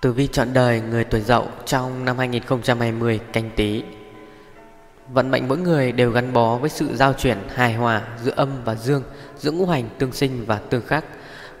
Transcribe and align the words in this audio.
Tử 0.00 0.12
vi 0.12 0.26
chọn 0.26 0.48
đời 0.52 0.80
người 0.80 1.04
tuổi 1.04 1.20
dậu 1.20 1.48
trong 1.66 2.04
năm 2.04 2.18
2020 2.18 3.20
canh 3.32 3.50
tí 3.56 3.82
Vận 5.08 5.30
mệnh 5.30 5.48
mỗi 5.48 5.58
người 5.58 5.92
đều 5.92 6.10
gắn 6.10 6.32
bó 6.32 6.56
với 6.56 6.70
sự 6.70 6.96
giao 6.96 7.12
chuyển 7.12 7.38
hài 7.54 7.74
hòa 7.74 8.02
giữa 8.22 8.32
âm 8.36 8.48
và 8.64 8.74
dương, 8.74 9.02
giữa 9.36 9.50
ngũ 9.50 9.66
hành 9.66 9.88
tương 9.98 10.12
sinh 10.12 10.44
và 10.46 10.56
tương 10.56 10.86
khắc. 10.86 11.04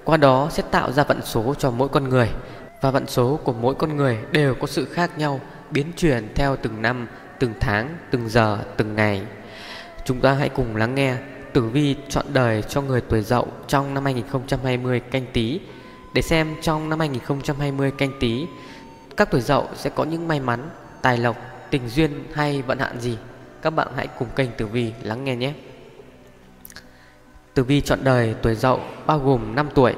Qua 0.04 0.16
đó 0.16 0.48
sẽ 0.52 0.62
tạo 0.70 0.92
ra 0.92 1.04
vận 1.04 1.20
số 1.24 1.54
cho 1.58 1.70
mỗi 1.70 1.88
con 1.88 2.08
người 2.08 2.30
và 2.80 2.90
vận 2.90 3.06
số 3.06 3.40
của 3.44 3.52
mỗi 3.52 3.74
con 3.74 3.96
người 3.96 4.18
đều 4.32 4.54
có 4.54 4.66
sự 4.66 4.84
khác 4.84 5.18
nhau, 5.18 5.40
biến 5.70 5.92
chuyển 5.96 6.28
theo 6.34 6.56
từng 6.56 6.82
năm, 6.82 7.08
từng 7.38 7.54
tháng, 7.60 7.96
từng 8.10 8.28
giờ, 8.28 8.58
từng 8.76 8.96
ngày. 8.96 9.22
Chúng 10.04 10.20
ta 10.20 10.32
hãy 10.32 10.48
cùng 10.48 10.76
lắng 10.76 10.94
nghe 10.94 11.16
tử 11.52 11.62
vi 11.62 11.96
chọn 12.08 12.26
đời 12.32 12.62
cho 12.62 12.82
người 12.82 13.00
tuổi 13.00 13.22
dậu 13.22 13.48
trong 13.68 13.94
năm 13.94 14.04
2020 14.04 15.00
canh 15.00 15.26
tí 15.32 15.60
để 16.12 16.22
xem 16.22 16.56
trong 16.60 16.88
năm 16.88 16.98
2020 16.98 17.90
canh 17.90 18.12
tí 18.20 18.46
các 19.18 19.30
tuổi 19.30 19.40
dậu 19.40 19.68
sẽ 19.74 19.90
có 19.90 20.04
những 20.04 20.28
may 20.28 20.40
mắn, 20.40 20.70
tài 21.02 21.18
lộc, 21.18 21.36
tình 21.70 21.88
duyên 21.88 22.24
hay 22.34 22.62
vận 22.62 22.78
hạn 22.78 23.00
gì. 23.00 23.18
Các 23.62 23.70
bạn 23.70 23.88
hãy 23.96 24.06
cùng 24.18 24.28
kênh 24.36 24.50
Tử 24.56 24.66
Vi 24.66 24.92
lắng 25.02 25.24
nghe 25.24 25.36
nhé. 25.36 25.52
Tử 27.54 27.64
vi 27.64 27.80
chọn 27.80 27.98
đời 28.02 28.34
tuổi 28.42 28.54
dậu 28.54 28.80
bao 29.06 29.18
gồm 29.18 29.54
5 29.54 29.68
tuổi. 29.74 29.94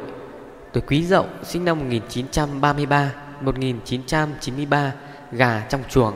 Tuổi 0.73 0.82
Quý 0.87 1.04
Dậu 1.04 1.27
sinh 1.42 1.65
năm 1.65 1.78
1933, 1.78 3.12
1993, 3.40 4.92
gà 5.32 5.66
trong 5.68 5.82
chuồng. 5.88 6.15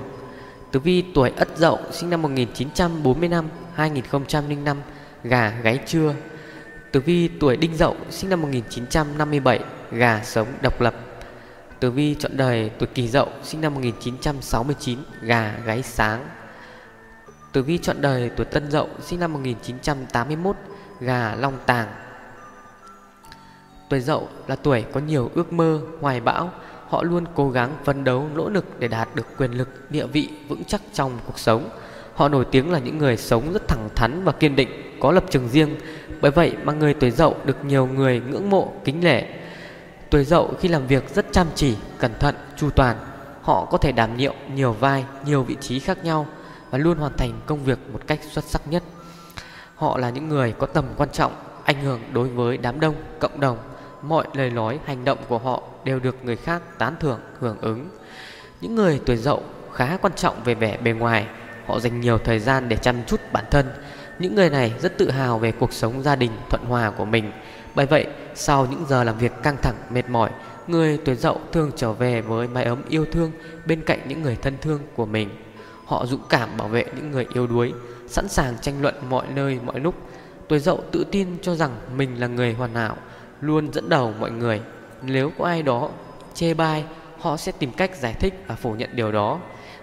Tử 0.73 0.81
vi 0.81 1.05
tuổi 1.15 1.33
Ất 1.37 1.49
Dậu 1.57 1.79
sinh 1.93 2.11
năm 2.11 2.23
1945, 2.23 3.49
2005, 3.75 4.77
gà 5.25 5.51
gáy 5.63 5.81
trưa. 5.87 6.15
Tử 6.95 7.01
vi 7.01 7.29
tuổi 7.41 7.57
Đinh 7.57 7.77
Dậu 7.77 7.97
sinh 8.11 8.31
năm 8.31 8.43
1957, 8.43 9.61
gà 9.93 10.21
sống 10.25 10.47
độc 10.63 10.81
lập. 10.81 10.95
Tử 11.81 11.91
vi 11.91 12.15
chọn 12.15 12.37
đời 12.37 12.71
tuổi 12.79 12.87
Kỷ 12.95 13.09
Dậu 13.09 13.29
sinh 13.43 13.61
năm 13.61 13.75
1969, 13.75 14.99
gà 15.23 15.55
gáy 15.65 15.83
sáng. 15.83 16.29
Tử 17.53 17.63
vi 17.63 17.79
chọn 17.79 17.97
đời 18.01 18.31
tuổi 18.37 18.47
Tân 18.47 18.71
Dậu 18.71 18.89
sinh 19.01 19.21
năm 19.21 19.33
1981, 19.33 20.57
gà 21.01 21.35
long 21.35 21.59
tàng. 21.67 21.89
Tuổi 23.89 24.01
Dậu 24.01 24.29
là 24.47 24.57
tuổi 24.57 24.85
có 24.93 25.01
nhiều 25.01 25.31
ước 25.35 25.53
mơ, 25.53 25.81
hoài 26.01 26.21
bão, 26.21 26.51
họ 26.89 27.03
luôn 27.03 27.25
cố 27.35 27.51
gắng 27.51 27.77
phấn 27.85 28.05
đấu 28.05 28.29
nỗ 28.35 28.49
lực 28.49 28.81
để 28.81 28.89
đạt 28.89 29.09
được 29.15 29.27
quyền 29.39 29.53
lực, 29.53 29.91
địa 29.91 30.07
vị 30.07 30.29
vững 30.49 30.65
chắc 30.65 30.81
trong 30.93 31.19
cuộc 31.27 31.39
sống. 31.39 31.69
Họ 32.15 32.29
nổi 32.29 32.45
tiếng 32.51 32.73
là 32.73 32.79
những 32.79 32.99
người 32.99 33.17
sống 33.17 33.53
rất 33.53 33.69
thẳng 33.69 33.89
thắn 33.95 34.25
và 34.25 34.33
kiên 34.33 34.57
định, 34.57 34.84
có 35.05 35.13
lập 35.13 35.25
trường 35.31 35.49
riêng. 35.49 35.77
Bởi 36.21 36.31
vậy 36.31 36.57
mà 36.65 36.73
người 36.73 36.95
tuổi 36.95 37.11
Dậu 37.11 37.37
được 37.45 37.65
nhiều 37.65 37.87
người 37.87 38.21
ngưỡng 38.21 38.51
mộ, 38.51 38.73
kính 38.85 39.05
lệ. 39.05 39.29
Tuổi 40.11 40.25
Dậu 40.25 40.55
khi 40.61 40.69
làm 40.69 40.87
việc 40.87 41.15
rất 41.15 41.27
chăm 41.33 41.47
chỉ, 41.55 41.77
cẩn 41.99 42.13
thận, 42.21 42.35
chu 42.57 42.71
toàn. 42.71 42.97
Họ 43.43 43.65
có 43.71 43.79
thể 43.79 43.93
đảm 43.93 44.17
nhiệm 44.17 44.35
nhiều 44.55 44.73
vai, 44.73 45.05
nhiều 45.27 45.43
vị 45.43 45.57
trí 45.61 45.79
khác 45.79 46.05
nhau 46.05 46.27
và 46.71 46.79
luôn 46.79 46.99
hoàn 46.99 47.17
thành 47.17 47.33
công 47.47 47.65
việc 47.65 47.79
một 47.93 48.01
cách 48.07 48.21
xuất 48.31 48.45
sắc 48.45 48.63
nhất. 48.69 48.83
Họ 49.75 49.99
là 49.99 50.11
những 50.11 50.29
người 50.29 50.55
có 50.59 50.67
tầm 50.67 50.85
quan 50.97 51.09
trọng, 51.13 51.33
ảnh 51.65 51.83
hưởng 51.83 52.01
đối 52.13 52.29
với 52.29 52.57
đám 52.57 52.81
đông, 52.81 52.95
cộng 53.19 53.41
đồng. 53.41 53.59
Mọi 54.03 54.27
lời 54.35 54.51
nói, 54.51 54.79
hành 54.85 55.05
động 55.05 55.19
của 55.29 55.39
họ 55.39 55.63
đều 55.85 55.99
được 55.99 56.25
người 56.25 56.37
khác 56.37 56.63
tán 56.79 56.95
thưởng, 57.01 57.21
hưởng 57.41 57.57
ứng. 57.61 57.89
Những 58.61 58.75
người 58.75 59.01
tuổi 59.07 59.17
Dậu 59.17 59.43
khá 59.73 59.97
quan 59.97 60.13
trọng 60.17 60.45
về 60.45 60.55
vẻ 60.55 60.77
bề 60.77 60.93
ngoài, 60.93 61.27
họ 61.67 61.81
dành 61.81 62.01
nhiều 62.01 62.19
thời 62.19 62.39
gian 62.39 62.69
để 62.69 62.77
chăm 62.77 62.97
chút 63.07 63.21
bản 63.33 63.45
thân. 63.51 63.67
Những 64.19 64.35
người 64.35 64.51
này 64.51 64.73
rất 64.81 64.99
tự 64.99 65.11
hào 65.11 65.39
về 65.39 65.53
cuộc 65.53 65.73
sống 65.73 66.03
gia 66.03 66.17
đình 66.17 66.31
thuận 66.51 66.65
hòa 66.65 66.91
của 66.91 67.05
mình. 67.05 67.33
Bởi 67.75 67.87
vậy, 67.87 68.07
sau 68.35 68.67
những 68.71 68.85
giờ 68.89 69.05
làm 69.05 69.19
việc 69.19 69.33
căng 69.43 69.57
thẳng, 69.63 69.75
mệt 69.91 70.09
mỏi, 70.09 70.31
người 70.67 70.99
tuổi 71.05 71.15
Dậu 71.15 71.41
thường 71.53 71.71
trở 71.77 71.93
về 71.93 72.21
với 72.21 72.49
mái 72.49 72.65
ấm 72.65 72.83
yêu 72.89 73.07
thương 73.13 73.33
bên 73.67 73.81
cạnh 73.81 73.99
những 74.09 74.23
người 74.23 74.37
thân 74.43 74.55
thương 74.61 74.81
của 74.97 75.07
mình. 75.07 75.29
Họ 75.85 76.07
dũng 76.07 76.23
cảm 76.29 76.49
bảo 76.57 76.69
vệ 76.69 76.85
những 76.97 77.11
người 77.11 77.27
yếu 77.35 77.47
đuối, 77.47 77.73
sẵn 78.09 78.29
sàng 78.29 78.55
tranh 78.61 78.83
luận 78.83 78.95
mọi 79.11 79.27
nơi 79.35 79.59
mọi 79.65 79.81
lúc. 79.81 79.95
Tuổi 80.49 80.59
Dậu 80.59 80.81
tự 80.93 81.05
tin 81.11 81.29
cho 81.43 81.55
rằng 81.55 81.71
mình 81.97 82.21
là 82.21 82.27
người 82.27 82.55
hoàn 82.55 82.75
hảo, 82.75 82.97
luôn 83.41 83.73
dẫn 83.73 83.89
đầu 83.89 84.15
mọi 84.21 84.31
người. 84.31 84.61
Nếu 85.03 85.31
có 85.39 85.45
ai 85.45 85.63
đó 85.63 85.91
chê 86.35 86.55
bai, 86.55 86.85
họ 87.21 87.37
sẽ 87.37 87.53
tìm 87.53 87.73
cách 87.73 87.97
giải 87.97 88.15
thích 88.15 88.45
và 88.47 88.55
phủ 88.55 88.73
nhận 88.73 88.91
điều 88.93 89.13
đó. 89.13 89.41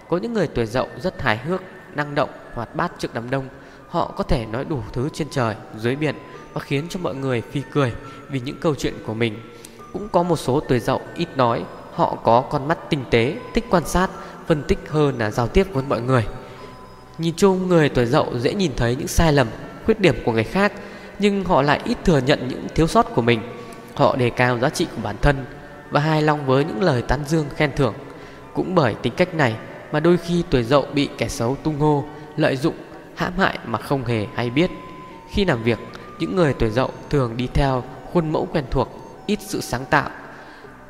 Có 0.10 0.18
những 0.18 0.34
người 0.34 0.48
tuổi 0.48 0.66
Dậu 0.66 0.88
rất 1.00 1.22
hài 1.22 1.38
hước, 1.38 1.62
năng 1.96 2.16
động, 2.16 2.30
hoạt 2.54 2.76
bát 2.76 2.92
trước 2.98 3.14
đám 3.14 3.30
đông. 3.30 3.46
Họ 3.92 4.14
có 4.18 4.24
thể 4.24 4.46
nói 4.46 4.66
đủ 4.66 4.80
thứ 4.94 5.10
trên 5.14 5.28
trời, 5.32 5.56
dưới 5.78 5.96
biển 5.96 6.16
và 6.54 6.62
khiến 6.62 6.86
cho 6.90 7.00
mọi 7.04 7.16
người 7.16 7.42
phi 7.42 7.62
cười 7.72 7.94
vì 8.30 8.40
những 8.40 8.58
câu 8.60 8.76
chuyện 8.76 8.94
của 9.06 9.14
mình. 9.14 9.40
Cũng 9.94 10.10
có 10.10 10.24
một 10.24 10.36
số 10.36 10.60
tuổi 10.60 10.80
Dậu 10.80 11.02
ít 11.16 11.28
nói, 11.38 11.64
họ 11.94 12.18
có 12.24 12.42
con 12.42 12.68
mắt 12.68 12.90
tinh 12.90 13.04
tế, 13.10 13.38
thích 13.54 13.66
quan 13.70 13.86
sát, 13.86 14.10
phân 14.48 14.64
tích 14.64 14.80
hơn 14.90 15.18
là 15.18 15.32
giao 15.32 15.48
tiếp 15.48 15.68
với 15.74 15.84
mọi 15.90 16.02
người. 16.02 16.26
Nhìn 17.18 17.34
chung 17.38 17.68
người 17.68 17.90
tuổi 17.90 18.06
Dậu 18.06 18.40
dễ 18.40 18.54
nhìn 18.54 18.72
thấy 18.78 18.96
những 18.96 19.08
sai 19.08 19.34
lầm, 19.34 19.48
khuyết 19.86 20.00
điểm 20.00 20.16
của 20.26 20.32
người 20.32 20.44
khác, 20.44 20.74
nhưng 21.20 21.44
họ 21.44 21.62
lại 21.62 21.82
ít 21.86 21.98
thừa 22.06 22.20
nhận 22.20 22.48
những 22.48 22.68
thiếu 22.76 22.88
sót 22.88 23.16
của 23.16 23.22
mình. 23.22 23.42
Họ 23.96 24.16
đề 24.16 24.30
cao 24.30 24.60
giá 24.60 24.70
trị 24.70 24.88
của 24.96 25.02
bản 25.04 25.16
thân 25.22 25.46
và 25.90 26.00
hài 26.00 26.22
lòng 26.22 26.46
với 26.46 26.66
những 26.66 26.82
lời 26.82 27.02
tán 27.02 27.20
dương 27.28 27.46
khen 27.56 27.72
thưởng. 27.76 27.94
Cũng 28.54 28.76
bởi 28.76 28.94
tính 28.94 29.14
cách 29.18 29.34
này 29.34 29.56
mà 29.92 30.00
đôi 30.00 30.18
khi 30.18 30.44
tuổi 30.50 30.64
Dậu 30.64 30.86
bị 30.94 31.10
kẻ 31.18 31.28
xấu 31.28 31.58
tung 31.64 31.80
hô, 31.80 32.04
lợi 32.38 32.56
dụng, 32.56 32.76
hãm 33.22 33.38
hại 33.38 33.58
mà 33.66 33.80
không 33.80 34.06
hề 34.06 34.28
hay 34.36 34.50
biết. 34.50 34.72
Khi 35.30 35.46
làm 35.46 35.64
việc, 35.64 35.80
những 36.20 36.36
người 36.36 36.54
tuổi 36.54 36.70
Dậu 36.70 36.90
thường 37.10 37.38
đi 37.38 37.48
theo 37.54 37.84
khuôn 38.14 38.32
mẫu 38.32 38.48
quen 38.52 38.66
thuộc, 38.72 38.90
ít 39.26 39.40
sự 39.42 39.62
sáng 39.62 39.86
tạo. 39.86 40.10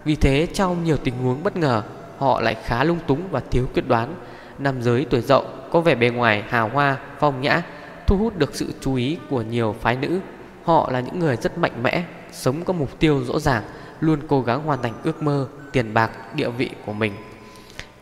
Vì 0.05 0.15
thế 0.15 0.47
trong 0.53 0.83
nhiều 0.83 0.97
tình 0.97 1.17
huống 1.17 1.43
bất 1.43 1.57
ngờ, 1.57 1.83
họ 2.17 2.41
lại 2.41 2.55
khá 2.65 2.83
lung 2.83 2.99
túng 3.07 3.21
và 3.31 3.41
thiếu 3.51 3.67
quyết 3.73 3.87
đoán. 3.87 4.15
Nam 4.59 4.81
giới 4.81 5.05
tuổi 5.09 5.21
Dậu 5.21 5.45
có 5.71 5.81
vẻ 5.81 5.95
bề 5.95 6.09
ngoài 6.09 6.43
hào 6.49 6.69
hoa, 6.69 6.97
phong 7.19 7.41
nhã, 7.41 7.61
thu 8.07 8.17
hút 8.17 8.37
được 8.37 8.55
sự 8.55 8.73
chú 8.81 8.95
ý 8.95 9.17
của 9.29 9.41
nhiều 9.41 9.75
phái 9.81 9.95
nữ. 9.95 10.19
Họ 10.63 10.89
là 10.91 10.99
những 10.99 11.19
người 11.19 11.35
rất 11.35 11.57
mạnh 11.57 11.83
mẽ, 11.83 12.03
sống 12.31 12.63
có 12.63 12.73
mục 12.73 12.99
tiêu 12.99 13.23
rõ 13.23 13.39
ràng, 13.39 13.63
luôn 13.99 14.19
cố 14.27 14.41
gắng 14.41 14.63
hoàn 14.63 14.81
thành 14.81 14.93
ước 15.03 15.23
mơ, 15.23 15.47
tiền 15.71 15.93
bạc, 15.93 16.11
địa 16.35 16.49
vị 16.49 16.69
của 16.85 16.93
mình. 16.93 17.13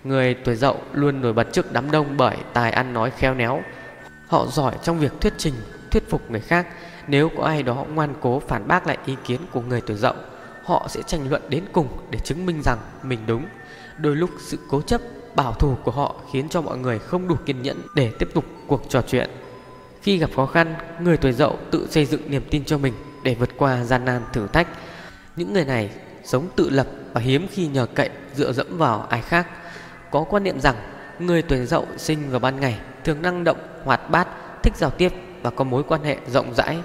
Người 0.04 0.34
tuổi 0.34 0.56
Dậu 0.56 0.78
luôn 0.94 1.22
nổi 1.22 1.34
bật 1.34 1.54
trước 1.54 1.74
đám 1.74 1.92
đông 1.92 2.18
bởi 2.18 2.38
tài 2.54 2.72
ăn 2.72 2.94
nói 2.94 3.12
khéo 3.18 3.34
léo. 3.34 3.62
Họ 4.30 4.48
giỏi 4.48 4.76
trong 4.84 5.00
việc 5.00 5.22
thuyết 5.22 5.34
trình, 5.38 5.54
thuyết 5.92 6.10
phục 6.10 6.32
người 6.32 6.40
khác. 6.40 6.68
Nếu 7.08 7.30
có 7.38 7.44
ai 7.44 7.64
đó 7.64 7.86
ngoan 7.94 8.14
cố 8.22 8.40
phản 8.40 8.68
bác 8.68 8.88
lại 8.88 8.98
ý 9.06 9.16
kiến 9.26 9.40
của 9.52 9.62
người 9.62 9.82
tuổi 9.82 9.98
Dậu, 9.98 10.14
họ 10.64 10.88
sẽ 10.90 11.02
tranh 11.02 11.30
luận 11.30 11.42
đến 11.50 11.64
cùng 11.72 11.88
để 12.12 12.20
chứng 12.20 12.46
minh 12.46 12.62
rằng 12.62 12.78
mình 13.04 13.20
đúng. 13.28 13.46
Đôi 13.98 14.16
lúc 14.16 14.30
sự 14.40 14.58
cố 14.70 14.82
chấp, 14.82 15.02
bảo 15.36 15.54
thủ 15.54 15.76
của 15.84 15.92
họ 15.92 16.16
khiến 16.34 16.50
cho 16.50 16.62
mọi 16.62 16.78
người 16.78 17.00
không 17.00 17.28
đủ 17.28 17.36
kiên 17.46 17.62
nhẫn 17.62 17.82
để 17.96 18.12
tiếp 18.20 18.30
tục 18.34 18.46
cuộc 18.68 18.90
trò 18.90 19.02
chuyện. 19.02 19.30
Khi 20.02 20.18
gặp 20.18 20.30
khó 20.36 20.46
khăn, 20.46 20.76
người 21.00 21.18
tuổi 21.18 21.34
Dậu 21.34 21.58
tự 21.72 21.88
xây 21.90 22.06
dựng 22.06 22.32
niềm 22.32 22.44
tin 22.50 22.66
cho 22.66 22.78
mình 22.78 22.94
để 23.24 23.36
vượt 23.36 23.50
qua 23.58 23.84
gian 23.84 24.06
nan 24.06 24.22
thử 24.34 24.48
thách. 24.48 24.68
Những 25.36 25.54
người 25.54 25.66
này 25.66 25.90
sống 26.24 26.48
tự 26.56 26.70
lập 26.70 26.88
và 27.14 27.22
hiếm 27.22 27.48
khi 27.52 27.68
nhờ 27.68 27.86
cậy 27.86 28.10
dựa 28.36 28.52
dẫm 28.52 28.78
vào 28.78 29.08
ai 29.10 29.22
khác. 29.22 29.48
Có 30.12 30.24
quan 30.24 30.44
niệm 30.44 30.60
rằng 30.60 30.76
người 31.20 31.42
tuổi 31.42 31.66
Dậu 31.66 31.86
sinh 31.98 32.30
vào 32.30 32.40
ban 32.40 32.60
ngày 32.60 32.80
thường 33.04 33.22
năng 33.22 33.44
động, 33.44 33.58
hoạt 33.84 34.10
bát, 34.10 34.28
thích 34.64 34.74
giao 34.76 34.90
tiếp 34.90 35.14
và 35.42 35.50
có 35.50 35.64
mối 35.64 35.84
quan 35.84 36.04
hệ 36.04 36.18
rộng 36.28 36.54
rãi. 36.54 36.78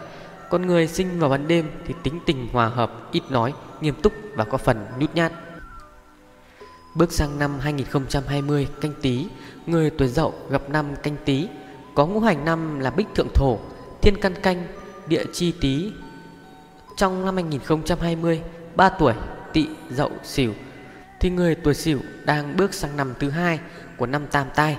Còn 0.51 0.67
người 0.67 0.89
sinh 0.89 1.21
vào 1.21 1.31
ban 1.31 1.49
đêm 1.49 1.71
thì 1.87 1.95
tính 2.03 2.21
tình 2.27 2.49
hòa 2.53 2.67
hợp, 2.67 2.93
ít 3.13 3.23
nói, 3.31 3.53
nghiêm 3.81 3.95
túc 4.03 4.13
và 4.35 4.45
có 4.45 4.59
phần 4.59 4.87
nhút 4.99 5.15
nhát. 5.15 5.33
Bước 6.95 7.13
sang 7.13 7.39
năm 7.39 7.59
2020 7.61 8.69
canh 8.81 8.93
tí, 9.03 9.27
người 9.67 9.91
tuổi 9.91 10.09
Dậu 10.09 10.35
gặp 10.51 10.63
năm 10.71 10.87
canh 11.03 11.17
tí, 11.25 11.49
có 11.95 12.07
ngũ 12.07 12.21
hành 12.21 12.45
năm 12.45 12.81
là 12.81 12.91
Bích 12.91 13.07
Thượng 13.15 13.29
Thổ, 13.35 13.59
Thiên 14.03 14.21
Căn 14.21 14.35
Canh, 14.43 14.67
Địa 15.07 15.25
Chi 15.33 15.55
Tý. 15.61 15.93
Trong 16.97 17.27
năm 17.27 17.35
2020, 17.35 18.43
3 18.77 18.89
tuổi 18.89 19.15
Tỵ 19.53 19.69
Dậu 19.91 20.11
Sửu 20.23 20.53
thì 21.21 21.31
người 21.31 21.55
tuổi 21.55 21.75
Sửu 21.75 21.99
đang 22.25 22.57
bước 22.57 22.75
sang 22.75 22.97
năm 22.97 23.15
thứ 23.19 23.31
hai 23.31 23.61
của 23.97 24.07
năm 24.07 24.27
Tam 24.31 24.47
Tai. 24.55 24.77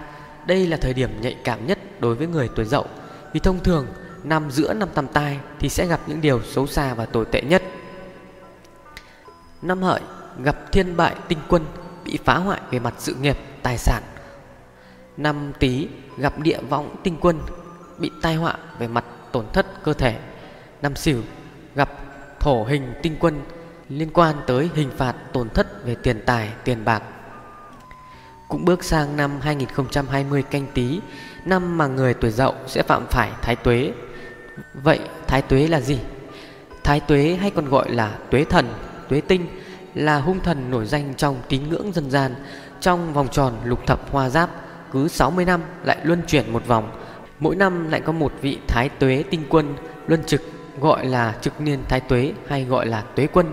Đây 0.48 0.68
là 0.68 0.78
thời 0.78 0.94
điểm 0.94 1.22
nhạy 1.22 1.38
cảm 1.44 1.68
nhất 1.68 1.80
đối 2.00 2.16
với 2.16 2.28
người 2.28 2.50
tuổi 2.56 2.66
Dậu, 2.66 2.86
vì 3.34 3.40
thông 3.40 3.64
thường 3.64 3.88
năm 4.24 4.52
giữa 4.52 4.74
năm 4.74 4.90
Tam 4.94 5.08
Tai 5.08 5.40
thì 5.60 5.70
sẽ 5.70 5.88
gặp 5.88 6.00
những 6.08 6.22
điều 6.22 6.42
xấu 6.42 6.68
xa 6.68 6.94
và 6.94 7.06
tồi 7.06 7.26
tệ 7.32 7.42
nhất. 7.42 7.64
Năm 9.62 9.82
Hợi 9.82 10.02
gặp 10.44 10.72
thiên 10.72 10.98
bại 10.98 11.16
tinh 11.28 11.40
quân 11.48 11.66
bị 12.06 12.20
phá 12.26 12.38
hoại 12.38 12.62
về 12.72 12.80
mặt 12.80 12.94
sự 12.98 13.16
nghiệp, 13.16 13.38
tài 13.64 13.78
sản. 13.78 14.04
Năm 15.18 15.54
Tý 15.60 15.88
gặp 16.18 16.40
địa 16.40 16.60
võng 16.70 16.96
tinh 17.04 17.18
quân 17.22 17.40
bị 17.98 18.12
tai 18.22 18.36
họa 18.36 18.58
về 18.80 18.88
mặt 18.88 19.06
tổn 19.32 19.46
thất 19.54 19.84
cơ 19.84 19.94
thể. 19.94 20.20
Năm 20.82 20.96
Sửu 20.96 21.22
gặp 21.76 21.90
thổ 22.40 22.64
hình 22.64 22.94
tinh 23.02 23.16
quân 23.20 23.42
liên 23.90 24.10
quan 24.14 24.36
tới 24.48 24.70
hình 24.76 24.92
phạt 24.98 25.16
tổn 25.34 25.50
thất 25.50 25.86
về 25.86 25.96
tiền 25.96 26.22
tài, 26.26 26.52
tiền 26.64 26.86
bạc. 26.86 27.04
Cũng 28.48 28.66
bước 28.66 28.84
sang 28.84 29.18
năm 29.18 29.32
2020 29.42 30.44
canh 30.44 30.68
tí, 30.74 31.00
năm 31.46 31.78
mà 31.78 31.88
người 31.88 32.14
tuổi 32.14 32.32
Dậu 32.32 32.54
sẽ 32.68 32.84
phạm 32.84 33.06
phải 33.08 33.32
thái 33.42 33.56
tuế. 33.56 33.92
Vậy 34.74 35.00
thái 35.28 35.42
tuế 35.42 35.68
là 35.68 35.82
gì? 35.82 36.00
Thái 36.84 37.00
tuế 37.00 37.38
hay 37.42 37.52
còn 37.52 37.70
gọi 37.70 37.92
là 37.92 38.18
tuế 38.30 38.44
thần, 38.44 38.68
tuế 39.10 39.22
tinh 39.22 39.48
là 39.96 40.20
hung 40.20 40.40
thần 40.40 40.72
nổi 40.72 40.86
danh 40.86 41.14
trong 41.18 41.38
tín 41.50 41.70
ngưỡng 41.70 41.94
dân 41.94 42.12
gian 42.12 42.36
Trong 42.82 43.14
vòng 43.14 43.28
tròn 43.32 43.54
lục 43.64 43.88
thập 43.88 44.12
hoa 44.12 44.30
giáp 44.30 44.50
Cứ 44.92 45.08
60 45.08 45.46
năm 45.46 45.62
lại 45.84 45.98
luân 46.04 46.22
chuyển 46.28 46.54
một 46.54 46.68
vòng 46.68 46.92
Mỗi 47.40 47.56
năm 47.56 47.92
lại 47.92 48.02
có 48.02 48.12
một 48.12 48.34
vị 48.42 48.58
thái 48.68 48.90
tuế 48.90 49.24
tinh 49.30 49.44
quân 49.50 49.76
luân 50.08 50.24
trực 50.24 50.42
Gọi 50.80 51.06
là 51.06 51.36
trực 51.42 51.62
niên 51.62 51.80
thái 51.90 52.00
tuế 52.00 52.34
hay 52.48 52.66
gọi 52.66 52.86
là 52.86 53.02
tuế 53.02 53.28
quân 53.28 53.52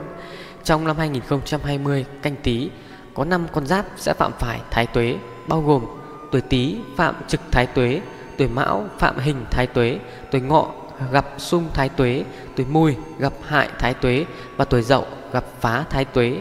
Trong 0.64 0.86
năm 0.86 0.96
2020 0.98 2.04
canh 2.22 2.36
tí 2.42 2.70
có 3.14 3.24
5 3.24 3.46
con 3.52 3.66
giáp 3.66 3.86
sẽ 3.96 4.14
phạm 4.14 4.32
phải 4.38 4.60
thái 4.70 4.86
tuế, 4.86 5.16
Bao 5.46 5.60
gồm 5.60 5.86
tuổi 6.30 6.40
tý 6.40 6.76
phạm 6.96 7.14
trực 7.28 7.40
thái 7.50 7.66
tuế, 7.66 8.00
Tuổi 8.38 8.48
mão 8.48 8.86
phạm 8.98 9.18
hình 9.18 9.44
thái 9.50 9.66
tuế, 9.66 9.98
Tuổi 10.30 10.40
ngọ 10.40 10.70
gặp 11.12 11.26
xung 11.38 11.68
thái 11.74 11.88
tuế, 11.88 12.24
Tuổi 12.56 12.66
mùi 12.70 12.96
gặp 13.18 13.32
hại 13.42 13.68
thái 13.78 13.94
tuế 13.94 14.24
Và 14.56 14.64
tuổi 14.64 14.82
dậu 14.82 15.06
gặp 15.32 15.44
phá 15.60 15.84
thái 15.90 16.04
tuế. 16.04 16.38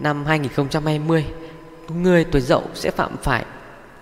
Năm 0.00 0.24
2020 0.24 1.24
Người 1.88 2.24
tuổi 2.24 2.40
dậu 2.40 2.62
sẽ 2.74 2.90
phạm 2.90 3.16
phải 3.22 3.44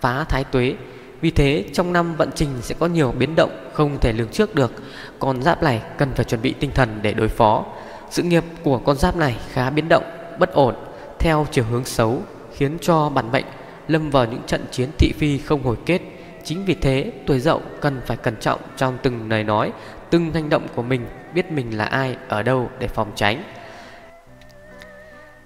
phá 0.01 0.25
thái 0.25 0.45
tuế. 0.45 0.75
Vì 1.21 1.31
thế, 1.31 1.65
trong 1.73 1.93
năm 1.93 2.17
vận 2.17 2.31
trình 2.35 2.49
sẽ 2.61 2.75
có 2.79 2.87
nhiều 2.87 3.13
biến 3.19 3.35
động 3.37 3.71
Không 3.73 3.99
thể 4.01 4.13
lường 4.13 4.29
trước 4.29 4.55
được. 4.55 4.73
Con 5.19 5.43
giáp 5.43 5.63
này 5.63 5.83
cần 5.99 6.13
phải 6.15 6.25
chuẩn 6.25 6.43
bị 6.43 6.55
tinh 6.61 6.71
thần 6.75 6.99
để 7.03 7.13
đối 7.13 7.29
phó. 7.29 7.65
Sự 8.11 8.23
nghiệp 8.23 8.45
của 8.63 8.79
con 8.79 8.97
giáp 8.97 9.17
này 9.17 9.37
khá 9.53 9.71
biến 9.71 9.89
động, 9.89 10.05
Bất 10.39 10.53
ổn. 10.53 10.75
Theo 11.23 11.47
chiều 11.51 11.65
hướng 11.65 11.85
xấu 11.85 12.23
Khiến 12.57 12.79
cho 12.81 13.09
bản 13.09 13.33
mệnh 13.33 13.45
lâm 13.89 14.11
vào 14.11 14.27
những 14.27 14.43
trận 14.47 14.65
chiến 14.71 14.91
thị 14.99 15.13
phi 15.19 15.39
không 15.39 15.63
hồi 15.63 15.77
kết. 15.87 16.01
Chính 16.45 16.65
vì 16.65 16.75
thế 16.75 17.13
tuổi 17.27 17.41
dậu 17.41 17.63
cần 17.81 18.01
phải 18.07 18.17
cẩn 18.17 18.37
trọng 18.41 18.61
trong 18.77 18.99
từng 19.03 19.31
lời 19.31 19.45
nói 19.45 19.73
Từng 20.11 20.33
hành 20.33 20.49
động 20.49 20.67
của 20.75 20.83
mình 20.83 21.07
Biết 21.35 21.53
mình 21.53 21.79
là 21.79 21.85
ai, 21.85 22.17
ở 22.29 22.43
đâu 22.43 22.71
để 22.79 22.89
phòng 22.89 23.13
tránh. 23.15 23.43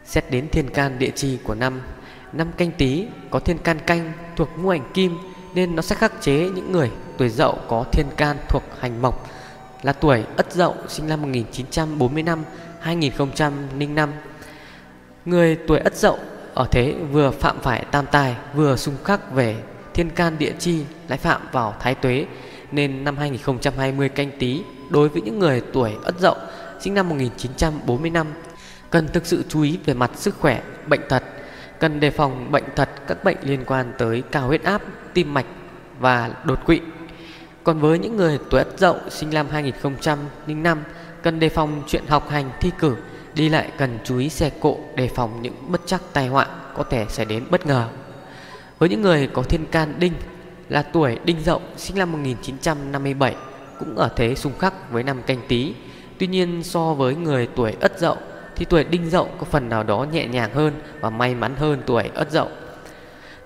Xét 0.04 0.30
đến 0.30 0.48
thiên 0.48 0.70
can 0.70 0.98
địa 0.98 1.10
chi 1.10 1.38
của 1.44 1.54
năm 1.54 1.80
Năm 2.32 2.52
canh 2.56 2.70
tí 2.70 3.06
có 3.30 3.38
thiên 3.38 3.58
can 3.58 3.78
canh 3.86 4.12
thuộc 4.36 4.48
ngũ 4.58 4.68
hành 4.68 4.90
kim 4.94 5.18
Nên 5.54 5.76
nó 5.76 5.82
sẽ 5.82 5.96
khắc 5.96 6.12
chế 6.20 6.50
những 6.54 6.72
người 6.72 6.90
tuổi 7.18 7.28
dậu 7.28 7.58
có 7.68 7.84
thiên 7.92 8.06
can 8.16 8.36
thuộc 8.48 8.62
hành 8.80 9.02
mộc. 9.02 9.26
Là 9.82 9.92
tuổi 9.92 10.24
ất 10.36 10.52
dậu 10.52 10.74
sinh 10.88 11.08
năm 11.08 11.22
1945 11.22 12.44
2005 12.80 14.10
Người 15.26 15.56
tuổi 15.66 15.78
ất 15.78 15.96
dậu 15.96 16.18
ở 16.54 16.66
thế 16.70 16.94
vừa 17.12 17.30
phạm 17.30 17.60
phải 17.62 17.84
tam 17.90 18.06
tài 18.06 18.36
Vừa 18.54 18.76
xung 18.76 18.94
khắc 19.04 19.32
về 19.32 19.56
thiên 19.94 20.10
can 20.10 20.36
địa 20.38 20.52
chi 20.58 20.84
lại 21.08 21.18
phạm 21.18 21.40
vào 21.52 21.74
thái 21.80 21.94
tuế 21.94 22.26
Nên 22.72 23.04
năm 23.04 23.16
2020 23.16 24.08
canh 24.08 24.30
tí 24.38 24.62
Đối 24.90 25.08
với 25.08 25.22
những 25.22 25.38
người 25.38 25.62
tuổi 25.72 25.92
ất 26.04 26.20
dậu 26.20 26.34
sinh 26.80 26.94
năm 26.94 27.08
1945 27.08 28.26
Cần 28.90 29.08
thực 29.08 29.26
sự 29.26 29.44
chú 29.48 29.62
ý 29.62 29.78
về 29.84 29.94
mặt 29.94 30.10
sức 30.14 30.34
khỏe, 30.40 30.62
bệnh 30.86 31.00
tật 31.08 31.22
Cần 31.80 32.00
đề 32.00 32.10
phòng 32.10 32.52
bệnh 32.52 32.64
tật 32.74 32.88
các 33.06 33.24
bệnh 33.24 33.36
liên 33.42 33.64
quan 33.66 33.92
tới 33.98 34.22
cao 34.32 34.46
huyết 34.46 34.62
áp, 34.62 34.82
tim 35.14 35.34
mạch 35.34 35.46
và 35.98 36.30
đột 36.44 36.66
quỵ. 36.66 36.80
Còn 37.64 37.78
với 37.78 37.98
những 37.98 38.16
người 38.16 38.38
tuổi 38.50 38.60
ất 38.60 38.78
dậu 38.78 38.96
sinh 39.10 39.30
năm 39.30 39.46
2005 39.50 40.82
Cần 41.22 41.40
đề 41.40 41.48
phòng 41.48 41.82
chuyện 41.86 42.06
học 42.06 42.28
hành 42.28 42.50
thi 42.60 42.70
cử 42.78 42.96
Đi 43.36 43.48
lại 43.48 43.70
cần 43.78 43.98
chú 44.04 44.18
ý 44.18 44.28
xe 44.28 44.50
cộ 44.60 44.78
đề 44.94 45.08
phòng 45.08 45.42
những 45.42 45.54
bất 45.68 45.80
chắc 45.86 46.02
tai 46.12 46.28
họa 46.28 46.46
có 46.76 46.84
thể 46.90 47.06
xảy 47.08 47.26
đến 47.26 47.44
bất 47.50 47.66
ngờ 47.66 47.88
Với 48.78 48.88
những 48.88 49.02
người 49.02 49.26
có 49.32 49.42
thiên 49.42 49.66
can 49.66 49.94
đinh 49.98 50.12
là 50.68 50.82
tuổi 50.82 51.18
đinh 51.24 51.40
dậu 51.44 51.60
sinh 51.76 51.98
năm 51.98 52.12
1957 52.12 53.34
Cũng 53.78 53.96
ở 53.96 54.10
thế 54.16 54.34
xung 54.34 54.58
khắc 54.58 54.90
với 54.90 55.02
năm 55.02 55.22
canh 55.26 55.40
tí 55.48 55.74
Tuy 56.18 56.26
nhiên 56.26 56.62
so 56.62 56.94
với 56.94 57.14
người 57.14 57.48
tuổi 57.56 57.74
ất 57.80 57.98
dậu 57.98 58.16
thì 58.56 58.64
tuổi 58.64 58.84
đinh 58.84 59.10
dậu 59.10 59.28
có 59.38 59.44
phần 59.44 59.68
nào 59.68 59.82
đó 59.82 60.06
nhẹ 60.12 60.26
nhàng 60.26 60.52
hơn 60.54 60.72
và 61.00 61.10
may 61.10 61.34
mắn 61.34 61.56
hơn 61.56 61.82
tuổi 61.86 62.10
ất 62.14 62.30
dậu. 62.30 62.48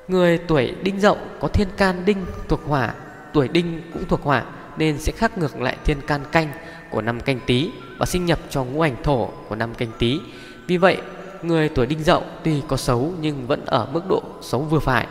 Người 0.08 0.38
tuổi 0.38 0.74
đinh 0.82 1.00
dậu 1.00 1.16
có 1.40 1.48
thiên 1.48 1.68
can 1.76 2.04
đinh 2.04 2.26
thuộc 2.48 2.60
hỏa, 2.66 2.94
tuổi 3.32 3.48
đinh 3.48 3.82
cũng 3.92 4.04
thuộc 4.08 4.22
hỏa 4.22 4.44
nên 4.76 4.98
sẽ 4.98 5.12
khắc 5.16 5.38
ngược 5.38 5.60
lại 5.60 5.76
thiên 5.84 6.00
can 6.06 6.20
canh 6.32 6.48
của 6.90 7.02
năm 7.02 7.20
canh 7.20 7.40
tí 7.46 7.70
và 7.98 8.06
sinh 8.06 8.26
nhập 8.26 8.38
cho 8.50 8.64
ngũ 8.64 8.80
hành 8.80 8.96
thổ 9.02 9.28
của 9.48 9.56
năm 9.56 9.74
canh 9.74 9.90
tí. 9.98 10.20
Vì 10.66 10.76
vậy, 10.76 10.96
người 11.42 11.68
tuổi 11.68 11.86
đinh 11.86 12.02
dậu 12.02 12.22
tuy 12.44 12.62
có 12.68 12.76
xấu 12.76 13.12
nhưng 13.20 13.46
vẫn 13.46 13.64
ở 13.66 13.88
mức 13.92 14.02
độ 14.08 14.22
xấu 14.42 14.60
vừa 14.60 14.78
phải. 14.78 15.06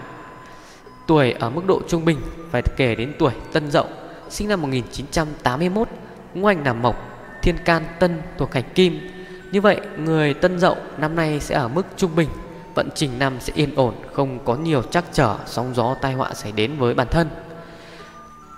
Tuổi 1.08 1.32
ở 1.32 1.50
mức 1.50 1.66
độ 1.68 1.82
trung 1.88 2.06
bình 2.06 2.18
phải 2.52 2.62
kể 2.62 2.96
đến 2.96 3.14
tuổi 3.20 3.32
tân 3.54 3.72
dậu 3.72 3.86
sinh 4.30 4.48
năm 4.48 4.62
1981, 4.62 5.88
ngũ 6.34 6.48
hành 6.48 6.64
là 6.64 6.74
mộc, 6.74 6.96
thiên 7.42 7.56
can 7.66 7.84
tân 8.00 8.22
thuộc 8.38 8.54
hành 8.54 8.64
kim 8.76 9.00
như 9.52 9.62
vậy 9.62 9.82
người 9.98 10.34
tân 10.34 10.60
dậu 10.60 10.76
năm 10.98 11.16
nay 11.16 11.40
sẽ 11.40 11.56
ở 11.56 11.68
mức 11.68 11.86
trung 11.98 12.16
bình 12.16 12.30
Vận 12.76 12.90
trình 12.96 13.20
năm 13.20 13.38
sẽ 13.40 13.54
yên 13.56 13.76
ổn 13.76 13.94
Không 14.14 14.40
có 14.46 14.56
nhiều 14.56 14.82
trắc 14.82 15.06
trở 15.14 15.36
sóng 15.46 15.74
gió 15.76 15.96
tai 16.02 16.14
họa 16.14 16.34
xảy 16.34 16.52
đến 16.52 16.78
với 16.78 16.94
bản 16.94 17.08
thân 17.12 17.28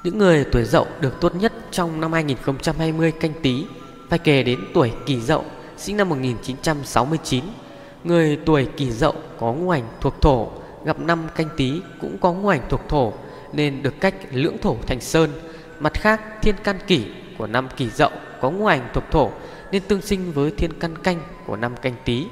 những 0.03 0.17
người 0.17 0.45
tuổi 0.51 0.63
dậu 0.63 0.87
được 1.01 1.21
tốt 1.21 1.35
nhất 1.35 1.53
trong 1.71 2.01
năm 2.01 2.13
2020 2.13 3.11
canh 3.11 3.33
tí 3.41 3.65
Phải 4.09 4.19
kể 4.19 4.43
đến 4.43 4.59
tuổi 4.73 4.91
kỷ 5.05 5.19
dậu 5.19 5.45
sinh 5.77 5.97
năm 5.97 6.09
1969 6.09 7.43
Người 8.03 8.39
tuổi 8.45 8.67
kỷ 8.77 8.91
dậu 8.91 9.15
có 9.39 9.53
ngũ 9.53 9.69
hành 9.69 9.87
thuộc 10.01 10.21
thổ 10.21 10.49
Gặp 10.85 10.99
năm 10.99 11.27
canh 11.35 11.49
tí 11.57 11.81
cũng 12.01 12.17
có 12.17 12.33
ngũ 12.33 12.47
hành 12.47 12.61
thuộc 12.69 12.81
thổ 12.89 13.13
Nên 13.53 13.83
được 13.83 13.93
cách 14.01 14.15
lưỡng 14.31 14.57
thổ 14.57 14.77
thành 14.87 15.01
sơn 15.01 15.29
Mặt 15.79 15.93
khác 15.93 16.21
thiên 16.41 16.55
can 16.63 16.77
kỷ 16.87 17.05
của 17.37 17.47
năm 17.47 17.67
kỷ 17.77 17.89
dậu 17.89 18.11
có 18.41 18.49
ngũ 18.49 18.65
hành 18.65 18.89
thuộc 18.93 19.03
thổ 19.11 19.31
nên 19.71 19.83
tương 19.87 20.01
sinh 20.01 20.31
với 20.31 20.51
thiên 20.51 20.79
căn 20.79 20.97
canh 20.97 21.19
của 21.45 21.55
năm 21.55 21.75
canh 21.81 21.95
tí. 22.05 22.25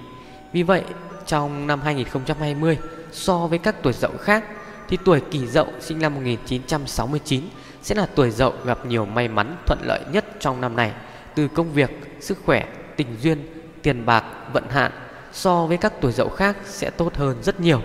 Vì 0.53 0.63
vậy, 0.63 0.83
trong 1.25 1.67
năm 1.67 1.81
2020 1.81 2.77
so 3.11 3.47
với 3.47 3.59
các 3.59 3.75
tuổi 3.83 3.93
dậu 3.93 4.11
khác 4.19 4.43
thì 4.89 4.97
tuổi 5.05 5.21
kỷ 5.31 5.47
dậu 5.47 5.67
sinh 5.79 5.99
năm 5.99 6.15
1969 6.15 7.43
sẽ 7.81 7.95
là 7.95 8.07
tuổi 8.15 8.31
dậu 8.31 8.53
gặp 8.65 8.85
nhiều 8.85 9.05
may 9.05 9.27
mắn 9.27 9.55
thuận 9.65 9.79
lợi 9.83 10.01
nhất 10.11 10.25
trong 10.39 10.61
năm 10.61 10.75
này 10.75 10.91
từ 11.35 11.47
công 11.47 11.73
việc, 11.73 11.89
sức 12.19 12.37
khỏe, 12.45 12.65
tình 12.95 13.07
duyên, 13.21 13.37
tiền 13.81 14.05
bạc, 14.05 14.23
vận 14.53 14.69
hạn 14.69 14.91
so 15.33 15.65
với 15.65 15.77
các 15.77 15.93
tuổi 16.01 16.11
dậu 16.11 16.29
khác 16.29 16.57
sẽ 16.65 16.89
tốt 16.89 17.15
hơn 17.15 17.43
rất 17.43 17.59
nhiều. 17.59 17.81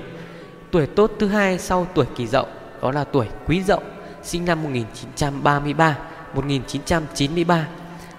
Tuổi 0.70 0.86
tốt 0.86 1.12
thứ 1.18 1.26
hai 1.26 1.58
sau 1.58 1.86
tuổi 1.94 2.06
kỷ 2.16 2.26
dậu 2.26 2.46
đó 2.82 2.90
là 2.90 3.04
tuổi 3.04 3.26
quý 3.46 3.62
dậu 3.62 3.80
sinh 4.22 4.44
năm 4.44 4.62
1933, 4.62 5.98
1993 6.34 7.68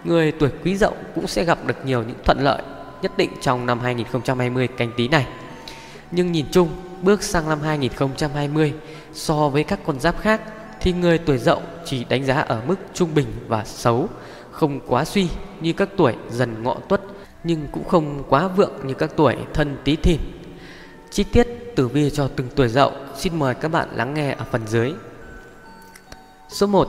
Người 0.05 0.31
tuổi 0.31 0.49
quý 0.63 0.75
dậu 0.75 0.93
cũng 1.15 1.27
sẽ 1.27 1.43
gặp 1.43 1.57
được 1.65 1.85
nhiều 1.85 2.03
những 2.03 2.17
thuận 2.25 2.37
lợi 2.41 2.61
nhất 3.01 3.11
định 3.17 3.31
trong 3.41 3.65
năm 3.65 3.79
2020 3.79 4.67
canh 4.67 4.91
tí 4.97 5.07
này. 5.07 5.27
Nhưng 6.11 6.31
nhìn 6.31 6.45
chung, 6.51 6.69
bước 7.06 7.24
sang 7.24 7.50
năm 7.50 7.62
2020 7.62 8.74
so 9.14 9.50
với 9.50 9.64
các 9.64 9.80
con 9.85 10.00
giáp 10.00 10.21
khác 10.21 10.42
thì 10.81 10.94
người 10.94 11.18
tuổi 11.18 11.38
dậu 11.38 11.62
chỉ 11.85 12.04
đánh 12.04 12.26
giá 12.26 12.42
ở 12.42 12.62
mức 12.68 12.76
trung 12.94 13.16
bình 13.16 13.28
và 13.47 13.66
xấu, 13.66 14.09
không 14.52 14.80
quá 14.88 15.06
suy 15.06 15.28
như 15.62 15.74
các 15.74 15.90
tuổi 15.97 16.14
dần 16.30 16.64
ngọ 16.64 16.76
tuất 16.90 17.02
nhưng 17.44 17.68
cũng 17.71 17.88
không 17.88 18.24
quá 18.30 18.47
vượng 18.47 18.74
như 18.83 18.94
các 18.94 19.12
tuổi 19.16 19.35
thân 19.54 19.78
tí 19.83 19.95
thìn. 19.95 20.19
Chi 21.12 21.24
tiết 21.24 21.47
tử 21.76 21.88
vi 21.88 22.09
cho 22.09 22.30
từng 22.35 22.47
tuổi 22.56 22.68
dậu 22.68 22.92
xin 23.18 23.40
mời 23.40 23.56
các 23.56 23.68
bạn 23.68 23.90
lắng 23.95 24.14
nghe 24.14 24.31
ở 24.31 24.45
phần 24.52 24.62
dưới. 24.68 24.94
Số 26.50 26.68
1 26.68 26.88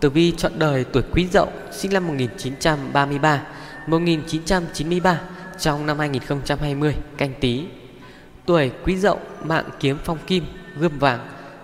Tử 0.00 0.10
vi 0.10 0.32
chọn 0.32 0.52
đời 0.58 0.84
tuổi 0.84 1.02
Quý 1.12 1.26
Dậu 1.32 1.48
sinh 1.72 1.92
năm 1.92 2.06
1933 2.06 3.42
1993 3.86 5.20
trong 5.58 5.86
năm 5.86 5.98
2020 5.98 6.94
canh 7.16 7.32
tí 7.40 7.64
Tuổi 8.46 8.72
Quý 8.84 8.96
Dậu 8.96 9.18
mạng 9.44 9.64
kiếm 9.80 9.98
phong 10.04 10.18
kim 10.26 10.44
gươm 10.78 10.98
vàng 10.98 11.20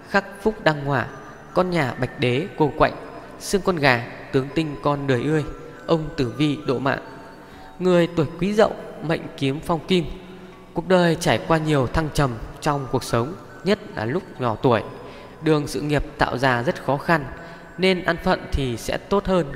khắc 0.09 0.25
phúc 0.43 0.55
đăng 0.65 0.85
hỏa 0.85 1.07
con 1.55 1.71
nhà 1.71 1.95
bạch 2.01 2.21
đế 2.21 2.47
cô 2.59 2.73
quạnh 2.79 2.93
xương 3.41 3.63
con 3.65 3.77
gà 3.77 4.07
tướng 4.33 4.49
tinh 4.55 4.77
con 4.83 5.07
đời 5.07 5.23
ươi 5.23 5.45
ông 5.87 6.09
tử 6.17 6.33
vi 6.37 6.59
độ 6.67 6.79
mạng. 6.79 7.01
Người 7.79 8.09
tuổi 8.17 8.27
quý 8.41 8.55
dậu 8.55 8.73
mệnh 9.03 9.21
kiếm 9.37 9.61
phong 9.61 9.81
kim 9.87 10.05
cuộc 10.75 10.89
đời 10.89 11.17
trải 11.21 11.41
qua 11.49 11.59
nhiều 11.59 11.87
thăng 11.87 12.09
trầm 12.15 12.31
trong 12.61 12.87
cuộc 12.93 13.05
sống 13.05 13.35
nhất 13.65 13.79
là 13.97 14.05
lúc 14.05 14.23
nhỏ 14.41 14.57
tuổi. 14.63 14.83
Đường 15.43 15.67
sự 15.67 15.81
nghiệp 15.81 16.05
tạo 16.19 16.39
ra 16.39 16.63
rất 16.63 16.85
khó 16.85 16.97
khăn 16.97 17.25
nên 17.79 18.05
ăn 18.05 18.17
phận 18.25 18.41
thì 18.53 18.77
sẽ 18.77 18.99
tốt 18.99 19.27
hơn. 19.27 19.47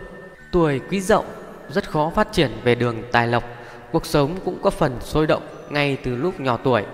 Tuổi 0.53 0.81
quý 0.91 1.01
dậu 1.01 1.25
rất 1.71 1.91
khó 1.91 2.11
phát 2.15 2.33
triển 2.33 2.51
về 2.65 2.75
đường 2.75 3.03
tài 3.13 3.29
lộc, 3.29 3.45
cuộc 3.93 4.07
sống 4.07 4.37
cũng 4.45 4.59
có 4.63 4.71
phần 4.71 4.97
sôi 5.01 5.27
động 5.27 5.43
ngay 5.71 5.99
từ 6.05 6.17
lúc 6.17 6.41
nhỏ 6.41 6.59
tuổi, 6.65 6.85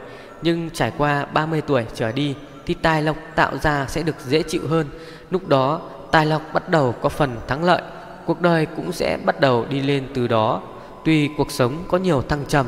nhưng 0.42 0.70
trải 0.70 0.92
qua 0.98 1.24
30 1.24 1.60
tuổi 1.60 1.86
trở 1.94 2.12
đi 2.12 2.34
thì 2.66 2.74
tài 2.74 3.02
lộc 3.02 3.16
tạo 3.34 3.58
ra 3.58 3.86
sẽ 3.88 4.02
được 4.02 4.16
dễ 4.26 4.42
chịu 4.42 4.62
hơn. 4.68 4.86
Lúc 5.30 5.48
đó 5.48 5.80
tài 6.10 6.26
lộc 6.26 6.42
bắt 6.52 6.68
đầu 6.68 6.94
có 7.02 7.08
phần 7.08 7.36
thắng 7.48 7.64
lợi, 7.64 7.82
cuộc 8.26 8.40
đời 8.40 8.66
cũng 8.66 8.92
sẽ 8.92 9.18
bắt 9.24 9.40
đầu 9.40 9.66
đi 9.70 9.80
lên 9.80 10.08
từ 10.14 10.28
đó. 10.28 10.62
Tuy 11.04 11.28
cuộc 11.36 11.50
sống 11.50 11.84
có 11.88 11.98
nhiều 11.98 12.22
thăng 12.22 12.44
trầm, 12.48 12.66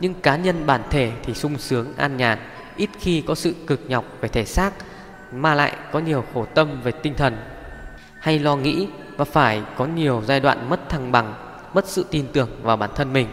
nhưng 0.00 0.14
cá 0.14 0.36
nhân 0.36 0.66
bản 0.66 0.80
thể 0.90 1.12
thì 1.22 1.34
sung 1.34 1.58
sướng 1.58 1.92
an 1.96 2.16
nhàn, 2.16 2.38
ít 2.76 2.90
khi 3.00 3.20
có 3.20 3.34
sự 3.34 3.54
cực 3.66 3.80
nhọc 3.88 4.04
về 4.20 4.28
thể 4.28 4.44
xác 4.44 4.72
mà 5.32 5.54
lại 5.54 5.72
có 5.92 5.98
nhiều 5.98 6.24
khổ 6.34 6.46
tâm 6.54 6.80
về 6.82 6.92
tinh 6.92 7.14
thần 7.14 7.36
hay 8.18 8.38
lo 8.38 8.56
nghĩ 8.56 8.88
và 9.16 9.24
phải 9.24 9.62
có 9.76 9.86
nhiều 9.86 10.22
giai 10.26 10.40
đoạn 10.40 10.70
mất 10.70 10.88
thăng 10.88 11.12
bằng, 11.12 11.34
mất 11.74 11.88
sự 11.88 12.06
tin 12.10 12.26
tưởng 12.32 12.48
vào 12.62 12.76
bản 12.76 12.90
thân 12.94 13.12
mình. 13.12 13.28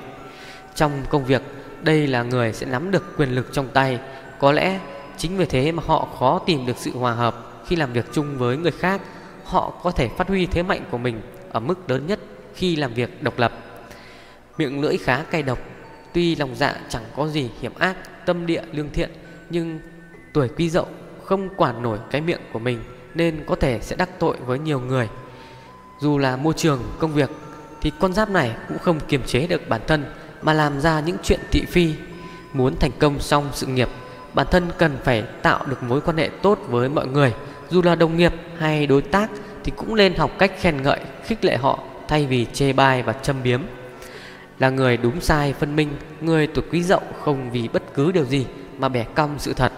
Trong 0.76 0.92
công 1.10 1.26
việc, 1.26 1.42
đây 1.84 2.08
là 2.08 2.24
người 2.24 2.54
sẽ 2.54 2.66
nắm 2.66 2.92
được 2.92 3.18
quyền 3.18 3.36
lực 3.36 3.48
trong 3.54 3.68
tay. 3.74 4.00
Có 4.40 4.52
lẽ 4.52 4.80
chính 5.18 5.38
vì 5.38 5.46
thế 5.46 5.72
mà 5.72 5.84
họ 5.86 6.08
khó 6.20 6.40
tìm 6.46 6.66
được 6.66 6.78
sự 6.78 6.92
hòa 6.92 7.14
hợp 7.14 7.64
khi 7.68 7.76
làm 7.76 7.94
việc 7.94 8.06
chung 8.14 8.38
với 8.38 8.58
người 8.58 8.72
khác. 8.72 9.02
Họ 9.44 9.74
có 9.84 9.92
thể 9.92 10.08
phát 10.08 10.28
huy 10.28 10.46
thế 10.46 10.64
mạnh 10.64 10.82
của 10.92 10.98
mình 10.98 11.22
ở 11.52 11.60
mức 11.60 11.90
lớn 11.90 12.08
nhất 12.08 12.20
khi 12.56 12.76
làm 12.76 12.94
việc 12.94 13.24
độc 13.24 13.40
lập. 13.40 13.52
Miệng 14.58 14.82
lưỡi 14.82 14.98
khá 14.98 15.24
cay 15.24 15.44
độc, 15.44 15.60
tuy 16.14 16.36
lòng 16.36 16.56
dạ 16.56 16.76
chẳng 16.90 17.04
có 17.16 17.28
gì 17.28 17.50
hiểm 17.62 17.74
ác, 17.80 18.26
tâm 18.26 18.46
địa 18.46 18.64
lương 18.72 18.90
thiện, 18.90 19.10
nhưng 19.50 19.80
tuổi 20.34 20.48
quý 20.48 20.70
dậu 20.70 20.88
không 21.24 21.50
quản 21.58 21.82
nổi 21.82 21.98
cái 22.12 22.22
miệng 22.22 22.42
của 22.54 22.60
mình 22.60 22.84
nên 23.14 23.44
có 23.48 23.56
thể 23.56 23.80
sẽ 23.82 23.96
đắc 23.96 24.10
tội 24.20 24.38
với 24.46 24.60
nhiều 24.60 24.80
người. 24.80 25.10
Dù 26.00 26.18
là 26.18 26.38
môi 26.38 26.54
trường 26.58 26.80
công 27.00 27.14
việc 27.14 27.30
thì 27.82 27.92
con 28.00 28.14
giáp 28.14 28.30
này 28.30 28.56
cũng 28.68 28.80
không 28.80 29.00
kiềm 29.08 29.24
chế 29.24 29.48
được 29.48 29.70
bản 29.70 29.82
thân 29.88 30.06
mà 30.42 30.54
làm 30.54 30.80
ra 30.80 31.00
những 31.00 31.18
chuyện 31.24 31.40
thị 31.52 31.66
phi. 31.68 31.94
Muốn 32.54 32.76
thành 32.80 32.92
công 33.00 33.20
trong 33.20 33.50
sự 33.54 33.68
nghiệp, 33.68 33.90
bản 34.34 34.48
thân 34.52 34.70
cần 34.78 34.98
phải 35.04 35.22
tạo 35.22 35.66
được 35.66 35.84
mối 35.84 36.02
quan 36.02 36.18
hệ 36.18 36.30
tốt 36.42 36.60
với 36.70 36.90
mọi 36.90 37.08
người, 37.08 37.34
dù 37.70 37.82
là 37.82 37.96
đồng 37.96 38.18
nghiệp 38.18 38.34
hay 38.58 38.88
đối 38.88 39.02
tác 39.02 39.30
thì 39.64 39.72
cũng 39.76 39.96
nên 39.96 40.16
học 40.16 40.32
cách 40.40 40.52
khen 40.60 40.82
ngợi, 40.82 41.00
khích 41.26 41.46
lệ 41.46 41.58
họ 41.58 41.80
thay 42.08 42.26
vì 42.26 42.46
chê 42.54 42.74
bai 42.74 43.04
và 43.04 43.14
châm 43.14 43.44
biếm. 43.44 43.62
Là 44.60 44.70
người 44.70 44.98
đúng 44.98 45.22
sai 45.22 45.54
phân 45.54 45.76
minh, 45.76 45.90
người 46.22 46.48
tuổi 46.48 46.66
quý 46.72 46.84
dậu 46.84 47.02
không 47.22 47.52
vì 47.52 47.68
bất 47.68 47.84
cứ 47.94 48.12
điều 48.12 48.26
gì 48.26 48.46
mà 48.78 48.90
bẻ 48.90 49.04
cong 49.16 49.36
sự 49.38 49.54
thật. 49.54 49.72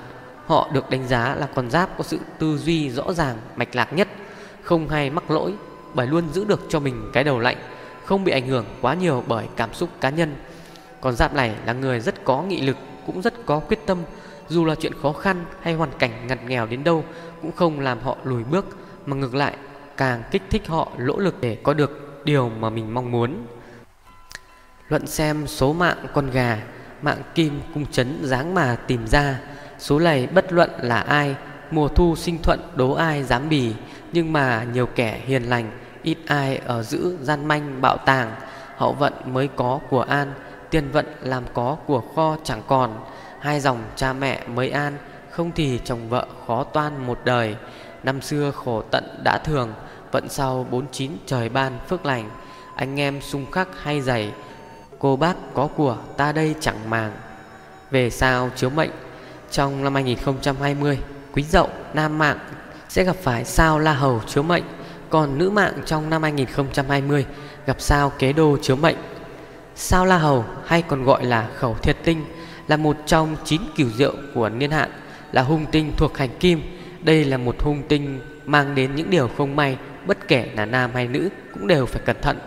Họ 0.45 0.69
được 0.73 0.89
đánh 0.89 1.07
giá 1.07 1.35
là 1.35 1.47
con 1.55 1.69
giáp 1.69 1.97
có 1.97 2.03
sự 2.03 2.19
tư 2.39 2.57
duy 2.57 2.89
rõ 2.89 3.13
ràng, 3.13 3.37
mạch 3.55 3.75
lạc 3.75 3.93
nhất, 3.93 4.07
không 4.63 4.89
hay 4.89 5.09
mắc 5.09 5.31
lỗi 5.31 5.53
bởi 5.93 6.07
luôn 6.07 6.23
giữ 6.33 6.45
được 6.45 6.61
cho 6.69 6.79
mình 6.79 7.09
cái 7.13 7.23
đầu 7.23 7.39
lạnh, 7.39 7.57
không 8.05 8.23
bị 8.23 8.31
ảnh 8.31 8.47
hưởng 8.47 8.65
quá 8.81 8.93
nhiều 8.93 9.23
bởi 9.27 9.47
cảm 9.55 9.73
xúc 9.73 9.89
cá 10.01 10.09
nhân. 10.09 10.35
Còn 11.01 11.15
giáp 11.15 11.33
này 11.33 11.55
là 11.65 11.73
người 11.73 11.99
rất 11.99 12.25
có 12.25 12.41
nghị 12.41 12.61
lực, 12.61 12.77
cũng 13.05 13.21
rất 13.21 13.45
có 13.45 13.59
quyết 13.59 13.79
tâm, 13.85 13.97
dù 14.49 14.65
là 14.65 14.75
chuyện 14.75 14.93
khó 15.01 15.13
khăn 15.13 15.45
hay 15.61 15.73
hoàn 15.73 15.89
cảnh 15.99 16.27
ngặt 16.27 16.39
nghèo 16.47 16.65
đến 16.65 16.83
đâu 16.83 17.03
cũng 17.41 17.51
không 17.51 17.79
làm 17.79 17.99
họ 17.99 18.17
lùi 18.23 18.43
bước 18.43 18.65
mà 19.05 19.15
ngược 19.15 19.35
lại 19.35 19.53
càng 19.97 20.23
kích 20.31 20.41
thích 20.49 20.67
họ 20.67 20.87
lỗ 20.97 21.17
lực 21.17 21.41
để 21.41 21.57
có 21.63 21.73
được 21.73 22.21
điều 22.25 22.49
mà 22.49 22.69
mình 22.69 22.93
mong 22.93 23.11
muốn. 23.11 23.45
Luận 24.89 25.07
xem 25.07 25.47
số 25.47 25.73
mạng 25.73 25.97
con 26.13 26.31
gà, 26.31 26.61
mạng 27.01 27.21
kim 27.35 27.61
cung 27.73 27.85
chấn 27.85 28.19
dáng 28.23 28.53
mà 28.53 28.75
tìm 28.87 29.07
ra, 29.07 29.39
số 29.79 29.99
này 29.99 30.27
bất 30.27 30.53
luận 30.53 30.69
là 30.77 30.99
ai, 30.99 31.35
mùa 31.71 31.87
thu 31.87 32.15
sinh 32.15 32.37
thuận 32.41 32.59
đố 32.75 32.93
ai 32.93 33.23
dám 33.23 33.49
bì, 33.49 33.73
nhưng 34.13 34.33
mà 34.33 34.65
nhiều 34.73 34.85
kẻ 34.85 35.21
hiền 35.25 35.43
lành, 35.43 35.71
ít 36.03 36.17
ai 36.27 36.57
ở 36.65 36.83
giữ 36.83 37.17
gian 37.21 37.45
manh 37.45 37.81
bạo 37.81 37.97
tàng, 37.97 38.35
hậu 38.77 38.93
vận 38.93 39.13
mới 39.25 39.49
có 39.55 39.79
của 39.89 40.01
an, 40.01 40.33
tiền 40.69 40.91
vận 40.91 41.05
làm 41.21 41.43
có 41.53 41.77
của 41.85 42.03
kho 42.15 42.37
chẳng 42.43 42.61
còn, 42.67 42.99
hai 43.39 43.59
dòng 43.59 43.83
cha 43.95 44.13
mẹ 44.13 44.47
mới 44.47 44.69
an, 44.69 44.97
không 45.29 45.51
thì 45.55 45.79
chồng 45.85 46.09
vợ 46.09 46.27
khó 46.47 46.63
toan 46.63 47.07
một 47.07 47.19
đời. 47.25 47.55
Năm 48.03 48.21
xưa 48.21 48.51
khổ 48.51 48.83
tận 48.91 49.03
đã 49.23 49.37
thường, 49.37 49.73
vận 50.11 50.29
sau 50.29 50.67
bốn 50.71 50.85
chín 50.91 51.11
trời 51.25 51.49
ban 51.49 51.79
phước 51.87 52.05
lành, 52.05 52.29
anh 52.75 52.99
em 52.99 53.21
xung 53.21 53.51
khắc 53.51 53.67
hay 53.81 54.01
dày, 54.01 54.31
cô 54.99 55.15
bác 55.15 55.35
có 55.53 55.67
của 55.75 55.97
ta 56.17 56.31
đây 56.31 56.55
chẳng 56.59 56.89
màng. 56.89 57.11
Về 57.91 58.09
sao 58.09 58.49
chiếu 58.55 58.69
mệnh? 58.69 58.91
Trong 59.51 59.83
năm 59.83 59.93
2020, 59.93 60.99
quý 61.33 61.43
dậu 61.43 61.69
nam 61.93 62.17
mạng 62.17 62.39
sẽ 62.89 63.03
gặp 63.03 63.15
phải 63.15 63.45
sao 63.45 63.79
la 63.79 63.93
hầu 63.93 64.21
chiếu 64.27 64.43
mệnh, 64.43 64.63
còn 65.13 65.37
nữ 65.37 65.49
mạng 65.49 65.73
trong 65.85 66.09
năm 66.09 66.23
2020 66.23 67.25
gặp 67.65 67.81
sao 67.81 68.09
kế 68.09 68.33
đô 68.33 68.57
chiếu 68.61 68.75
mệnh. 68.75 68.95
Sao 69.75 70.05
la 70.05 70.17
hầu 70.17 70.45
hay 70.65 70.81
còn 70.81 71.03
gọi 71.03 71.25
là 71.25 71.49
khẩu 71.55 71.73
thiệt 71.73 71.97
tinh 72.03 72.25
là 72.67 72.77
một 72.77 72.97
trong 73.05 73.35
chín 73.45 73.61
cửu 73.75 73.89
diệu 73.89 74.13
của 74.33 74.49
niên 74.49 74.71
hạn, 74.71 74.89
là 75.31 75.41
hung 75.41 75.65
tinh 75.65 75.91
thuộc 75.97 76.17
hành 76.17 76.29
kim. 76.39 76.61
Đây 77.03 77.25
là 77.25 77.37
một 77.37 77.55
hung 77.59 77.83
tinh 77.87 78.19
mang 78.45 78.75
đến 78.75 78.95
những 78.95 79.09
điều 79.09 79.29
không 79.37 79.55
may, 79.55 79.77
bất 80.05 80.27
kể 80.27 80.49
là 80.55 80.65
nam 80.65 80.91
hay 80.93 81.07
nữ 81.07 81.29
cũng 81.53 81.67
đều 81.67 81.85
phải 81.85 82.01
cẩn 82.05 82.21
thận. 82.21 82.37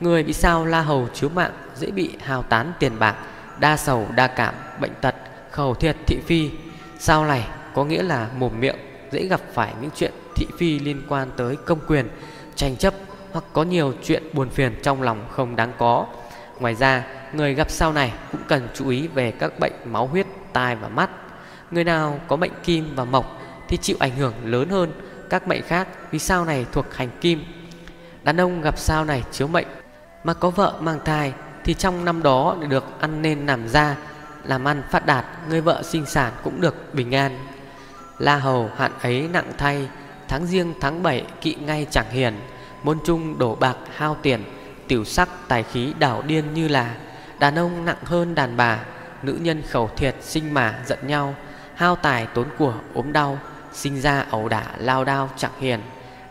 Người 0.00 0.22
bị 0.22 0.32
sao 0.32 0.64
la 0.64 0.80
hầu 0.80 1.08
chiếu 1.14 1.28
mạng 1.28 1.52
dễ 1.74 1.90
bị 1.90 2.10
hao 2.20 2.42
tán 2.42 2.72
tiền 2.78 2.92
bạc, 2.98 3.16
đa 3.58 3.76
sầu, 3.76 4.06
đa 4.14 4.26
cảm, 4.26 4.54
bệnh 4.80 4.94
tật, 5.00 5.14
khẩu 5.50 5.74
thiệt, 5.74 5.96
thị 6.06 6.18
phi. 6.26 6.50
Sao 6.98 7.24
này 7.24 7.48
có 7.74 7.84
nghĩa 7.84 8.02
là 8.02 8.28
mồm 8.38 8.60
miệng 8.60 8.76
dễ 9.10 9.26
gặp 9.26 9.40
phải 9.54 9.74
những 9.80 9.90
chuyện 9.96 10.12
thị 10.36 10.46
phi 10.58 10.78
liên 10.78 11.02
quan 11.08 11.28
tới 11.36 11.56
công 11.56 11.78
quyền, 11.86 12.08
tranh 12.56 12.76
chấp 12.76 12.94
hoặc 13.32 13.44
có 13.52 13.62
nhiều 13.62 13.92
chuyện 14.04 14.22
buồn 14.32 14.50
phiền 14.50 14.74
trong 14.82 15.02
lòng 15.02 15.28
không 15.30 15.56
đáng 15.56 15.72
có. 15.78 16.06
Ngoài 16.60 16.74
ra, 16.74 17.04
người 17.32 17.54
gặp 17.54 17.70
sao 17.70 17.92
này 17.92 18.12
cũng 18.32 18.40
cần 18.48 18.68
chú 18.74 18.88
ý 18.88 19.08
về 19.08 19.30
các 19.30 19.58
bệnh 19.58 19.72
máu 19.84 20.06
huyết, 20.06 20.26
tai 20.52 20.76
và 20.76 20.88
mắt. 20.88 21.10
Người 21.70 21.84
nào 21.84 22.20
có 22.28 22.36
bệnh 22.36 22.52
kim 22.64 22.94
và 22.94 23.04
mộc 23.04 23.42
thì 23.68 23.76
chịu 23.76 23.96
ảnh 24.00 24.16
hưởng 24.16 24.34
lớn 24.44 24.68
hơn 24.68 24.92
các 25.30 25.48
mệnh 25.48 25.62
khác 25.62 25.88
vì 26.10 26.18
sao 26.18 26.44
này 26.44 26.66
thuộc 26.72 26.94
hành 26.94 27.10
kim. 27.20 27.44
Đàn 28.22 28.40
ông 28.40 28.60
gặp 28.60 28.78
sao 28.78 29.04
này 29.04 29.24
chiếu 29.32 29.48
mệnh 29.48 29.66
mà 30.24 30.34
có 30.34 30.50
vợ 30.50 30.74
mang 30.80 31.00
thai 31.04 31.32
thì 31.64 31.74
trong 31.74 32.04
năm 32.04 32.22
đó 32.22 32.56
được 32.68 32.84
ăn 33.00 33.22
nên 33.22 33.46
làm 33.46 33.68
ra, 33.68 33.96
làm 34.44 34.64
ăn 34.64 34.82
phát 34.90 35.06
đạt, 35.06 35.24
người 35.48 35.60
vợ 35.60 35.82
sinh 35.82 36.06
sản 36.06 36.32
cũng 36.44 36.60
được 36.60 36.94
bình 36.94 37.14
an. 37.14 37.38
La 38.18 38.36
hầu 38.36 38.70
hạn 38.76 38.92
ấy 39.02 39.28
nặng 39.32 39.52
thay, 39.58 39.88
tháng 40.28 40.46
riêng 40.46 40.74
tháng 40.80 41.02
bảy 41.02 41.24
kỵ 41.40 41.54
ngay 41.54 41.86
chẳng 41.90 42.10
hiền, 42.10 42.34
môn 42.82 42.98
trung 43.04 43.38
đổ 43.38 43.54
bạc 43.54 43.76
hao 43.96 44.16
tiền, 44.22 44.44
tiểu 44.88 45.04
sắc 45.04 45.28
tài 45.48 45.62
khí 45.62 45.92
đảo 45.98 46.22
điên 46.26 46.54
như 46.54 46.68
là 46.68 46.94
đàn 47.38 47.58
ông 47.58 47.84
nặng 47.84 48.04
hơn 48.04 48.34
đàn 48.34 48.56
bà, 48.56 48.84
nữ 49.22 49.38
nhân 49.40 49.62
khẩu 49.70 49.90
thiệt 49.96 50.14
sinh 50.20 50.54
mà 50.54 50.78
giận 50.86 50.98
nhau, 51.06 51.34
hao 51.74 51.96
tài 51.96 52.26
tốn 52.26 52.46
của 52.58 52.74
ốm 52.94 53.12
đau, 53.12 53.38
sinh 53.72 54.00
ra 54.00 54.26
ẩu 54.30 54.48
đả 54.48 54.64
lao 54.78 55.04
đao 55.04 55.30
chẳng 55.36 55.60
hiền. 55.60 55.80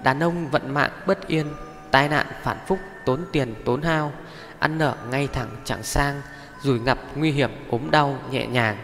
Đàn 0.04 0.20
ông 0.24 0.50
vận 0.50 0.74
mạng 0.74 0.92
bất 1.06 1.28
yên, 1.28 1.48
tai 1.92 2.10
nạn 2.10 2.26
phản 2.44 2.58
phúc 2.68 2.80
tốn 3.06 3.20
tiền 3.32 3.56
tốn 3.66 3.82
hao, 3.82 4.12
ăn 4.60 4.78
nợ 4.78 4.96
ngay 5.12 5.28
thẳng 5.34 5.50
chẳng 5.66 5.84
sang, 5.84 6.22
rủi 6.62 6.80
ngập 6.80 7.00
nguy 7.16 7.32
hiểm 7.32 7.50
ốm 7.70 7.92
đau 7.92 8.18
nhẹ 8.32 8.48
nhàng. 8.48 8.78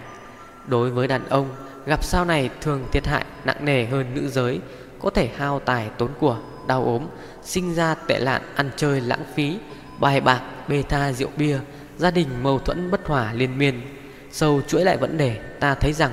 Đối 0.68 0.90
với 0.90 1.08
đàn 1.08 1.30
ông, 1.30 1.50
gặp 1.86 2.04
sao 2.04 2.26
này 2.26 2.50
thường 2.62 2.88
thiệt 2.92 3.08
hại 3.08 3.26
nặng 3.46 3.66
nề 3.66 3.86
hơn 3.86 4.06
nữ 4.14 4.30
giới, 4.30 4.60
có 5.02 5.10
thể 5.10 5.30
hao 5.38 5.60
tài 5.60 5.90
tốn 5.98 6.10
của, 6.20 6.38
đau 6.68 6.84
ốm, 6.84 7.02
sinh 7.44 7.74
ra 7.74 7.96
tệ 7.96 8.20
lạn 8.20 8.42
ăn 8.56 8.70
chơi 8.76 9.02
lãng 9.02 9.24
phí, 9.36 9.58
bài 10.00 10.22
bạc, 10.22 10.42
bê 10.68 10.84
tha 10.90 11.12
rượu 11.12 11.30
bia, 11.38 11.60
gia 11.98 12.12
đình 12.12 12.28
mâu 12.44 12.60
thuẫn 12.60 12.92
bất 12.92 13.08
hòa 13.08 13.34
liên 13.34 13.58
miên. 13.58 13.82
Sâu 14.32 14.62
chuỗi 14.68 14.84
lại 14.84 14.98
vấn 14.98 15.18
đề, 15.18 15.40
ta 15.60 15.76
thấy 15.76 15.94
rằng 15.94 16.12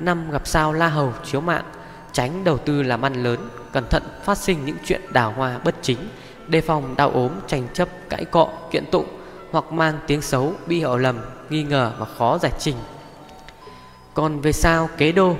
năm 0.00 0.30
gặp 0.30 0.46
sao 0.46 0.72
la 0.72 0.88
hầu 0.88 1.12
chiếu 1.24 1.40
mạng, 1.40 1.64
tránh 2.12 2.44
đầu 2.44 2.58
tư 2.58 2.82
làm 2.82 3.02
ăn 3.02 3.22
lớn, 3.22 3.48
cẩn 3.72 3.84
thận 3.90 4.02
phát 4.24 4.38
sinh 4.38 4.64
những 4.64 4.76
chuyện 4.84 5.00
đào 5.12 5.32
hoa 5.32 5.58
bất 5.58 5.74
chính, 5.82 5.98
đề 6.46 6.60
phòng 6.60 6.94
đau 6.96 7.10
ốm, 7.10 7.30
tranh 7.46 7.68
chấp, 7.74 7.88
cãi 8.08 8.24
cọ, 8.24 8.48
kiện 8.70 8.84
tụng 8.90 9.06
hoặc 9.50 9.72
mang 9.72 9.98
tiếng 10.06 10.22
xấu, 10.22 10.52
bị 10.66 10.78
hiểu 10.78 10.96
lầm, 10.96 11.20
nghi 11.50 11.62
ngờ 11.62 11.92
và 11.98 12.06
khó 12.18 12.38
giải 12.38 12.52
trình. 12.58 12.76
Còn 14.14 14.40
về 14.40 14.52
sao 14.52 14.88
kế 14.96 15.12
đô, 15.12 15.36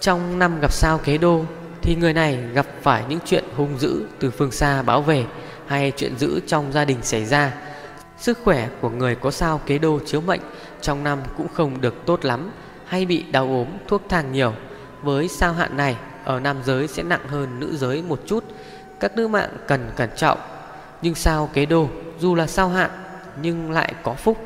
trong 0.00 0.38
năm 0.38 0.60
gặp 0.60 0.72
sao 0.72 0.98
kế 0.98 1.18
đô 1.18 1.44
thì 1.86 1.94
người 1.94 2.12
này 2.12 2.38
gặp 2.54 2.66
phải 2.82 3.04
những 3.08 3.18
chuyện 3.24 3.44
hung 3.56 3.78
dữ 3.78 4.04
từ 4.18 4.30
phương 4.30 4.50
xa 4.50 4.82
báo 4.82 5.02
về 5.02 5.24
hay 5.66 5.92
chuyện 5.96 6.18
dữ 6.18 6.40
trong 6.46 6.72
gia 6.72 6.84
đình 6.84 6.98
xảy 7.02 7.24
ra. 7.24 7.52
Sức 8.18 8.38
khỏe 8.44 8.68
của 8.80 8.90
người 8.90 9.14
có 9.14 9.30
sao 9.30 9.60
kế 9.66 9.78
đô 9.78 9.98
chiếu 10.06 10.20
mệnh 10.20 10.40
trong 10.80 11.04
năm 11.04 11.18
cũng 11.36 11.48
không 11.48 11.80
được 11.80 11.94
tốt 12.06 12.24
lắm 12.24 12.50
hay 12.86 13.06
bị 13.06 13.22
đau 13.22 13.44
ốm, 13.44 13.66
thuốc 13.88 14.02
thang 14.08 14.32
nhiều. 14.32 14.52
Với 15.02 15.28
sao 15.28 15.52
hạn 15.52 15.76
này 15.76 15.96
ở 16.24 16.40
nam 16.40 16.56
giới 16.64 16.88
sẽ 16.88 17.02
nặng 17.02 17.28
hơn 17.28 17.60
nữ 17.60 17.76
giới 17.76 18.02
một 18.02 18.20
chút, 18.26 18.44
các 19.00 19.16
nữ 19.16 19.28
mạng 19.28 19.50
cần 19.66 19.90
cẩn 19.96 20.10
trọng. 20.16 20.38
Nhưng 21.02 21.14
sao 21.14 21.50
kế 21.52 21.66
đô 21.66 21.88
dù 22.18 22.34
là 22.34 22.46
sao 22.46 22.68
hạn 22.68 22.90
nhưng 23.42 23.70
lại 23.70 23.94
có 24.02 24.14
phúc. 24.14 24.38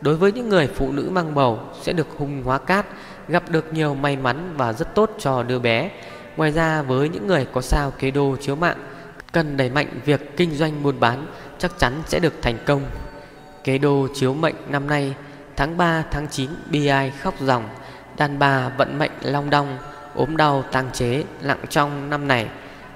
Đối 0.00 0.16
với 0.16 0.32
những 0.32 0.48
người 0.48 0.66
phụ 0.66 0.92
nữ 0.92 1.08
mang 1.12 1.34
bầu 1.34 1.60
sẽ 1.82 1.92
được 1.92 2.08
hung 2.18 2.42
hóa 2.42 2.58
cát, 2.58 2.86
gặp 3.28 3.50
được 3.50 3.72
nhiều 3.72 3.94
may 3.94 4.16
mắn 4.16 4.54
và 4.56 4.72
rất 4.72 4.94
tốt 4.94 5.10
cho 5.18 5.42
đứa 5.42 5.58
bé. 5.58 5.90
Ngoài 6.36 6.52
ra, 6.52 6.82
với 6.82 7.08
những 7.08 7.26
người 7.26 7.46
có 7.52 7.60
sao 7.60 7.90
kế 7.90 8.10
đô 8.10 8.36
chiếu 8.40 8.56
mạng, 8.56 8.76
Cần 9.32 9.56
đẩy 9.56 9.70
mạnh 9.70 10.00
việc 10.04 10.36
kinh 10.36 10.54
doanh 10.54 10.82
buôn 10.82 11.00
bán, 11.00 11.26
Chắc 11.58 11.78
chắn 11.78 12.02
sẽ 12.06 12.18
được 12.18 12.42
thành 12.42 12.58
công. 12.66 12.82
Kế 13.64 13.78
đô 13.78 14.08
chiếu 14.14 14.34
mệnh 14.34 14.54
năm 14.68 14.86
nay, 14.86 15.14
Tháng 15.56 15.76
3 15.76 16.04
tháng 16.10 16.28
9 16.28 16.50
bi 16.70 16.86
ai 16.86 17.10
khóc 17.10 17.34
ròng 17.40 17.68
Đàn 18.16 18.38
bà 18.38 18.68
vận 18.68 18.98
mệnh 18.98 19.10
long 19.22 19.50
đong, 19.50 19.78
ốm 20.14 20.36
đau 20.36 20.64
tăng 20.72 20.90
chế, 20.92 21.24
nặng 21.42 21.64
trong 21.68 22.10
năm 22.10 22.28
này. 22.28 22.48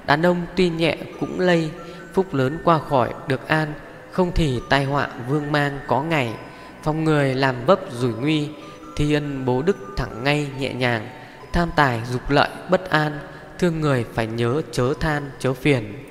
Đàn 0.07 0.27
ông 0.27 0.47
tuy 0.57 0.69
nhẹ 0.69 0.97
cũng 1.21 1.41
lây, 1.41 1.71
Phúc 2.15 2.35
lớn 2.35 2.59
qua 2.65 2.79
khỏi 2.79 3.15
được 3.29 3.49
an, 3.49 3.73
Không 4.13 4.33
thì 4.35 4.61
tai 4.69 4.85
họa 4.85 5.09
vương 5.29 5.53
mang 5.53 5.79
có 5.87 6.03
ngày. 6.03 6.35
Phòng 6.83 7.05
người 7.05 7.35
làm 7.35 7.55
vấp 7.67 7.81
rủi 7.93 8.13
nguy, 8.13 8.49
Thi 8.97 9.15
ân 9.15 9.45
bố 9.45 9.63
đức 9.63 9.77
thẳng 9.97 10.25
ngay 10.25 10.49
nhẹ 10.59 10.75
nhàng, 10.75 11.09
Tham 11.53 11.71
tài 11.77 12.01
dục 12.11 12.31
lợi 12.31 12.49
bất 12.71 12.91
an 12.91 13.19
Thương 13.61 13.81
người 13.81 14.05
phải 14.15 14.27
nhớ, 14.27 14.63
chớ 14.73 14.95
than, 15.01 15.31
chớ 15.39 15.53
phiền. 15.53 16.05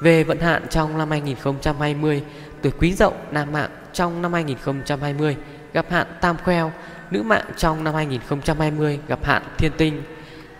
Về 0.00 0.24
vận 0.24 0.38
hạn 0.38 0.66
trong 0.70 0.98
năm 0.98 1.10
2020 1.10 2.22
Tuổi 2.62 2.72
quý 2.78 2.92
dậu 2.92 3.14
nam 3.30 3.52
mạng 3.52 3.70
trong 3.92 4.22
năm 4.22 4.32
2020 4.32 5.36
gặp 5.72 5.86
hạn 5.90 6.06
tam 6.20 6.36
khoeo. 6.44 6.72
Nữ 7.10 7.22
mạng 7.22 7.44
trong 7.56 7.84
năm 7.84 7.94
2020 7.94 8.98
gặp 9.08 9.24
hạn 9.24 9.42
thiên 9.58 9.72
tinh. 9.78 10.02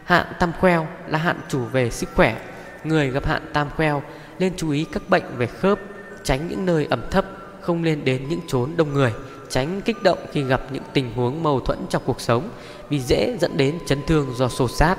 Hạn 0.04 0.26
tam 0.38 0.52
khoeo 0.60 0.86
là 1.08 1.18
hạn 1.18 1.36
chủ 1.48 1.64
về 1.64 1.90
sức 1.90 2.08
khỏe. 2.14 2.36
Người 2.84 3.10
gặp 3.10 3.26
hạn 3.26 3.42
tam 3.52 3.68
khoeo 3.76 4.02
nên 4.38 4.52
chú 4.56 4.70
ý 4.70 4.86
các 4.92 5.02
bệnh 5.08 5.24
về 5.36 5.46
khớp, 5.46 5.78
Tránh 6.22 6.48
những 6.48 6.66
nơi 6.66 6.86
ẩm 6.90 7.02
thấp, 7.10 7.24
Không 7.60 7.82
nên 7.82 8.04
đến 8.04 8.28
những 8.28 8.40
chốn 8.48 8.72
đông 8.76 8.92
người, 8.92 9.12
Tránh 9.48 9.80
kích 9.80 10.02
động 10.02 10.18
khi 10.32 10.42
gặp 10.42 10.62
những 10.70 10.84
tình 10.92 11.12
huống 11.14 11.42
mâu 11.42 11.60
thuẫn 11.60 11.78
trong 11.90 12.02
cuộc 12.06 12.20
sống 12.20 12.48
Vì 12.88 13.00
dễ 13.00 13.36
dẫn 13.40 13.56
đến 13.56 13.78
chấn 13.86 13.98
thương 14.06 14.34
do 14.36 14.48
xô 14.48 14.68
sát 14.68 14.96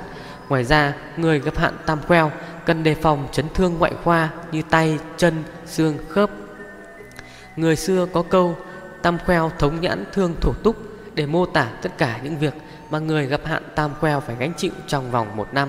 Ngoài 0.48 0.64
ra, 0.64 0.94
người 1.16 1.40
gặp 1.40 1.56
hạn 1.56 1.74
tam 1.86 1.98
queo 2.08 2.32
cần 2.66 2.82
đề 2.82 2.94
phòng 2.94 3.28
chấn 3.32 3.46
thương 3.54 3.78
ngoại 3.78 3.92
khoa 4.04 4.28
như 4.52 4.62
tay, 4.70 4.98
chân, 5.16 5.42
xương, 5.66 5.98
khớp. 6.08 6.30
Người 7.56 7.76
xưa 7.76 8.06
có 8.12 8.22
câu 8.22 8.56
tam 9.02 9.18
queo 9.26 9.50
thống 9.58 9.80
nhãn 9.80 10.04
thương 10.12 10.34
thổ 10.40 10.52
túc 10.52 10.76
để 11.14 11.26
mô 11.26 11.46
tả 11.46 11.70
tất 11.82 11.98
cả 11.98 12.20
những 12.22 12.38
việc 12.38 12.54
mà 12.90 12.98
người 12.98 13.26
gặp 13.26 13.40
hạn 13.44 13.62
tam 13.74 13.90
queo 14.00 14.20
phải 14.20 14.36
gánh 14.38 14.52
chịu 14.56 14.72
trong 14.86 15.10
vòng 15.10 15.36
một 15.36 15.48
năm. 15.52 15.68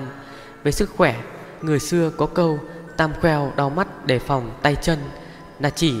Về 0.62 0.72
sức 0.72 0.90
khỏe, 0.96 1.20
người 1.62 1.78
xưa 1.78 2.10
có 2.16 2.26
câu 2.26 2.58
tam 2.96 3.12
queo 3.20 3.52
đau 3.56 3.70
mắt 3.70 4.06
đề 4.06 4.18
phòng 4.18 4.50
tay 4.62 4.76
chân 4.82 4.98
là 5.60 5.70
chỉ 5.70 5.94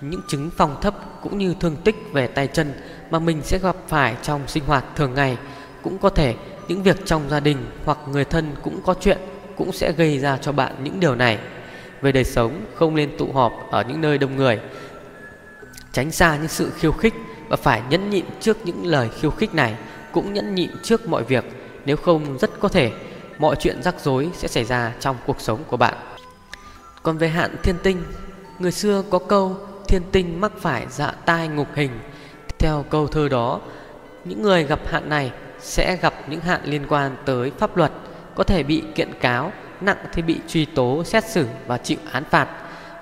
những 0.00 0.20
chứng 0.28 0.50
phòng 0.56 0.76
thấp 0.80 0.94
cũng 1.22 1.38
như 1.38 1.54
thương 1.60 1.76
tích 1.76 1.96
về 2.12 2.26
tay 2.26 2.46
chân 2.46 2.72
mà 3.10 3.18
mình 3.18 3.42
sẽ 3.42 3.58
gặp 3.58 3.76
phải 3.88 4.16
trong 4.22 4.48
sinh 4.48 4.64
hoạt 4.64 4.84
thường 4.96 5.14
ngày 5.14 5.36
cũng 5.82 5.98
có 5.98 6.10
thể 6.10 6.34
những 6.68 6.82
việc 6.82 7.06
trong 7.06 7.28
gia 7.28 7.40
đình 7.40 7.56
hoặc 7.84 7.98
người 8.12 8.24
thân 8.24 8.54
cũng 8.62 8.80
có 8.86 8.94
chuyện 9.00 9.18
cũng 9.56 9.72
sẽ 9.72 9.92
gây 9.92 10.18
ra 10.18 10.36
cho 10.36 10.52
bạn 10.52 10.74
những 10.82 11.00
điều 11.00 11.14
này. 11.14 11.38
Về 12.00 12.12
đời 12.12 12.24
sống, 12.24 12.60
không 12.74 12.94
nên 12.94 13.18
tụ 13.18 13.32
họp 13.32 13.52
ở 13.70 13.84
những 13.88 14.00
nơi 14.00 14.18
đông 14.18 14.36
người. 14.36 14.60
Tránh 15.92 16.10
xa 16.10 16.36
những 16.36 16.48
sự 16.48 16.70
khiêu 16.76 16.92
khích 16.92 17.14
và 17.48 17.56
phải 17.56 17.82
nhẫn 17.90 18.10
nhịn 18.10 18.24
trước 18.40 18.56
những 18.64 18.86
lời 18.86 19.08
khiêu 19.20 19.30
khích 19.30 19.54
này, 19.54 19.74
cũng 20.12 20.32
nhẫn 20.32 20.54
nhịn 20.54 20.70
trước 20.82 21.08
mọi 21.08 21.24
việc, 21.24 21.44
nếu 21.84 21.96
không 21.96 22.38
rất 22.38 22.50
có 22.60 22.68
thể 22.68 22.92
mọi 23.38 23.56
chuyện 23.56 23.82
rắc 23.82 23.94
rối 24.00 24.30
sẽ 24.34 24.48
xảy 24.48 24.64
ra 24.64 24.92
trong 25.00 25.16
cuộc 25.26 25.40
sống 25.40 25.60
của 25.68 25.76
bạn. 25.76 25.94
Còn 27.02 27.18
về 27.18 27.28
hạn 27.28 27.56
thiên 27.62 27.76
tinh, 27.82 28.02
người 28.58 28.72
xưa 28.72 29.02
có 29.10 29.18
câu 29.18 29.56
thiên 29.88 30.02
tinh 30.12 30.40
mắc 30.40 30.52
phải 30.60 30.86
dạ 30.90 31.12
tai 31.26 31.48
ngục 31.48 31.68
hình. 31.74 31.90
Theo 32.58 32.84
câu 32.90 33.06
thơ 33.06 33.28
đó, 33.28 33.60
những 34.24 34.42
người 34.42 34.64
gặp 34.64 34.80
hạn 34.86 35.08
này 35.08 35.32
sẽ 35.60 35.96
gặp 35.96 36.14
những 36.26 36.40
hạn 36.40 36.60
liên 36.64 36.86
quan 36.88 37.16
tới 37.24 37.52
pháp 37.58 37.76
luật, 37.76 37.92
có 38.34 38.44
thể 38.44 38.62
bị 38.62 38.82
kiện 38.94 39.12
cáo, 39.20 39.52
nặng 39.80 39.96
thì 40.12 40.22
bị 40.22 40.36
truy 40.48 40.64
tố, 40.64 41.04
xét 41.04 41.24
xử 41.24 41.46
và 41.66 41.78
chịu 41.78 41.98
án 42.12 42.24
phạt. 42.24 42.48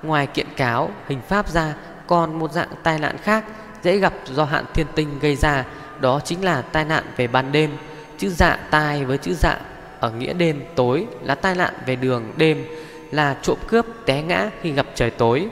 Ngoài 0.03 0.27
kiện 0.27 0.47
cáo, 0.57 0.91
hình 1.09 1.21
pháp 1.29 1.49
ra, 1.49 1.75
còn 2.07 2.39
một 2.39 2.53
dạng 2.53 2.69
tai 2.83 2.99
nạn 2.99 3.17
khác 3.23 3.45
dễ 3.83 3.99
gặp 3.99 4.13
do 4.35 4.45
hạn 4.45 4.65
thiên 4.75 4.87
tinh 4.95 5.19
gây 5.21 5.37
ra, 5.37 5.65
đó 6.01 6.21
chính 6.25 6.45
là 6.45 6.63
tai 6.63 6.85
nạn 6.85 7.05
về 7.17 7.27
ban 7.27 7.53
đêm. 7.53 7.71
Chữ 8.19 8.29
dạ 8.29 8.59
tai 8.71 9.05
với 9.05 9.19
chữ 9.19 9.35
dạ 9.35 9.59
ở 10.01 10.11
nghĩa 10.11 10.33
đêm 10.33 10.63
tối 10.75 11.07
là 11.23 11.35
tai 11.35 11.55
nạn 11.55 11.75
về 11.87 11.97
đường 11.97 12.33
đêm, 12.37 12.67
là 13.11 13.37
trộm 13.43 13.59
cướp 13.69 13.87
té 14.07 14.23
ngã 14.23 14.51
khi 14.63 14.73
gặp 14.73 14.87
trời 14.95 15.11
tối. 15.11 15.49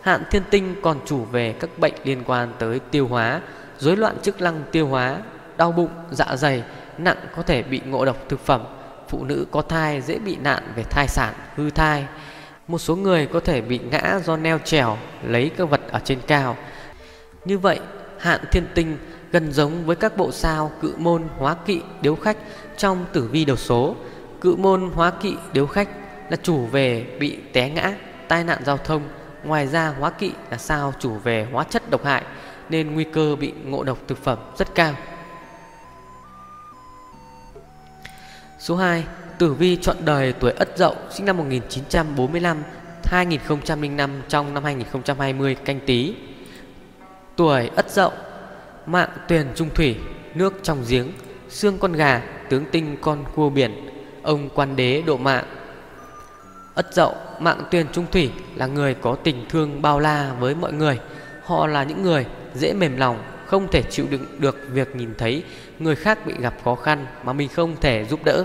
Hạn 0.00 0.22
thiên 0.30 0.42
tinh 0.50 0.74
còn 0.82 0.98
chủ 1.06 1.24
về 1.24 1.54
các 1.60 1.70
bệnh 1.78 1.94
liên 2.04 2.22
quan 2.26 2.52
tới 2.58 2.80
tiêu 2.90 3.06
hóa, 3.06 3.40
rối 3.78 3.96
loạn 3.96 4.16
chức 4.22 4.40
năng 4.40 4.62
tiêu 4.72 4.86
hóa, 4.86 5.16
đau 5.58 5.72
bụng, 5.72 5.90
dạ 6.10 6.36
dày, 6.36 6.62
nặng 6.98 7.16
có 7.36 7.42
thể 7.42 7.62
bị 7.62 7.80
ngộ 7.86 8.04
độc 8.04 8.16
thực 8.28 8.40
phẩm. 8.40 8.62
Phụ 9.08 9.24
nữ 9.24 9.46
có 9.50 9.62
thai 9.62 10.00
dễ 10.00 10.18
bị 10.18 10.36
nạn 10.36 10.72
về 10.76 10.82
thai 10.82 11.08
sản, 11.08 11.34
hư 11.56 11.70
thai. 11.70 12.06
Một 12.68 12.78
số 12.78 12.96
người 12.96 13.26
có 13.26 13.40
thể 13.40 13.60
bị 13.60 13.78
ngã 13.78 14.20
do 14.24 14.36
neo 14.36 14.58
trèo, 14.58 14.98
lấy 15.22 15.50
các 15.56 15.64
vật 15.64 15.80
ở 15.90 16.00
trên 16.04 16.18
cao. 16.26 16.56
Như 17.44 17.58
vậy, 17.58 17.80
hạn 18.18 18.40
thiên 18.52 18.66
tinh 18.74 18.98
gần 19.32 19.52
giống 19.52 19.86
với 19.86 19.96
các 19.96 20.16
bộ 20.16 20.32
sao 20.32 20.70
cự 20.80 20.94
môn, 20.98 21.22
hóa 21.38 21.56
kỵ, 21.66 21.80
điếu 22.00 22.14
khách 22.16 22.36
trong 22.76 23.04
tử 23.12 23.28
vi 23.32 23.44
đầu 23.44 23.56
số. 23.56 23.96
Cự 24.40 24.56
môn, 24.56 24.90
hóa 24.94 25.10
kỵ, 25.10 25.36
điếu 25.52 25.66
khách 25.66 25.88
là 26.30 26.36
chủ 26.42 26.66
về 26.66 27.06
bị 27.20 27.38
té 27.52 27.70
ngã, 27.70 27.94
tai 28.28 28.44
nạn 28.44 28.58
giao 28.64 28.76
thông. 28.76 29.02
Ngoài 29.44 29.66
ra 29.66 29.94
hóa 29.98 30.10
kỵ 30.10 30.32
là 30.50 30.56
sao 30.56 30.92
chủ 30.98 31.10
về 31.10 31.46
hóa 31.52 31.64
chất 31.64 31.90
độc 31.90 32.04
hại 32.04 32.22
nên 32.68 32.94
nguy 32.94 33.04
cơ 33.04 33.36
bị 33.40 33.52
ngộ 33.64 33.84
độc 33.84 33.98
thực 34.08 34.18
phẩm 34.24 34.38
rất 34.58 34.74
cao. 34.74 34.94
Số 38.58 38.76
2. 38.76 39.04
Tử 39.38 39.54
vi 39.54 39.76
chọn 39.76 39.96
đời 40.04 40.32
tuổi 40.32 40.52
Ất 40.52 40.68
Dậu 40.78 40.94
sinh 41.10 41.26
năm 41.26 41.36
1945 41.36 42.62
2005 43.04 44.10
trong 44.28 44.54
năm 44.54 44.64
2020 44.64 45.54
canh 45.54 45.80
tí. 45.86 46.14
Tuổi 47.36 47.70
Ất 47.76 47.90
Dậu, 47.90 48.12
mạng 48.86 49.08
tuyền 49.28 49.46
trung 49.54 49.70
thủy, 49.74 49.96
nước 50.34 50.54
trong 50.62 50.84
giếng, 50.88 51.12
xương 51.48 51.78
con 51.78 51.92
gà, 51.92 52.22
tướng 52.48 52.64
tinh 52.72 52.96
con 53.00 53.24
cua 53.34 53.50
biển, 53.50 53.88
ông 54.22 54.48
quan 54.54 54.76
đế 54.76 55.02
độ 55.06 55.16
mạng. 55.16 55.44
Ất 56.74 56.94
Dậu, 56.94 57.14
mạng 57.40 57.62
tuyền 57.70 57.86
trung 57.92 58.06
thủy 58.12 58.30
là 58.54 58.66
người 58.66 58.94
có 58.94 59.16
tình 59.24 59.46
thương 59.48 59.82
bao 59.82 60.00
la 60.00 60.32
với 60.40 60.54
mọi 60.54 60.72
người. 60.72 60.98
Họ 61.44 61.66
là 61.66 61.84
những 61.84 62.02
người 62.02 62.26
dễ 62.54 62.72
mềm 62.72 62.96
lòng, 62.96 63.22
không 63.48 63.68
thể 63.70 63.82
chịu 63.82 64.06
đựng 64.10 64.26
được 64.38 64.56
việc 64.72 64.96
nhìn 64.96 65.10
thấy 65.18 65.42
người 65.78 65.96
khác 65.96 66.26
bị 66.26 66.34
gặp 66.38 66.54
khó 66.64 66.74
khăn 66.74 67.06
mà 67.24 67.32
mình 67.32 67.48
không 67.48 67.76
thể 67.80 68.04
giúp 68.10 68.20
đỡ. 68.24 68.44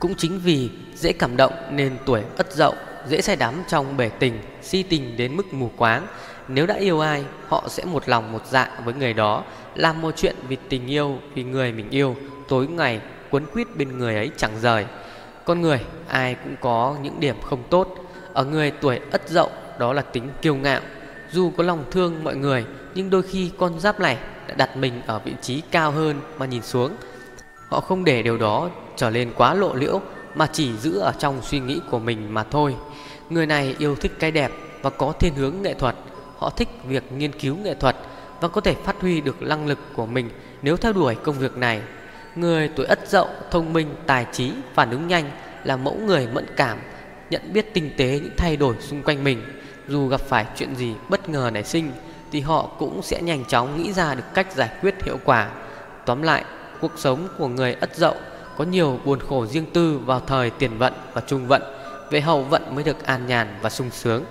Cũng 0.00 0.14
chính 0.14 0.40
vì 0.44 0.70
dễ 0.94 1.12
cảm 1.12 1.36
động 1.36 1.52
nên 1.70 1.96
tuổi 2.06 2.22
ất 2.36 2.52
dậu 2.52 2.74
dễ 3.08 3.20
say 3.20 3.36
đắm 3.36 3.62
trong 3.68 3.96
bể 3.96 4.08
tình, 4.08 4.40
si 4.62 4.82
tình 4.82 5.16
đến 5.16 5.36
mức 5.36 5.54
mù 5.54 5.70
quáng. 5.76 6.06
Nếu 6.48 6.66
đã 6.66 6.74
yêu 6.74 7.00
ai, 7.00 7.24
họ 7.48 7.64
sẽ 7.68 7.84
một 7.84 8.08
lòng 8.08 8.32
một 8.32 8.42
dạ 8.50 8.70
với 8.84 8.94
người 8.94 9.12
đó, 9.12 9.44
làm 9.74 10.02
một 10.02 10.16
chuyện 10.16 10.36
vì 10.48 10.56
tình 10.68 10.86
yêu, 10.86 11.18
vì 11.34 11.44
người 11.44 11.72
mình 11.72 11.90
yêu, 11.90 12.16
tối 12.48 12.66
ngày 12.66 13.00
quấn 13.30 13.46
quýt 13.46 13.76
bên 13.76 13.98
người 13.98 14.14
ấy 14.14 14.30
chẳng 14.36 14.60
rời. 14.62 14.86
Con 15.44 15.60
người 15.60 15.80
ai 16.08 16.36
cũng 16.44 16.56
có 16.60 16.96
những 17.02 17.20
điểm 17.20 17.36
không 17.42 17.62
tốt. 17.70 17.94
Ở 18.32 18.44
người 18.44 18.70
tuổi 18.70 19.00
ất 19.10 19.28
dậu 19.28 19.50
đó 19.78 19.92
là 19.92 20.02
tính 20.02 20.28
kiêu 20.42 20.54
ngạo. 20.54 20.80
Dù 21.32 21.52
có 21.56 21.62
lòng 21.62 21.84
thương 21.90 22.24
mọi 22.24 22.36
người, 22.36 22.64
nhưng 22.94 23.10
đôi 23.10 23.22
khi 23.22 23.50
con 23.58 23.80
giáp 23.80 24.00
này 24.00 24.18
đã 24.48 24.54
đặt 24.54 24.76
mình 24.76 25.02
ở 25.06 25.18
vị 25.18 25.32
trí 25.42 25.62
cao 25.70 25.90
hơn 25.90 26.20
mà 26.38 26.46
nhìn 26.46 26.62
xuống. 26.62 26.92
Họ 27.68 27.80
không 27.80 28.04
để 28.04 28.22
điều 28.22 28.38
đó 28.38 28.70
trở 28.96 29.10
lên 29.10 29.32
quá 29.36 29.54
lộ 29.54 29.74
liễu 29.74 30.00
mà 30.34 30.46
chỉ 30.52 30.76
giữ 30.76 30.98
ở 30.98 31.12
trong 31.18 31.42
suy 31.42 31.60
nghĩ 31.60 31.80
của 31.90 31.98
mình 31.98 32.34
mà 32.34 32.42
thôi. 32.42 32.76
Người 33.30 33.46
này 33.46 33.76
yêu 33.78 33.96
thích 33.96 34.12
cái 34.18 34.30
đẹp 34.30 34.52
và 34.82 34.90
có 34.90 35.12
thiên 35.12 35.34
hướng 35.34 35.62
nghệ 35.62 35.74
thuật. 35.74 35.96
Họ 36.38 36.50
thích 36.50 36.68
việc 36.84 37.12
nghiên 37.12 37.32
cứu 37.32 37.56
nghệ 37.56 37.74
thuật 37.74 37.96
và 38.40 38.48
có 38.48 38.60
thể 38.60 38.74
phát 38.74 39.00
huy 39.00 39.20
được 39.20 39.42
năng 39.42 39.66
lực 39.66 39.78
của 39.94 40.06
mình 40.06 40.30
nếu 40.62 40.76
theo 40.76 40.92
đuổi 40.92 41.14
công 41.14 41.38
việc 41.38 41.56
này. 41.56 41.82
Người 42.36 42.68
tuổi 42.76 42.86
ất 42.86 43.08
dậu, 43.08 43.28
thông 43.50 43.72
minh, 43.72 43.94
tài 44.06 44.26
trí, 44.32 44.52
phản 44.74 44.90
ứng 44.90 45.08
nhanh 45.08 45.30
là 45.64 45.76
mẫu 45.76 45.94
người 45.94 46.28
mẫn 46.32 46.46
cảm, 46.56 46.78
nhận 47.30 47.52
biết 47.52 47.74
tinh 47.74 47.90
tế 47.96 48.20
những 48.22 48.34
thay 48.36 48.56
đổi 48.56 48.74
xung 48.80 49.02
quanh 49.02 49.24
mình. 49.24 49.42
Dù 49.88 50.08
gặp 50.08 50.20
phải 50.20 50.46
chuyện 50.56 50.74
gì 50.76 50.94
bất 51.08 51.28
ngờ 51.28 51.50
nảy 51.54 51.64
sinh 51.64 51.92
thì 52.32 52.40
họ 52.40 52.68
cũng 52.78 53.02
sẽ 53.02 53.22
nhanh 53.22 53.44
chóng 53.44 53.82
nghĩ 53.82 53.92
ra 53.92 54.14
được 54.14 54.34
cách 54.34 54.46
giải 54.54 54.70
quyết 54.80 55.04
hiệu 55.04 55.18
quả. 55.24 55.50
Tóm 56.06 56.22
lại, 56.22 56.44
cuộc 56.80 56.92
sống 56.96 57.28
của 57.38 57.48
người 57.48 57.74
ất 57.80 57.96
dậu 57.96 58.14
có 58.56 58.64
nhiều 58.64 59.00
buồn 59.04 59.18
khổ 59.28 59.46
riêng 59.46 59.66
tư 59.72 59.98
vào 59.98 60.20
thời 60.20 60.50
tiền 60.50 60.78
vận 60.78 60.92
và 61.12 61.22
trung 61.26 61.46
vận, 61.46 61.62
về 62.10 62.20
hậu 62.20 62.42
vận 62.42 62.74
mới 62.74 62.84
được 62.84 63.06
an 63.06 63.26
nhàn 63.26 63.48
và 63.62 63.70
sung 63.70 63.90
sướng. 63.90 64.24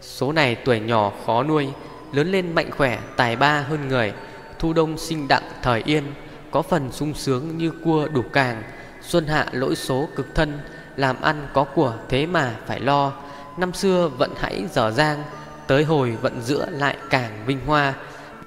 Số 0.00 0.32
này 0.32 0.54
tuổi 0.54 0.80
nhỏ 0.80 1.12
khó 1.26 1.42
nuôi, 1.42 1.68
lớn 2.12 2.32
lên 2.32 2.54
mạnh 2.54 2.70
khỏe, 2.70 2.98
tài 3.16 3.36
ba 3.36 3.60
hơn 3.60 3.88
người, 3.88 4.12
thu 4.58 4.72
đông 4.72 4.98
sinh 4.98 5.28
đặng 5.28 5.42
thời 5.62 5.82
yên, 5.82 6.04
có 6.50 6.62
phần 6.62 6.92
sung 6.92 7.14
sướng 7.14 7.58
như 7.58 7.72
cua 7.84 8.08
đủ 8.08 8.22
càng, 8.32 8.62
xuân 9.02 9.26
hạ 9.26 9.46
lỗi 9.52 9.76
số 9.76 10.08
cực 10.16 10.34
thân, 10.34 10.58
làm 10.96 11.20
ăn 11.20 11.46
có 11.52 11.64
của 11.64 11.94
thế 12.08 12.26
mà 12.26 12.56
phải 12.66 12.80
lo. 12.80 13.12
Năm 13.56 13.72
xưa 13.72 14.10
vận 14.18 14.30
hãy 14.36 14.64
dở 14.72 14.90
dang, 14.90 15.22
tới 15.66 15.84
hồi 15.84 16.16
vận 16.22 16.42
giữa 16.42 16.66
lại 16.70 16.96
càng 17.10 17.30
vinh 17.46 17.60
hoa, 17.66 17.94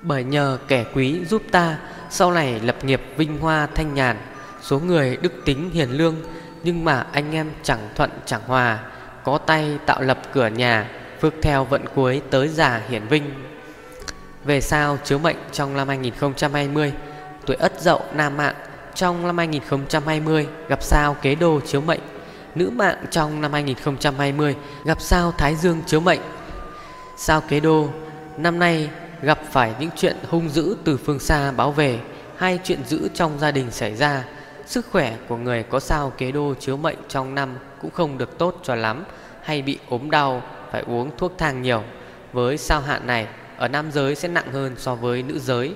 bởi 0.01 0.23
nhờ 0.23 0.57
kẻ 0.67 0.85
quý 0.93 1.25
giúp 1.25 1.41
ta, 1.51 1.77
sau 2.09 2.31
này 2.31 2.59
lập 2.59 2.83
nghiệp 2.83 3.01
vinh 3.17 3.39
hoa 3.39 3.67
thanh 3.75 3.93
nhàn, 3.93 4.17
số 4.61 4.79
người 4.79 5.17
đức 5.21 5.33
tính 5.45 5.69
hiền 5.69 5.89
lương, 5.89 6.15
nhưng 6.63 6.85
mà 6.85 7.05
anh 7.11 7.35
em 7.35 7.51
chẳng 7.63 7.89
thuận 7.95 8.09
chẳng 8.25 8.41
hòa, 8.47 8.79
có 9.23 9.37
tay 9.37 9.77
tạo 9.85 10.01
lập 10.01 10.19
cửa 10.33 10.47
nhà, 10.47 10.89
phước 11.21 11.33
theo 11.41 11.63
vận 11.63 11.85
cuối 11.95 12.21
tới 12.29 12.47
già 12.47 12.81
hiển 12.89 13.07
vinh. 13.07 13.31
Về 14.45 14.61
sao 14.61 14.97
chiếu 15.03 15.19
mệnh 15.19 15.37
trong 15.51 15.77
năm 15.77 15.87
2020, 15.87 16.93
tuổi 17.45 17.55
Ất 17.55 17.81
Dậu 17.81 18.01
nam 18.13 18.37
mạng 18.37 18.55
trong 18.95 19.27
năm 19.27 19.37
2020 19.37 20.47
gặp 20.69 20.83
sao 20.83 21.13
kế 21.13 21.35
đô 21.35 21.59
chiếu 21.65 21.81
mệnh, 21.81 21.99
nữ 22.55 22.69
mạng 22.69 23.05
trong 23.11 23.41
năm 23.41 23.53
2020 23.53 24.55
gặp 24.85 25.01
sao 25.01 25.33
Thái 25.37 25.55
Dương 25.55 25.81
chiếu 25.85 25.99
mệnh. 25.99 26.19
Sao 27.17 27.41
kế 27.41 27.59
đô 27.59 27.89
năm 28.37 28.59
nay 28.59 28.89
gặp 29.21 29.39
phải 29.51 29.73
những 29.79 29.89
chuyện 29.95 30.15
hung 30.29 30.49
dữ 30.49 30.77
từ 30.83 30.97
phương 30.97 31.19
xa 31.19 31.51
báo 31.51 31.71
về 31.71 31.99
hay 32.37 32.59
chuyện 32.63 32.79
dữ 32.85 33.09
trong 33.13 33.39
gia 33.39 33.51
đình 33.51 33.71
xảy 33.71 33.95
ra 33.95 34.23
Sức 34.67 34.85
khỏe 34.91 35.17
của 35.27 35.37
người 35.37 35.63
có 35.63 35.79
sao 35.79 36.13
kế 36.17 36.31
đô 36.31 36.53
chiếu 36.59 36.77
mệnh 36.77 36.97
trong 37.07 37.35
năm 37.35 37.57
cũng 37.81 37.91
không 37.91 38.17
được 38.17 38.37
tốt 38.37 38.59
cho 38.63 38.75
lắm 38.75 39.03
hay 39.41 39.61
bị 39.61 39.79
ốm 39.89 40.11
đau 40.11 40.41
phải 40.71 40.83
uống 40.87 41.11
thuốc 41.17 41.33
thang 41.37 41.61
nhiều. 41.61 41.83
Với 42.33 42.57
sao 42.57 42.81
hạn 42.81 43.07
này, 43.07 43.27
ở 43.57 43.67
nam 43.67 43.91
giới 43.91 44.15
sẽ 44.15 44.27
nặng 44.27 44.51
hơn 44.51 44.75
so 44.77 44.95
với 44.95 45.23
nữ 45.23 45.39
giới. 45.39 45.75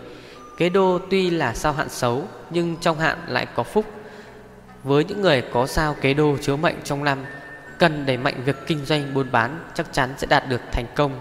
Kế 0.57 0.69
đô 0.69 0.99
tuy 1.09 1.29
là 1.29 1.53
sao 1.53 1.73
hạn 1.73 1.89
xấu 1.89 2.23
nhưng 2.49 2.75
trong 2.81 2.99
hạn 2.99 3.17
lại 3.27 3.47
có 3.55 3.63
phúc. 3.63 3.85
Với 4.83 5.03
những 5.03 5.21
người 5.21 5.43
có 5.53 5.67
sao 5.67 5.95
kế 6.01 6.13
đô 6.13 6.37
chiếu 6.41 6.57
mệnh 6.57 6.75
trong 6.83 7.03
năm, 7.03 7.25
cần 7.81 8.05
đẩy 8.05 8.17
mạnh 8.17 8.41
việc 8.45 8.67
kinh 8.67 8.85
doanh 8.85 9.13
buôn 9.13 9.31
bán 9.31 9.59
chắc 9.73 9.93
chắn 9.93 10.09
sẽ 10.17 10.27
đạt 10.29 10.49
được 10.49 10.61
thành 10.71 10.85
công. 10.95 11.11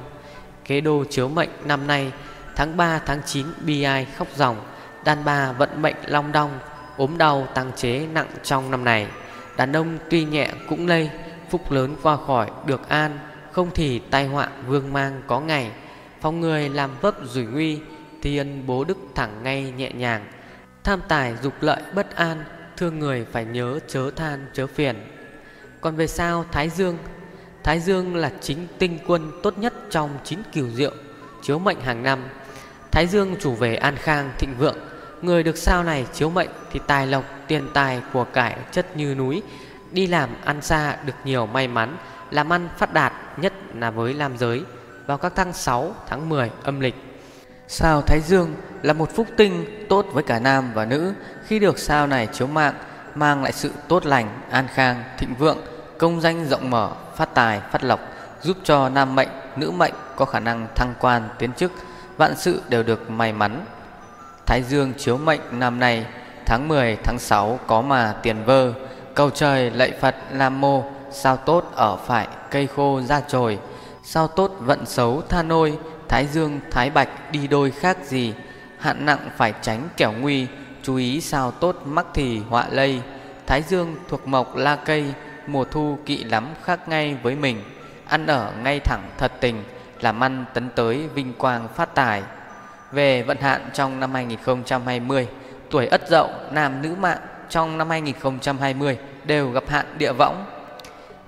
Kế 0.64 0.81
đô 0.81 1.05
chiếu 1.11 1.29
mệnh 1.29 1.49
năm 1.64 1.87
nay 1.87 2.12
tháng 2.57 2.77
3 2.77 2.99
tháng 3.07 3.20
9 3.27 3.46
bi 3.61 3.83
ai 3.83 4.05
khóc 4.05 4.29
ròng, 4.37 4.57
đàn 5.05 5.25
bà 5.25 5.53
vận 5.53 5.83
mệnh 5.83 5.94
long 6.07 6.33
đong, 6.33 6.59
ốm 6.96 7.18
đau 7.18 7.49
tăng 7.55 7.73
chế 7.77 8.07
nặng 8.12 8.27
trong 8.42 8.70
năm 8.70 8.85
này. 8.85 9.07
Đàn 9.57 9.73
ông 9.73 9.99
tuy 10.11 10.25
nhẹ 10.25 10.49
cũng 10.68 10.87
lây, 10.87 11.11
phúc 11.51 11.73
lớn 11.73 11.96
qua 12.03 12.16
khỏi 12.27 12.51
được 12.66 12.88
an, 12.88 13.18
không 13.53 13.70
thì 13.75 13.99
tai 13.99 14.27
họa 14.27 14.49
vương 14.66 14.92
mang 14.92 15.23
có 15.27 15.40
ngày. 15.40 15.70
Phòng 16.20 16.40
người 16.40 16.68
làm 16.68 16.90
vấp 17.01 17.14
rủi 17.25 17.44
nguy, 17.44 17.81
thiên 18.23 18.66
bố 18.66 18.85
đức 18.85 18.99
thẳng 19.14 19.42
ngay 19.42 19.73
nhẹ 19.77 19.92
nhàng. 19.92 20.25
Tham 20.85 21.01
tài 21.09 21.35
dục 21.42 21.55
lợi 21.61 21.83
bất 21.94 22.16
an, 22.16 22.44
thương 22.77 22.99
người 22.99 23.27
phải 23.33 23.44
nhớ 23.44 23.79
chớ 23.88 24.11
than 24.11 24.46
chớ 24.53 24.66
phiền. 24.66 24.96
Còn 25.81 25.97
về 25.97 26.07
sao 26.07 26.45
Thái 26.53 26.69
Dương? 26.69 26.99
Thái 27.62 27.81
Dương 27.81 28.16
là 28.16 28.31
chính 28.40 28.66
tinh 28.79 28.99
quân 29.07 29.33
tốt 29.43 29.59
nhất 29.59 29.75
trong 29.90 30.19
chín 30.25 30.38
cửu 30.53 30.69
diệu, 30.69 30.93
chiếu 31.43 31.59
mệnh 31.59 31.81
hàng 31.81 32.03
năm. 32.03 32.19
Thái 32.90 33.07
Dương 33.07 33.37
chủ 33.40 33.55
về 33.55 33.77
an 33.77 33.97
khang 33.97 34.33
thịnh 34.38 34.55
vượng, 34.59 34.77
Người 35.23 35.43
được 35.43 35.57
sao 35.57 35.85
này 35.85 36.07
chiếu 36.12 36.31
mệnh 36.31 36.49
thì 36.73 36.81
tài 36.87 37.07
lộc, 37.07 37.25
tiền 37.47 37.69
tài, 37.75 38.03
của 38.12 38.25
cải 38.25 38.57
chất 38.73 38.97
như 38.97 39.14
núi. 39.14 39.43
Đi 39.93 40.07
làm 40.07 40.31
ăn 40.45 40.62
xa 40.62 40.97
được 41.07 41.12
nhiều 41.25 41.47
may 41.47 41.69
mắn 41.69 41.97
Làm 42.31 42.53
ăn 42.53 42.69
phát 42.79 42.93
đạt 42.93 43.12
nhất 43.37 43.53
là 43.75 43.90
với 43.90 44.14
nam 44.14 44.38
giới. 44.38 44.62
Vào 45.07 45.19
các 45.19 45.33
tháng 45.37 45.53
6, 45.53 45.95
tháng 46.09 46.29
10 46.29 46.51
âm 46.62 46.81
lịch. 46.81 46.95
Sao 47.69 48.03
Thái 48.03 48.21
Dương 48.21 48.55
là 48.83 48.93
một 48.93 49.16
phúc 49.16 49.27
tinh 49.37 49.87
tốt 49.88 50.07
với 50.12 50.23
cả 50.23 50.38
nam 50.38 50.71
và 50.75 50.85
nữ 50.85 51.14
Khi 51.47 51.59
được 51.59 51.79
sao 51.79 52.07
này 52.07 52.29
chiếu 52.33 52.47
mạng 52.47 52.75
Mang 53.14 53.43
lại 53.43 53.53
sự 53.53 53.71
tốt 53.88 54.07
lành, 54.07 54.40
an 54.51 54.66
khang, 54.75 55.03
thịnh 55.19 55.35
vượng. 55.38 55.59
Công 56.01 56.21
danh 56.21 56.49
rộng 56.49 56.71
mở, 56.71 56.91
phát 57.17 57.35
tài, 57.35 57.61
phát 57.73 57.85
lộc 57.85 58.01
Giúp 58.43 58.57
cho 58.65 58.89
nam 58.89 59.15
mệnh, 59.15 59.29
nữ 59.57 59.71
mệnh 59.71 59.95
có 60.17 60.25
khả 60.25 60.41
năng 60.41 60.67
thăng 60.75 60.95
quan, 61.01 61.29
tiến 61.39 61.53
chức 61.53 61.73
Vạn 62.17 62.37
sự 62.37 62.63
đều 62.69 62.83
được 62.83 63.11
may 63.11 63.33
mắn. 63.33 63.65
Thái 64.47 64.63
Dương 64.69 64.93
chiếu 64.99 65.17
mệnh 65.17 65.41
năm 65.53 65.81
nay 65.81 66.07
Tháng 66.47 66.69
10 66.69 66.97
tháng 67.05 67.19
6 67.19 67.59
có 67.67 67.83
mà 67.83 68.15
tiền 68.23 68.45
vơ 68.45 68.73
Cầu 69.15 69.31
trời 69.31 69.71
lạy 69.71 69.93
Phật 70.01 70.17
nam 70.33 70.61
mô 70.61 70.85
Sao 71.11 71.37
tốt 71.37 71.73
ở 71.75 71.97
phải 71.97 72.29
cây 72.51 72.67
khô 72.77 73.01
ra 73.01 73.21
trồi 73.21 73.59
Sao 74.03 74.29
tốt 74.29 74.53
vận 74.61 74.87
xấu 74.87 75.23
tha 75.29 75.43
nôi 75.43 75.79
Thái 76.09 76.27
Dương 76.33 76.61
thái 76.71 76.91
bạch 76.91 77.33
đi 77.33 77.47
đôi 77.47 77.71
khác 77.71 77.99
gì 78.05 78.35
Hạn 78.79 79.07
nặng 79.07 79.31
phải 79.37 79.55
tránh 79.63 79.89
kẻo 79.97 80.13
nguy 80.13 80.47
Chú 80.83 80.97
ý 80.97 81.21
sao 81.21 81.51
tốt 81.51 81.77
mắc 81.85 82.07
thì 82.15 82.41
họa 82.49 82.67
lây. 82.71 83.03
Thái 83.47 83.63
Dương 83.63 83.97
thuộc 84.09 84.27
mộc 84.27 84.57
la 84.57 84.77
cây 84.77 85.15
Mùa 85.53 85.65
thu 85.65 85.99
kỵ 86.07 86.25
lắm 86.25 86.49
khác 86.63 86.89
ngay 86.89 87.17
với 87.23 87.35
mình 87.35 87.63
Ăn 88.09 88.27
ở 88.27 88.53
ngay 88.63 88.81
thẳng 88.81 89.03
thật 89.19 89.33
tình 89.41 89.63
Làm 90.01 90.21
ăn 90.21 90.45
tấn 90.55 90.69
tới 90.75 91.09
vinh 91.15 91.33
quang 91.33 91.69
phát 91.69 91.95
tài 91.95 92.23
về 92.93 93.23
vận 93.23 93.39
hạn 93.41 93.61
trong 93.73 94.01
năm 94.01 94.15
2020, 94.15 95.29
tuổi 95.71 95.87
Ất 95.87 96.09
Dậu 96.09 96.29
nam 96.51 96.83
nữ 96.83 96.95
mạng 97.01 97.19
trong 97.49 97.79
năm 97.79 97.91
2020 97.91 98.99
đều 99.25 99.51
gặp 99.51 99.65
hạn 99.69 99.87
địa 99.99 100.13
võng. 100.13 100.45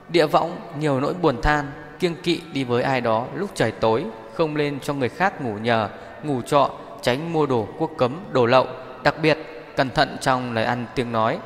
Địa 0.08 0.26
võng 0.26 0.60
nhiều 0.78 1.00
nỗi 1.00 1.14
buồn 1.14 1.42
than, 1.42 1.70
kiêng 1.98 2.22
kỵ 2.22 2.40
đi 2.52 2.64
với 2.64 2.82
ai 2.82 3.00
đó 3.00 3.26
lúc 3.34 3.50
trời 3.54 3.70
tối, 3.70 4.04
không 4.34 4.56
lên 4.56 4.80
cho 4.80 4.94
người 4.94 5.08
khác 5.08 5.42
ngủ 5.42 5.58
nhờ, 5.58 5.88
ngủ 6.22 6.42
trọ, 6.42 6.70
tránh 7.02 7.32
mua 7.32 7.46
đồ 7.46 7.68
quốc 7.78 7.90
cấm, 7.98 8.20
đồ 8.32 8.46
lậu, 8.46 8.66
đặc 9.02 9.14
biệt 9.22 9.38
cẩn 9.76 9.90
thận 9.90 10.16
trong 10.20 10.52
lời 10.52 10.64
ăn 10.64 10.86
tiếng 10.94 11.12
nói. 11.12 11.38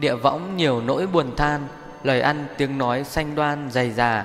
Địa 0.00 0.14
võng 0.14 0.56
nhiều 0.56 0.80
nỗi 0.80 1.06
buồn 1.06 1.36
than, 1.36 1.66
lời 2.02 2.20
ăn 2.20 2.46
tiếng 2.56 2.78
nói 2.78 3.04
xanh 3.04 3.34
đoan 3.34 3.70
dày 3.70 3.90
già. 3.90 4.24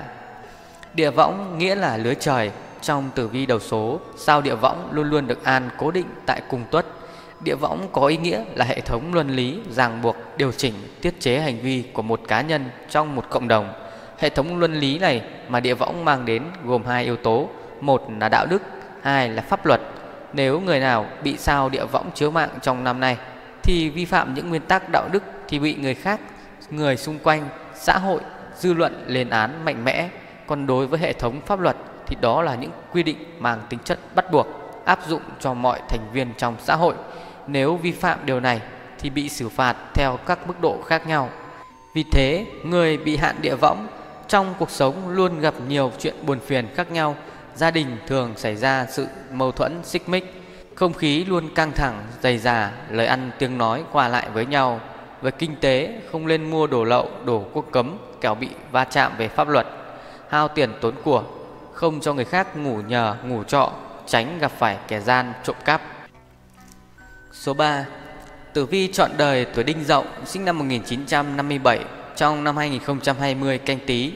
Địa 0.94 1.10
võng 1.10 1.58
nghĩa 1.58 1.74
là 1.74 1.96
lưới 1.96 2.14
trời, 2.14 2.50
trong 2.82 3.10
tử 3.14 3.28
vi 3.28 3.46
đầu 3.46 3.60
số, 3.60 4.00
sao 4.16 4.40
địa 4.40 4.54
võng 4.54 4.88
luôn 4.90 5.10
luôn 5.10 5.26
được 5.26 5.44
an 5.44 5.70
cố 5.78 5.90
định 5.90 6.06
tại 6.26 6.42
cung 6.48 6.64
tuất. 6.70 6.86
Địa 7.40 7.54
võng 7.54 7.88
có 7.92 8.06
ý 8.06 8.16
nghĩa 8.16 8.44
là 8.54 8.64
hệ 8.64 8.80
thống 8.80 9.14
luân 9.14 9.28
lý, 9.30 9.60
ràng 9.70 10.02
buộc, 10.02 10.16
điều 10.36 10.52
chỉnh, 10.52 10.74
tiết 11.02 11.20
chế 11.20 11.40
hành 11.40 11.60
vi 11.60 11.84
của 11.92 12.02
một 12.02 12.20
cá 12.28 12.40
nhân 12.40 12.64
trong 12.90 13.14
một 13.14 13.24
cộng 13.30 13.48
đồng. 13.48 13.72
Hệ 14.18 14.28
thống 14.28 14.58
luân 14.58 14.74
lý 14.74 14.98
này 14.98 15.22
mà 15.48 15.60
địa 15.60 15.74
võng 15.74 16.04
mang 16.04 16.24
đến 16.24 16.42
gồm 16.64 16.84
hai 16.84 17.04
yếu 17.04 17.16
tố, 17.16 17.48
một 17.80 18.06
là 18.20 18.28
đạo 18.28 18.46
đức, 18.46 18.62
hai 19.02 19.28
là 19.28 19.42
pháp 19.42 19.66
luật. 19.66 19.80
Nếu 20.32 20.60
người 20.60 20.80
nào 20.80 21.06
bị 21.22 21.36
sao 21.36 21.68
địa 21.68 21.84
võng 21.84 22.10
chiếu 22.14 22.30
mạng 22.30 22.50
trong 22.62 22.84
năm 22.84 23.00
nay 23.00 23.16
thì 23.62 23.90
vi 23.90 24.04
phạm 24.04 24.34
những 24.34 24.48
nguyên 24.48 24.62
tắc 24.62 24.88
đạo 24.92 25.08
đức 25.12 25.22
thì 25.48 25.58
bị 25.58 25.74
người 25.74 25.94
khác, 25.94 26.20
người 26.70 26.96
xung 26.96 27.18
quanh, 27.18 27.48
xã 27.78 27.98
hội, 27.98 28.20
dư 28.56 28.72
luận 28.72 29.04
lên 29.06 29.30
án 29.30 29.64
mạnh 29.64 29.84
mẽ. 29.84 30.08
Còn 30.46 30.66
đối 30.66 30.86
với 30.86 31.00
hệ 31.00 31.12
thống 31.12 31.40
pháp 31.46 31.60
luật 31.60 31.76
thì 32.06 32.16
đó 32.20 32.42
là 32.42 32.54
những 32.54 32.70
quy 32.92 33.02
định 33.02 33.16
mang 33.38 33.60
tính 33.68 33.80
chất 33.84 33.98
bắt 34.14 34.32
buộc 34.32 34.46
áp 34.84 34.98
dụng 35.06 35.22
cho 35.40 35.54
mọi 35.54 35.80
thành 35.88 36.08
viên 36.12 36.34
trong 36.36 36.56
xã 36.58 36.76
hội. 36.76 36.94
Nếu 37.46 37.76
vi 37.76 37.92
phạm 37.92 38.18
điều 38.24 38.40
này 38.40 38.60
thì 38.98 39.10
bị 39.10 39.28
xử 39.28 39.48
phạt 39.48 39.76
theo 39.94 40.18
các 40.26 40.46
mức 40.46 40.60
độ 40.60 40.82
khác 40.86 41.06
nhau. 41.06 41.30
Vì 41.94 42.04
thế, 42.12 42.46
người 42.64 42.96
bị 42.96 43.16
hạn 43.16 43.36
địa 43.42 43.54
võng 43.54 43.86
trong 44.28 44.54
cuộc 44.58 44.70
sống 44.70 45.08
luôn 45.08 45.40
gặp 45.40 45.54
nhiều 45.68 45.92
chuyện 45.98 46.14
buồn 46.26 46.40
phiền 46.40 46.66
khác 46.74 46.90
nhau. 46.90 47.16
Gia 47.54 47.70
đình 47.70 47.96
thường 48.06 48.32
xảy 48.36 48.56
ra 48.56 48.86
sự 48.90 49.06
mâu 49.32 49.52
thuẫn 49.52 49.80
xích 49.84 50.08
mích, 50.08 50.42
không 50.74 50.92
khí 50.92 51.24
luôn 51.24 51.54
căng 51.54 51.72
thẳng, 51.72 52.02
dày 52.22 52.38
dà, 52.38 52.70
lời 52.90 53.06
ăn 53.06 53.30
tiếng 53.38 53.58
nói 53.58 53.84
qua 53.92 54.08
lại 54.08 54.28
với 54.32 54.46
nhau. 54.46 54.80
Về 55.22 55.30
kinh 55.30 55.56
tế, 55.60 56.00
không 56.12 56.26
nên 56.26 56.50
mua 56.50 56.66
đồ 56.66 56.84
lậu, 56.84 57.10
đồ 57.24 57.44
quốc 57.52 57.64
cấm, 57.70 57.98
kẻo 58.20 58.34
bị 58.34 58.48
va 58.70 58.84
chạm 58.84 59.12
về 59.18 59.28
pháp 59.28 59.48
luật. 59.48 59.66
Hao 60.28 60.48
tiền 60.48 60.72
tốn 60.80 60.94
của 61.04 61.22
không 61.72 62.00
cho 62.00 62.14
người 62.14 62.24
khác 62.24 62.56
ngủ 62.56 62.80
nhờ, 62.80 63.16
ngủ 63.24 63.44
trọ, 63.44 63.72
tránh 64.06 64.38
gặp 64.38 64.52
phải 64.58 64.78
kẻ 64.88 65.00
gian 65.00 65.32
trộm 65.44 65.56
cắp. 65.64 65.82
Số 67.32 67.54
3. 67.54 67.84
Tử 68.52 68.66
vi 68.66 68.92
chọn 68.92 69.10
đời 69.16 69.44
tuổi 69.44 69.64
Đinh 69.64 69.84
Dậu, 69.84 70.04
sinh 70.24 70.44
năm 70.44 70.58
1957, 70.58 71.84
trong 72.16 72.44
năm 72.44 72.56
2020 72.56 73.58
canh 73.58 73.78
tí. 73.86 74.12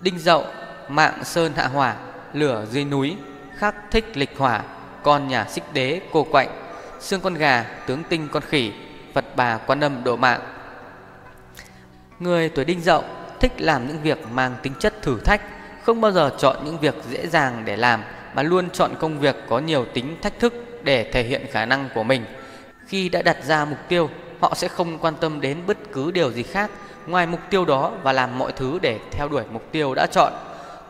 Đinh 0.00 0.18
Dậu, 0.18 0.44
mạng 0.88 1.24
sơn 1.24 1.52
hạ 1.56 1.66
hỏa, 1.66 1.96
lửa 2.32 2.66
dưới 2.70 2.84
núi, 2.84 3.16
khắc 3.56 3.74
thích 3.90 4.04
lịch 4.14 4.38
hỏa, 4.38 4.62
con 5.02 5.28
nhà 5.28 5.44
xích 5.44 5.64
đế 5.72 6.00
cô 6.12 6.26
quạnh, 6.30 6.48
xương 7.00 7.20
con 7.20 7.34
gà, 7.34 7.62
tướng 7.86 8.02
tinh 8.08 8.28
con 8.32 8.42
khỉ, 8.42 8.72
Phật 9.14 9.24
bà 9.36 9.58
quan 9.58 9.80
âm 9.80 10.04
độ 10.04 10.16
mạng. 10.16 10.40
Người 12.18 12.48
tuổi 12.48 12.64
Đinh 12.64 12.80
Dậu 12.80 13.04
thích 13.40 13.52
làm 13.58 13.88
những 13.88 14.02
việc 14.02 14.18
mang 14.32 14.56
tính 14.62 14.72
chất 14.78 15.02
thử 15.02 15.20
thách, 15.20 15.40
không 15.82 16.00
bao 16.00 16.12
giờ 16.12 16.30
chọn 16.38 16.56
những 16.64 16.78
việc 16.78 16.94
dễ 17.10 17.26
dàng 17.26 17.62
để 17.64 17.76
làm 17.76 18.02
mà 18.34 18.42
luôn 18.42 18.70
chọn 18.70 18.94
công 18.98 19.18
việc 19.18 19.36
có 19.48 19.58
nhiều 19.58 19.84
tính 19.94 20.16
thách 20.22 20.38
thức 20.38 20.54
để 20.82 21.10
thể 21.12 21.22
hiện 21.22 21.46
khả 21.50 21.64
năng 21.64 21.88
của 21.94 22.02
mình. 22.02 22.24
Khi 22.86 23.08
đã 23.08 23.22
đặt 23.22 23.36
ra 23.44 23.64
mục 23.64 23.78
tiêu, 23.88 24.10
họ 24.40 24.54
sẽ 24.54 24.68
không 24.68 24.98
quan 24.98 25.14
tâm 25.20 25.40
đến 25.40 25.62
bất 25.66 25.76
cứ 25.92 26.10
điều 26.10 26.32
gì 26.32 26.42
khác 26.42 26.70
ngoài 27.06 27.26
mục 27.26 27.40
tiêu 27.50 27.64
đó 27.64 27.92
và 28.02 28.12
làm 28.12 28.38
mọi 28.38 28.52
thứ 28.52 28.78
để 28.82 28.98
theo 29.10 29.28
đuổi 29.28 29.42
mục 29.52 29.62
tiêu 29.72 29.94
đã 29.94 30.06
chọn. 30.06 30.32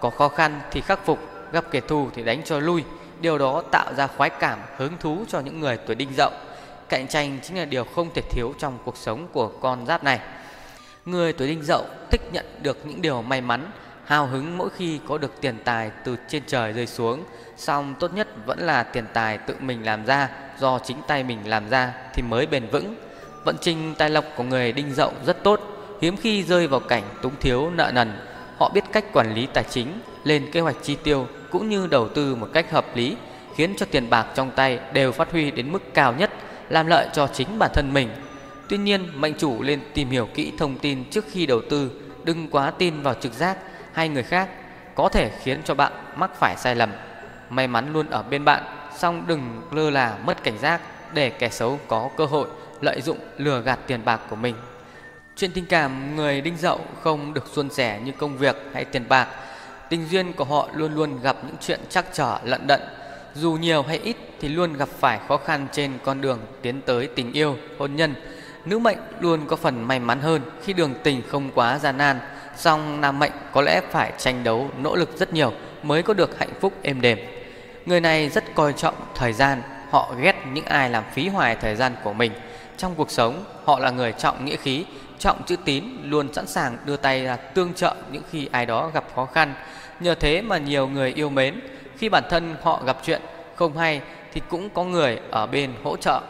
Có 0.00 0.10
khó 0.10 0.28
khăn 0.28 0.60
thì 0.70 0.80
khắc 0.80 1.06
phục, 1.06 1.18
gặp 1.52 1.64
kẻ 1.70 1.80
thù 1.80 2.08
thì 2.14 2.22
đánh 2.22 2.42
cho 2.44 2.58
lui. 2.58 2.84
Điều 3.20 3.38
đó 3.38 3.62
tạo 3.70 3.94
ra 3.94 4.06
khoái 4.06 4.30
cảm, 4.30 4.58
hứng 4.76 4.92
thú 5.00 5.24
cho 5.28 5.40
những 5.40 5.60
người 5.60 5.76
tuổi 5.76 5.96
đinh 5.96 6.12
dậu. 6.16 6.30
Cạnh 6.90 7.08
tranh 7.08 7.38
chính 7.42 7.56
là 7.56 7.64
điều 7.64 7.84
không 7.84 8.10
thể 8.14 8.22
thiếu 8.30 8.54
trong 8.58 8.78
cuộc 8.84 8.96
sống 8.96 9.26
của 9.32 9.48
con 9.48 9.86
giáp 9.86 10.04
này. 10.04 10.20
Người 11.04 11.32
tuổi 11.32 11.48
đinh 11.48 11.62
dậu 11.62 11.84
thích 12.10 12.20
nhận 12.32 12.46
được 12.62 12.78
những 12.86 13.02
điều 13.02 13.22
may 13.22 13.40
mắn, 13.40 13.70
hào 14.04 14.26
hứng 14.26 14.58
mỗi 14.58 14.70
khi 14.76 15.00
có 15.08 15.18
được 15.18 15.40
tiền 15.40 15.56
tài 15.64 15.90
từ 16.04 16.16
trên 16.28 16.42
trời 16.46 16.72
rơi 16.72 16.86
xuống. 16.86 17.24
Song 17.56 17.94
tốt 18.00 18.14
nhất 18.14 18.28
vẫn 18.46 18.58
là 18.58 18.82
tiền 18.82 19.04
tài 19.12 19.38
tự 19.38 19.54
mình 19.60 19.84
làm 19.84 20.04
ra, 20.04 20.28
Do 20.58 20.78
chính 20.78 20.96
tay 21.06 21.24
mình 21.24 21.38
làm 21.44 21.70
ra 21.70 21.92
thì 22.14 22.22
mới 22.22 22.46
bền 22.46 22.66
vững. 22.66 22.94
Vận 23.44 23.56
trình 23.60 23.94
tài 23.98 24.10
lộc 24.10 24.24
của 24.36 24.42
người 24.44 24.72
đinh 24.72 24.94
dậu 24.94 25.12
rất 25.26 25.42
tốt, 25.44 25.60
Hiếm 26.00 26.16
khi 26.16 26.42
rơi 26.42 26.66
vào 26.66 26.80
cảnh 26.80 27.04
túng 27.22 27.36
thiếu 27.40 27.70
nợ 27.70 27.90
nần. 27.94 28.12
Họ 28.58 28.70
biết 28.74 28.84
cách 28.92 29.04
quản 29.12 29.34
lý 29.34 29.46
tài 29.46 29.64
chính, 29.64 30.00
Lên 30.24 30.50
kế 30.52 30.60
hoạch 30.60 30.76
chi 30.82 30.96
tiêu 31.04 31.26
Cũng 31.50 31.68
như 31.68 31.86
đầu 31.86 32.08
tư 32.08 32.34
một 32.34 32.48
cách 32.52 32.70
hợp 32.70 32.96
lý, 32.96 33.16
Khiến 33.54 33.74
cho 33.76 33.86
tiền 33.90 34.10
bạc 34.10 34.26
trong 34.34 34.50
tay 34.50 34.78
đều 34.92 35.12
phát 35.12 35.32
huy 35.32 35.50
đến 35.50 35.72
mức 35.72 35.94
cao 35.94 36.14
nhất. 36.18 36.30
Làm 36.70 36.86
lợi 36.86 37.08
cho 37.12 37.26
chính 37.26 37.58
bản 37.58 37.70
thân 37.74 37.92
mình 37.92 38.08
Tuy 38.68 38.78
nhiên 38.78 39.20
mệnh 39.20 39.34
chủ 39.38 39.62
nên 39.62 39.80
tìm 39.94 40.10
hiểu 40.10 40.28
kỹ 40.34 40.52
thông 40.58 40.78
tin 40.78 41.04
trước 41.10 41.24
khi 41.30 41.46
đầu 41.46 41.60
tư 41.70 41.90
Đừng 42.24 42.48
quá 42.50 42.70
tin 42.70 43.02
vào 43.02 43.14
trực 43.14 43.32
giác 43.32 43.58
hay 43.92 44.08
người 44.08 44.22
khác 44.22 44.48
có 44.94 45.08
thể 45.08 45.30
khiến 45.42 45.60
cho 45.64 45.74
bạn 45.74 45.92
mắc 46.16 46.30
phải 46.34 46.56
sai 46.56 46.74
lầm. 46.74 46.92
May 47.50 47.68
mắn 47.68 47.92
luôn 47.92 48.10
ở 48.10 48.22
bên 48.22 48.44
bạn, 48.44 48.62
song 48.96 49.24
đừng 49.26 49.62
lơ 49.70 49.90
là 49.90 50.18
mất 50.24 50.42
cảnh 50.44 50.58
giác 50.58 50.80
để 51.14 51.30
kẻ 51.30 51.48
xấu 51.48 51.78
có 51.88 52.10
cơ 52.16 52.26
hội 52.26 52.48
lợi 52.80 53.00
dụng 53.00 53.18
lừa 53.36 53.60
gạt 53.60 53.78
tiền 53.86 54.04
bạc 54.04 54.20
của 54.30 54.36
mình. 54.36 54.54
Chuyện 55.36 55.50
tình 55.54 55.66
cảm 55.66 56.16
người 56.16 56.40
đinh 56.40 56.56
dậu 56.56 56.80
không 57.02 57.34
được 57.34 57.46
suôn 57.52 57.70
sẻ 57.70 58.00
như 58.04 58.12
công 58.12 58.36
việc 58.36 58.56
hay 58.74 58.84
tiền 58.84 59.04
bạc. 59.08 59.28
Tình 59.88 60.06
duyên 60.10 60.32
của 60.32 60.44
họ 60.44 60.68
luôn 60.74 60.94
luôn 60.94 61.20
gặp 61.22 61.36
những 61.46 61.56
chuyện 61.60 61.80
trắc 61.88 62.04
trở 62.12 62.38
lận 62.44 62.66
đận 62.66 62.80
dù 63.34 63.52
nhiều 63.52 63.82
hay 63.82 64.00
ít 64.04 64.16
thì 64.40 64.48
luôn 64.48 64.72
gặp 64.72 64.88
phải 64.98 65.18
khó 65.28 65.36
khăn 65.36 65.66
trên 65.72 65.92
con 66.04 66.20
đường 66.20 66.38
tiến 66.62 66.80
tới 66.86 67.06
tình 67.06 67.32
yêu, 67.32 67.56
hôn 67.78 67.96
nhân. 67.96 68.14
Nữ 68.64 68.78
mệnh 68.78 68.98
luôn 69.20 69.40
có 69.46 69.56
phần 69.56 69.88
may 69.88 70.00
mắn 70.00 70.20
hơn 70.20 70.42
khi 70.64 70.72
đường 70.72 70.94
tình 71.02 71.22
không 71.28 71.50
quá 71.54 71.78
gian 71.78 71.96
nan 71.96 72.18
Song 72.56 73.00
nam 73.00 73.18
mệnh 73.18 73.32
có 73.52 73.62
lẽ 73.62 73.80
phải 73.90 74.12
tranh 74.18 74.44
đấu 74.44 74.70
nỗ 74.78 74.96
lực 74.96 75.18
rất 75.18 75.32
nhiều 75.32 75.52
mới 75.82 76.02
có 76.02 76.14
được 76.14 76.38
hạnh 76.38 76.52
phúc 76.60 76.72
êm 76.82 77.00
đềm. 77.00 77.18
Người 77.86 78.00
này 78.00 78.28
rất 78.28 78.54
coi 78.54 78.72
trọng 78.72 78.94
thời 79.14 79.32
gian 79.32 79.62
Họ 79.90 80.14
ghét 80.20 80.34
những 80.52 80.64
ai 80.64 80.90
làm 80.90 81.04
phí 81.12 81.28
hoài 81.28 81.56
thời 81.56 81.76
gian 81.76 81.92
của 82.04 82.12
mình. 82.12 82.32
Trong 82.76 82.94
cuộc 82.94 83.10
sống 83.10 83.44
họ 83.64 83.78
là 83.78 83.90
người 83.90 84.12
trọng 84.12 84.44
nghĩa 84.44 84.56
khí 84.56 84.84
Trọng 85.18 85.42
chữ 85.46 85.56
tín 85.64 85.84
luôn 86.04 86.32
sẵn 86.32 86.46
sàng 86.46 86.76
đưa 86.84 86.96
tay 86.96 87.24
ra 87.24 87.36
tương 87.36 87.74
trợ 87.74 87.94
những 88.12 88.22
khi 88.30 88.48
ai 88.52 88.66
đó 88.66 88.90
gặp 88.94 89.04
khó 89.14 89.26
khăn. 89.26 89.54
Nhờ 90.00 90.14
thế 90.14 90.42
mà 90.42 90.58
nhiều 90.58 90.88
người 90.88 91.12
yêu 91.12 91.30
mến 91.30 91.60
khi 92.00 92.08
bản 92.08 92.24
thân 92.30 92.56
họ 92.62 92.82
gặp 92.86 92.96
chuyện 93.02 93.22
không 93.56 93.76
hay 93.76 94.02
Thì 94.32 94.40
cũng 94.48 94.70
có 94.70 94.84
người 94.84 95.18
ở 95.30 95.46
bên 95.46 95.72
hỗ 95.84 95.96
trợ. 95.96 96.20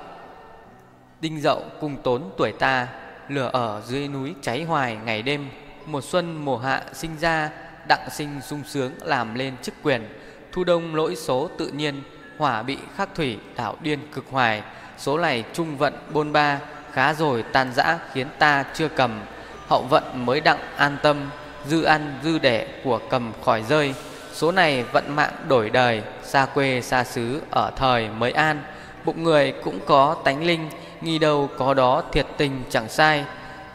Đinh 1.20 1.40
dậu 1.40 1.62
cùng 1.80 1.96
tốn 2.02 2.30
tuổi 2.36 2.52
ta 2.52 2.88
Lửa 3.28 3.50
ở 3.52 3.82
dưới 3.86 4.08
núi 4.08 4.34
cháy 4.42 4.64
hoài 4.64 4.96
ngày 5.04 5.22
đêm. 5.22 5.48
Mùa 5.86 6.00
xuân, 6.00 6.44
mùa 6.44 6.58
hạ 6.58 6.82
sinh 6.92 7.10
ra, 7.20 7.50
Đặng 7.88 8.10
sinh 8.10 8.40
sung 8.40 8.62
sướng 8.66 8.92
làm 9.00 9.34
lên 9.34 9.54
chức 9.62 9.74
quyền, 9.82 10.08
Thu 10.52 10.64
đông 10.64 10.94
lỗi 10.94 11.16
số 11.16 11.50
tự 11.58 11.68
nhiên, 11.68 12.02
Hỏa 12.38 12.62
bị 12.62 12.78
khắc 12.96 13.14
thủy, 13.14 13.38
đảo 13.56 13.76
điên 13.82 13.98
cực 14.12 14.24
hoài. 14.30 14.62
Số 14.98 15.18
này 15.18 15.44
trung 15.52 15.76
vận 15.76 15.94
bôn 16.12 16.32
ba, 16.32 16.60
Khá 16.92 17.14
rồi 17.14 17.44
tan 17.52 17.72
dã 17.74 17.98
khiến 18.12 18.26
ta 18.38 18.64
chưa 18.74 18.88
cầm. 18.88 19.20
Hậu 19.68 19.82
vận 19.82 20.26
mới 20.26 20.40
đặng 20.40 20.60
an 20.76 20.96
tâm, 21.02 21.30
Dư 21.66 21.82
ăn 21.82 22.18
dư 22.24 22.38
đẻ 22.38 22.66
của 22.84 23.00
cầm 23.10 23.32
khỏi 23.44 23.62
rơi. 23.68 23.94
Số 24.32 24.52
này 24.52 24.82
vận 24.82 25.16
mạng 25.16 25.32
đổi 25.48 25.70
đời, 25.70 26.02
Xa 26.22 26.46
quê, 26.46 26.80
xa 26.80 27.04
xứ, 27.04 27.42
ở 27.50 27.70
thời 27.76 28.08
mới 28.08 28.32
an. 28.32 28.62
Bụng 29.04 29.24
người 29.24 29.52
cũng 29.64 29.78
có 29.86 30.16
tánh 30.24 30.44
linh, 30.44 30.68
Nghi 31.00 31.18
đâu 31.18 31.48
có 31.58 31.74
đó 31.74 32.02
thiệt 32.12 32.26
tình 32.36 32.62
chẳng 32.70 32.88
sai. 32.88 33.24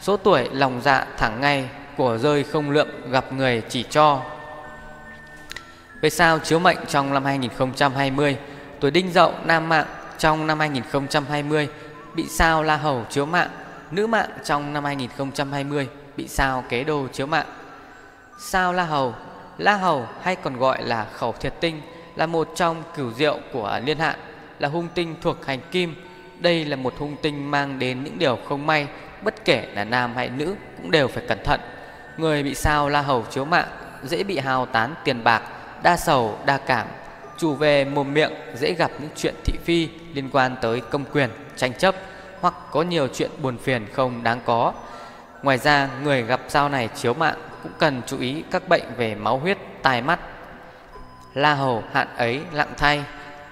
Số 0.01 0.17
tuổi 0.17 0.49
lòng 0.51 0.81
dạ 0.83 1.05
thẳng 1.17 1.41
ngay, 1.41 1.69
Của 1.97 2.17
rơi 2.17 2.43
không 2.43 2.71
lượng 2.71 2.89
gặp 3.11 3.33
người 3.33 3.61
chỉ 3.69 3.83
cho. 3.89 4.21
Về 6.05 6.09
sao 6.09 6.39
chiếu 6.39 6.59
mệnh 6.59 6.77
trong 6.87 7.13
năm 7.13 7.25
2020 7.25 8.37
Tuổi 8.79 8.91
đinh 8.91 9.11
dậu 9.11 9.33
nam 9.45 9.69
mạng 9.69 9.85
trong 10.17 10.47
năm 10.47 10.59
2020 10.59 11.67
Bị 12.15 12.25
sao 12.29 12.63
la 12.63 12.77
hầu 12.77 13.05
chiếu 13.09 13.25
mạng? 13.25 13.49
Nữ 13.91 14.07
mạng 14.07 14.29
trong 14.43 14.73
năm 14.73 14.83
2020 14.83 15.87
Bị 16.17 16.27
sao 16.27 16.63
kế 16.69 16.83
đô 16.83 17.07
chiếu 17.07 17.27
mạng? 17.27 17.45
Sao 18.39 18.73
la 18.73 18.83
hầu 18.83 19.13
La 19.57 19.75
hầu 19.75 20.07
hay 20.21 20.35
còn 20.35 20.57
gọi 20.57 20.83
là 20.83 21.05
khẩu 21.13 21.31
thiệt 21.31 21.53
tinh 21.59 21.81
Là 22.15 22.25
một 22.25 22.49
trong 22.55 22.83
cửu 22.95 23.11
diệu 23.11 23.39
của 23.53 23.79
liên 23.85 23.99
hạn 23.99 24.19
Là 24.59 24.69
hung 24.69 24.87
tinh 24.95 25.15
thuộc 25.21 25.45
hành 25.45 25.59
kim. 25.71 25.95
Đây 26.39 26.65
là 26.65 26.75
một 26.75 26.93
hung 26.97 27.15
tinh 27.21 27.51
mang 27.51 27.79
đến 27.79 28.03
những 28.03 28.19
điều 28.19 28.37
không 28.49 28.65
may 28.65 28.87
Bất 29.21 29.45
kể 29.45 29.67
là 29.73 29.83
nam 29.83 30.15
hay 30.15 30.29
nữ 30.29 30.55
Cũng 30.77 30.91
đều 30.91 31.07
phải 31.07 31.23
cẩn 31.27 31.43
thận. 31.43 31.59
Người 32.17 32.43
bị 32.43 32.55
sao 32.55 32.89
la 32.89 33.01
hầu 33.01 33.23
chiếu 33.23 33.45
mạng 33.45 33.67
Dễ 34.03 34.23
bị 34.23 34.37
hào 34.37 34.65
tán 34.65 34.95
tiền 35.03 35.23
bạc 35.23 35.41
Đa 35.83 35.97
sầu 35.97 36.37
đa 36.45 36.57
cảm 36.57 36.87
Chủ 37.37 37.53
về 37.53 37.85
mồm 37.85 38.13
miệng 38.13 38.31
dễ 38.55 38.73
gặp 38.73 38.91
những 38.99 39.09
chuyện 39.15 39.35
thị 39.45 39.53
phi 39.63 39.89
Liên 40.13 40.29
quan 40.31 40.55
tới 40.61 40.81
công 40.81 41.05
quyền, 41.13 41.29
tranh 41.55 41.73
chấp 41.73 41.95
Hoặc 42.41 42.53
có 42.71 42.81
nhiều 42.81 43.07
chuyện 43.07 43.31
buồn 43.41 43.57
phiền 43.57 43.85
không 43.93 44.23
đáng 44.23 44.39
có. 44.45 44.73
Ngoài 45.45 45.57
ra 45.57 45.89
người 46.03 46.23
gặp 46.23 46.39
sao 46.47 46.69
này 46.69 46.89
chiếu 46.95 47.13
mạng 47.13 47.35
cũng 47.63 47.71
cần 47.79 48.01
chú 48.07 48.19
ý 48.19 48.43
các 48.51 48.69
bệnh 48.69 48.83
về 48.97 49.15
máu 49.15 49.37
huyết, 49.37 49.57
tai 49.81 50.01
mắt. 50.01 50.19
La 51.33 51.53
hầu 51.53 51.83
hạn 51.93 52.07
ấy 52.17 52.41
lặng 52.51 52.73
thay, 52.77 53.03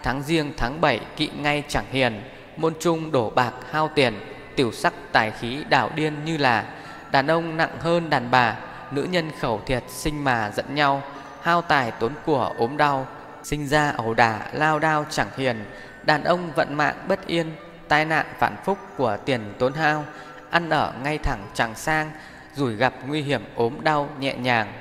tháng 0.03 0.23
riêng 0.23 0.53
tháng 0.57 0.81
7 0.81 0.99
kỵ 1.15 1.29
ngay 1.37 1.63
chẳng 1.67 1.85
hiền, 1.91 2.21
môn 2.57 2.73
trung 2.79 3.11
đổ 3.11 3.29
bạc 3.29 3.51
hao 3.71 3.89
tiền, 3.95 4.13
tiểu 4.55 4.71
sắc 4.71 4.93
tài 5.11 5.31
khí 5.31 5.63
đảo 5.69 5.89
điên 5.95 6.13
như 6.25 6.37
là. 6.37 6.65
Đàn 7.11 7.27
ông 7.27 7.57
nặng 7.57 7.77
hơn 7.79 8.09
đàn 8.09 8.31
bà, 8.31 8.55
nữ 8.91 9.03
nhân 9.03 9.31
khẩu 9.39 9.61
thiệt 9.65 9.83
sinh 9.87 10.23
mà 10.23 10.51
giận 10.55 10.75
nhau, 10.75 11.01
hao 11.41 11.61
tài 11.61 11.91
tốn 11.91 12.11
của 12.25 12.53
ốm 12.57 12.77
đau, 12.77 13.07
sinh 13.43 13.67
ra 13.67 13.93
ẩu 13.97 14.13
đả 14.13 14.39
lao 14.53 14.79
đao 14.79 15.05
chẳng 15.09 15.29
hiền, 15.37 15.65
đàn 16.03 16.23
ông 16.23 16.51
vận 16.55 16.73
mạng 16.73 16.95
bất 17.07 17.27
yên, 17.27 17.55
tai 17.87 18.05
nạn 18.05 18.25
phản 18.39 18.55
phúc 18.65 18.77
của 18.97 19.17
tiền 19.25 19.53
tốn 19.59 19.73
hao, 19.73 20.05
ăn 20.53 20.69
ở 20.69 20.93
ngay 21.03 21.17
thẳng 21.17 21.47
chẳng 21.53 21.75
sang, 21.75 22.11
rủi 22.55 22.75
gặp 22.75 22.93
nguy 23.07 23.21
hiểm 23.21 23.41
ốm 23.55 23.73
đau 23.83 24.09
nhẹ 24.19 24.35
nhàng. 24.35 24.73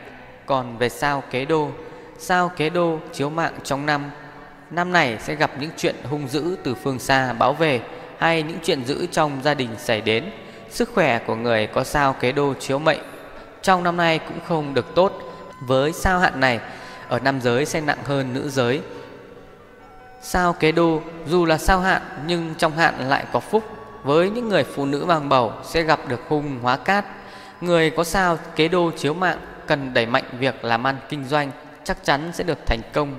Còn 0.46 0.78
về 0.78 0.88
sao 0.88 1.22
kế 1.30 1.44
đô, 1.44 1.70
sao 2.18 2.48
kế 2.48 2.70
đô 2.70 2.98
chiếu 3.12 3.30
mạng 3.30 3.54
trong 3.64 3.86
năm, 3.86 4.10
năm 4.70 4.92
này 4.92 5.18
sẽ 5.20 5.34
gặp 5.34 5.50
những 5.60 5.70
chuyện 5.76 5.96
hung 6.10 6.28
dữ 6.28 6.56
từ 6.64 6.74
phương 6.74 6.98
xa 6.98 7.32
báo 7.32 7.52
về 7.52 7.80
hay 8.18 8.42
những 8.42 8.58
chuyện 8.62 8.84
dữ 8.84 9.06
trong 9.06 9.40
gia 9.42 9.54
đình 9.54 9.70
xảy 9.78 10.00
đến. 10.00 10.30
Sức 10.70 10.90
khỏe 10.94 11.18
của 11.18 11.36
người 11.36 11.66
có 11.66 11.84
sao 11.84 12.12
kế 12.12 12.32
đô 12.32 12.54
chiếu 12.54 12.78
mệnh 12.78 13.00
trong 13.62 13.84
năm 13.84 13.96
nay 13.96 14.18
cũng 14.18 14.38
không 14.48 14.74
được 14.74 14.94
tốt. 14.94 15.12
Với 15.60 15.92
sao 15.92 16.18
hạn 16.18 16.40
này, 16.40 16.60
ở 17.08 17.18
nam 17.18 17.40
giới 17.40 17.66
sẽ 17.66 17.80
nặng 17.80 17.98
hơn 18.04 18.34
nữ 18.34 18.48
giới. 18.48 18.80
Sao 20.22 20.52
kế 20.52 20.72
đô 20.72 21.00
dù 21.28 21.44
là 21.44 21.58
sao 21.58 21.80
hạn 21.80 22.02
nhưng 22.26 22.54
trong 22.58 22.76
hạn 22.76 23.08
lại 23.08 23.24
có 23.32 23.40
phúc. 23.40 23.81
Với 24.02 24.30
những 24.30 24.48
người 24.48 24.64
phụ 24.64 24.86
nữ 24.86 25.04
mang 25.04 25.28
bầu 25.28 25.52
sẽ 25.62 25.82
gặp 25.82 26.00
được 26.08 26.20
hung 26.28 26.58
hóa 26.62 26.76
cát 26.76 27.04
Người 27.62 27.90
có 27.90 28.04
sao 28.04 28.38
kế 28.56 28.68
đô 28.68 28.90
chiếu 28.90 29.14
mạng 29.14 29.38
cần 29.66 29.94
đẩy 29.94 30.06
mạnh 30.06 30.24
việc 30.38 30.64
làm 30.64 30.86
ăn 30.86 30.96
kinh 31.08 31.24
doanh 31.24 31.50
chắc 31.84 32.04
chắn 32.04 32.30
sẽ 32.32 32.44
được 32.44 32.58
thành 32.66 32.80
công. 32.92 33.14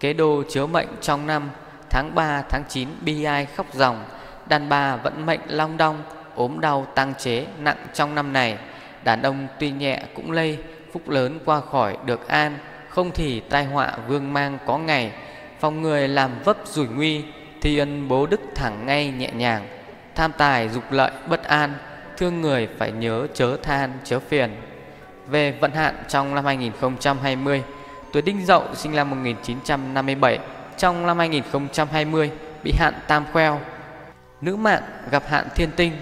Kế 0.00 0.12
đô 0.12 0.42
chiếu 0.48 0.66
mệnh 0.66 0.88
trong 1.00 1.26
năm 1.26 1.50
tháng 1.90 2.14
3 2.14 2.42
tháng 2.42 2.62
9 2.68 2.88
bi 3.00 3.24
ai 3.24 3.46
khóc 3.46 3.66
ròng, 3.72 4.04
đàn 4.48 4.68
bà 4.68 4.96
vẫn 4.96 5.26
mệnh 5.26 5.40
long 5.46 5.76
đong, 5.76 6.02
ốm 6.34 6.60
đau 6.60 6.86
tăng 6.94 7.14
chế 7.14 7.46
nặng 7.58 7.76
trong 7.94 8.14
năm 8.14 8.32
này. 8.32 8.58
Đàn 9.04 9.22
ông 9.22 9.46
tuy 9.58 9.70
nhẹ 9.70 10.02
cũng 10.14 10.30
lây, 10.30 10.58
phúc 10.92 11.08
lớn 11.08 11.38
qua 11.44 11.60
khỏi 11.60 11.96
được 12.06 12.28
an, 12.28 12.58
không 12.88 13.10
thì 13.14 13.40
tai 13.40 13.64
họa 13.64 13.92
vương 14.08 14.32
mang 14.32 14.58
có 14.66 14.78
ngày. 14.78 15.12
Phòng 15.60 15.82
người 15.82 16.08
làm 16.08 16.30
vấp 16.44 16.56
rủi 16.64 16.86
nguy, 16.86 17.24
thì 17.60 17.78
ân 17.78 18.08
bố 18.08 18.26
đức 18.26 18.40
thẳng 18.54 18.86
ngay 18.86 19.08
nhẹ 19.18 19.30
nhàng. 19.36 19.66
Tham 20.14 20.32
tài 20.32 20.68
dục 20.68 20.84
lợi 20.90 21.10
bất 21.28 21.44
an, 21.44 21.74
thương 22.16 22.40
người 22.40 22.68
phải 22.78 22.92
nhớ 22.92 23.26
chớ 23.34 23.56
than 23.62 23.92
chớ 24.04 24.18
phiền. 24.18 24.50
Về 25.26 25.52
vận 25.60 25.72
hạn 25.72 25.94
trong 26.08 26.34
năm 26.34 26.44
2020, 26.44 27.62
tuổi 28.12 28.22
Đinh 28.22 28.46
Dậu 28.46 28.64
sinh 28.74 28.96
năm 28.96 29.10
1957, 29.10 30.38
trong 30.76 31.06
năm 31.06 31.18
2020 31.18 32.30
bị 32.64 32.72
hạn 32.78 32.94
tam 33.06 33.24
khoeo. 33.32 33.60
Nữ 34.40 34.56
mạng 34.56 34.82
gặp 35.10 35.22
hạn 35.26 35.48
thiên 35.54 35.70
tinh. 35.70 35.92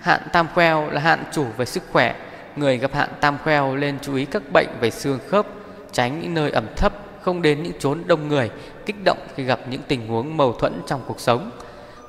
Hạn 0.00 0.20
tam 0.32 0.46
khoeo 0.54 0.90
là 0.90 1.00
hạn 1.00 1.24
chủ 1.32 1.46
về 1.56 1.64
sức 1.64 1.82
khỏe. 1.92 2.14
Người 2.56 2.78
gặp 2.78 2.94
hạn 2.94 3.08
tam 3.20 3.38
khoeo 3.44 3.76
nên 3.76 3.98
chú 4.02 4.14
ý 4.14 4.24
các 4.24 4.42
bệnh 4.52 4.68
về 4.80 4.90
xương 4.90 5.18
khớp, 5.28 5.46
tránh 5.92 6.20
những 6.20 6.34
nơi 6.34 6.50
ẩm 6.50 6.66
thấp, 6.76 6.92
không 7.20 7.42
đến 7.42 7.62
những 7.62 7.72
chốn 7.78 8.02
đông 8.06 8.28
người, 8.28 8.50
kích 8.86 9.04
động 9.04 9.18
khi 9.34 9.44
gặp 9.44 9.60
những 9.70 9.82
tình 9.88 10.08
huống 10.08 10.36
mâu 10.36 10.52
thuẫn 10.52 10.82
trong 10.86 11.00
cuộc 11.06 11.20
sống. 11.20 11.50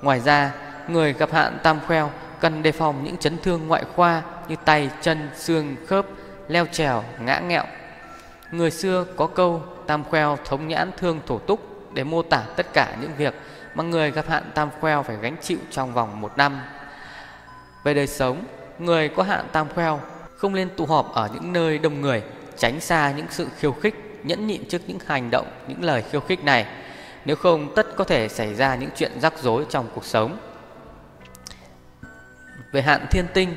Ngoài 0.02 0.20
ra, 0.20 0.52
người 0.92 1.14
gặp 1.14 1.32
hạn 1.32 1.58
tam 1.64 1.80
khoeo 1.88 2.12
cần 2.40 2.64
đề 2.64 2.72
phòng 2.72 3.04
những 3.04 3.18
chấn 3.18 3.38
thương 3.38 3.68
ngoại 3.68 3.84
khoa 3.96 4.22
như 4.48 4.56
tay, 4.66 4.90
chân, 5.02 5.30
xương, 5.36 5.76
khớp, 5.88 6.06
leo 6.48 6.66
trèo, 6.66 7.04
ngã 7.20 7.40
nghẹo. 7.40 7.64
Người 8.52 8.72
xưa 8.72 9.06
có 9.16 9.28
câu 9.28 9.64
tam 9.88 10.04
khoeo 10.04 10.38
thống 10.46 10.68
nhãn 10.68 10.92
thương 10.98 11.20
thổ 11.28 11.40
túc 11.40 11.94
để 11.94 12.04
mô 12.04 12.22
tả 12.22 12.44
tất 12.56 12.74
cả 12.74 12.96
những 13.02 13.12
việc 13.18 13.34
mà 13.76 13.84
người 13.84 14.12
gặp 14.12 14.26
hạn 14.30 14.44
tam 14.56 14.70
khoeo 14.80 15.04
phải 15.04 15.18
gánh 15.22 15.36
chịu 15.42 15.58
trong 15.72 15.94
vòng 15.94 16.22
một 16.22 16.38
năm. 16.38 16.62
Về 17.84 17.94
đời 17.94 18.08
sống, 18.08 18.44
người 18.80 19.10
có 19.10 19.24
hạn 19.24 19.46
tam 19.52 19.68
khoeo 19.76 20.00
không 20.38 20.56
nên 20.56 20.70
tụ 20.78 20.86
họp 20.86 21.14
ở 21.14 21.30
những 21.34 21.54
nơi 21.54 21.78
đông 21.78 22.02
người, 22.02 22.24
tránh 22.58 22.80
xa 22.80 23.12
những 23.12 23.26
sự 23.30 23.48
khiêu 23.58 23.72
khích, 23.72 23.96
nhẫn 24.24 24.48
nhịn 24.48 24.66
trước 24.70 24.82
những 24.88 25.00
hành 25.06 25.32
động, 25.32 25.48
những 25.68 25.84
lời 25.84 26.04
khiêu 26.12 26.22
khích 26.22 26.44
này. 26.44 26.66
Nếu 27.26 27.36
không 27.36 27.76
tất 27.76 27.96
có 27.96 28.04
thể 28.04 28.28
xảy 28.28 28.56
ra 28.56 28.76
những 28.76 28.90
chuyện 28.96 29.12
rắc 29.22 29.34
rối 29.38 29.66
trong 29.70 29.88
cuộc 29.96 30.06
sống. 30.06 30.38
Về 32.72 32.82
hạn 32.82 33.06
thiên 33.12 33.26
tinh. 33.34 33.56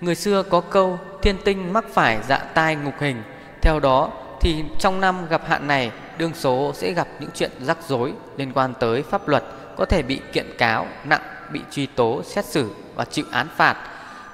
Người 0.00 0.14
xưa 0.14 0.42
có 0.42 0.60
câu 0.60 0.98
thiên 1.22 1.36
tinh 1.44 1.72
mắc 1.72 1.84
phải 1.92 2.18
dạ 2.28 2.38
tai 2.38 2.76
ngục 2.76 2.94
hình. 3.00 3.22
Theo 3.62 3.80
đó 3.80 4.10
thì 4.40 4.64
trong 4.78 5.00
năm 5.00 5.28
gặp 5.28 5.42
hạn 5.46 5.66
này 5.66 5.90
Đương 6.18 6.34
số 6.34 6.72
sẽ 6.74 6.92
gặp 6.92 7.08
những 7.20 7.30
chuyện 7.34 7.50
rắc 7.60 7.78
rối 7.88 8.12
liên 8.36 8.52
quan 8.52 8.74
tới 8.80 9.02
pháp 9.02 9.28
luật 9.28 9.44
Có 9.76 9.84
thể 9.84 10.02
bị 10.02 10.20
kiện 10.32 10.46
cáo 10.58 10.86
nặng, 11.04 11.20
bị 11.50 11.60
truy 11.70 11.86
tố, 11.86 12.22
xét 12.22 12.44
xử 12.44 12.70
và 12.94 13.04
chịu 13.04 13.24
án 13.30 13.48
phạt. 13.56 13.76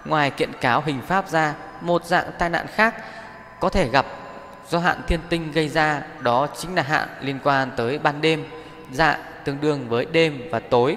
Ngoài 0.05 0.31
kiện 0.31 0.53
cáo 0.61 0.83
hình 0.87 1.01
pháp 1.07 1.29
ra 1.29 1.55
Một 1.81 2.05
dạng 2.05 2.31
tai 2.39 2.51
nạn 2.51 2.67
khác 2.75 2.95
có 3.61 3.69
thể 3.69 3.89
gặp 3.89 4.07
do 4.69 4.79
hạn 4.79 5.01
thiên 5.07 5.21
tinh 5.29 5.53
gây 5.53 5.69
ra 5.69 6.03
Đó 6.21 6.49
chính 6.59 6.75
là 6.75 6.83
hạn 6.83 7.09
liên 7.21 7.39
quan 7.45 7.71
tới 7.77 7.99
ban 7.99 8.21
đêm. 8.21 8.45
Dạ 8.93 9.19
tương 9.45 9.61
đương 9.61 9.89
với 9.89 10.05
đêm 10.05 10.43
và 10.51 10.61
tối. 10.61 10.97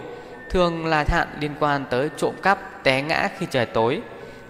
Thường 0.55 0.85
là 0.85 1.05
hạn 1.07 1.27
liên 1.39 1.51
quan 1.59 1.85
tới 1.89 2.09
trộm 2.17 2.33
cắp 2.43 2.83
té 2.83 3.01
ngã 3.01 3.29
khi 3.37 3.47
trời 3.51 3.65
tối. 3.65 4.01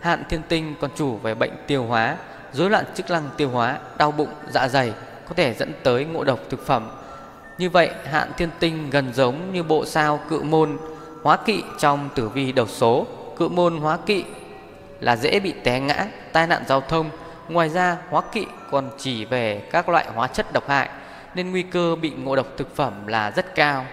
Hạn 0.01 0.23
thiên 0.29 0.41
tinh 0.47 0.75
còn 0.81 0.91
chủ 0.95 1.17
về 1.17 1.35
bệnh 1.35 1.51
tiêu 1.67 1.83
hóa, 1.83 2.17
rối 2.53 2.69
loạn 2.69 2.85
chức 2.95 3.09
năng 3.09 3.29
tiêu 3.37 3.49
hóa, 3.49 3.79
đau 3.97 4.11
bụng, 4.11 4.29
dạ 4.49 4.67
dày 4.67 4.93
có 5.29 5.35
thể 5.35 5.53
dẫn 5.53 5.73
tới 5.83 6.05
ngộ 6.05 6.23
độc 6.23 6.39
thực 6.49 6.65
phẩm. 6.65 6.89
Như 7.57 7.69
vậy, 7.69 7.89
hạn 8.05 8.31
thiên 8.37 8.49
tinh 8.59 8.89
gần 8.89 9.13
giống 9.13 9.53
như 9.53 9.63
bộ 9.63 9.85
sao 9.85 10.19
cự 10.29 10.41
môn 10.41 10.77
hóa 11.23 11.37
kỵ 11.37 11.63
trong 11.79 12.09
tử 12.15 12.29
vi 12.29 12.51
đầu 12.51 12.67
số. 12.67 13.07
Cự 13.37 13.47
môn 13.47 13.77
hóa 13.77 13.97
kỵ 14.05 14.23
là 14.99 15.15
dễ 15.15 15.39
bị 15.39 15.53
té 15.63 15.79
ngã, 15.79 16.05
tai 16.31 16.47
nạn 16.47 16.63
giao 16.67 16.81
thông. 16.81 17.09
Ngoài 17.49 17.69
ra, 17.69 17.97
hóa 18.09 18.21
kỵ 18.31 18.45
còn 18.71 18.89
chỉ 18.97 19.25
về 19.25 19.61
các 19.71 19.89
loại 19.89 20.05
hóa 20.15 20.27
chất 20.27 20.53
độc 20.53 20.69
hại 20.69 20.89
nên 21.35 21.51
nguy 21.51 21.63
cơ 21.63 21.95
bị 21.95 22.09
ngộ 22.09 22.35
độc 22.35 22.47
thực 22.57 22.75
phẩm 22.75 23.07
là 23.07 23.31
rất 23.31 23.55
cao. 23.55 23.85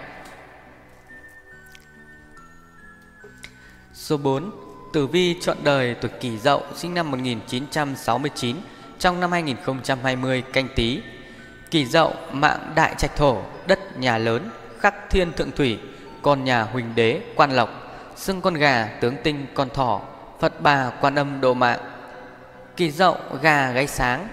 Số 4.03 4.17
4. 4.17 4.51
Tử 4.93 5.07
vi 5.07 5.35
chọn 5.41 5.57
đời 5.63 5.95
tuổi 6.01 6.11
Kỷ 6.19 6.37
Dậu 6.37 6.61
sinh 6.75 6.93
năm 6.93 7.11
1969 7.11 8.55
trong 8.99 9.19
năm 9.19 9.31
2020 9.31 10.43
canh 10.53 10.67
tí. 10.75 10.99
Kỷ 11.71 11.85
Dậu 11.85 12.13
mạng 12.31 12.71
đại 12.75 12.95
trạch 12.97 13.15
thổ, 13.15 13.41
đất 13.67 13.99
nhà 13.99 14.17
lớn, 14.17 14.49
khắc 14.79 15.09
thiên 15.09 15.33
thượng 15.33 15.51
thủy, 15.51 15.79
con 16.21 16.43
nhà 16.43 16.63
huỳnh 16.63 16.95
đế 16.95 17.21
quan 17.35 17.51
lộc, 17.51 17.69
xưng 18.15 18.41
con 18.41 18.53
gà 18.53 18.89
tướng 19.01 19.15
tinh 19.23 19.45
con 19.53 19.69
thỏ, 19.69 20.01
Phật 20.39 20.61
bà 20.61 20.89
quan 21.01 21.15
âm 21.15 21.41
độ 21.41 21.53
mạng. 21.53 21.79
Kỷ 22.77 22.91
Dậu 22.91 23.17
gà 23.41 23.71
gáy 23.71 23.87
sáng, 23.87 24.27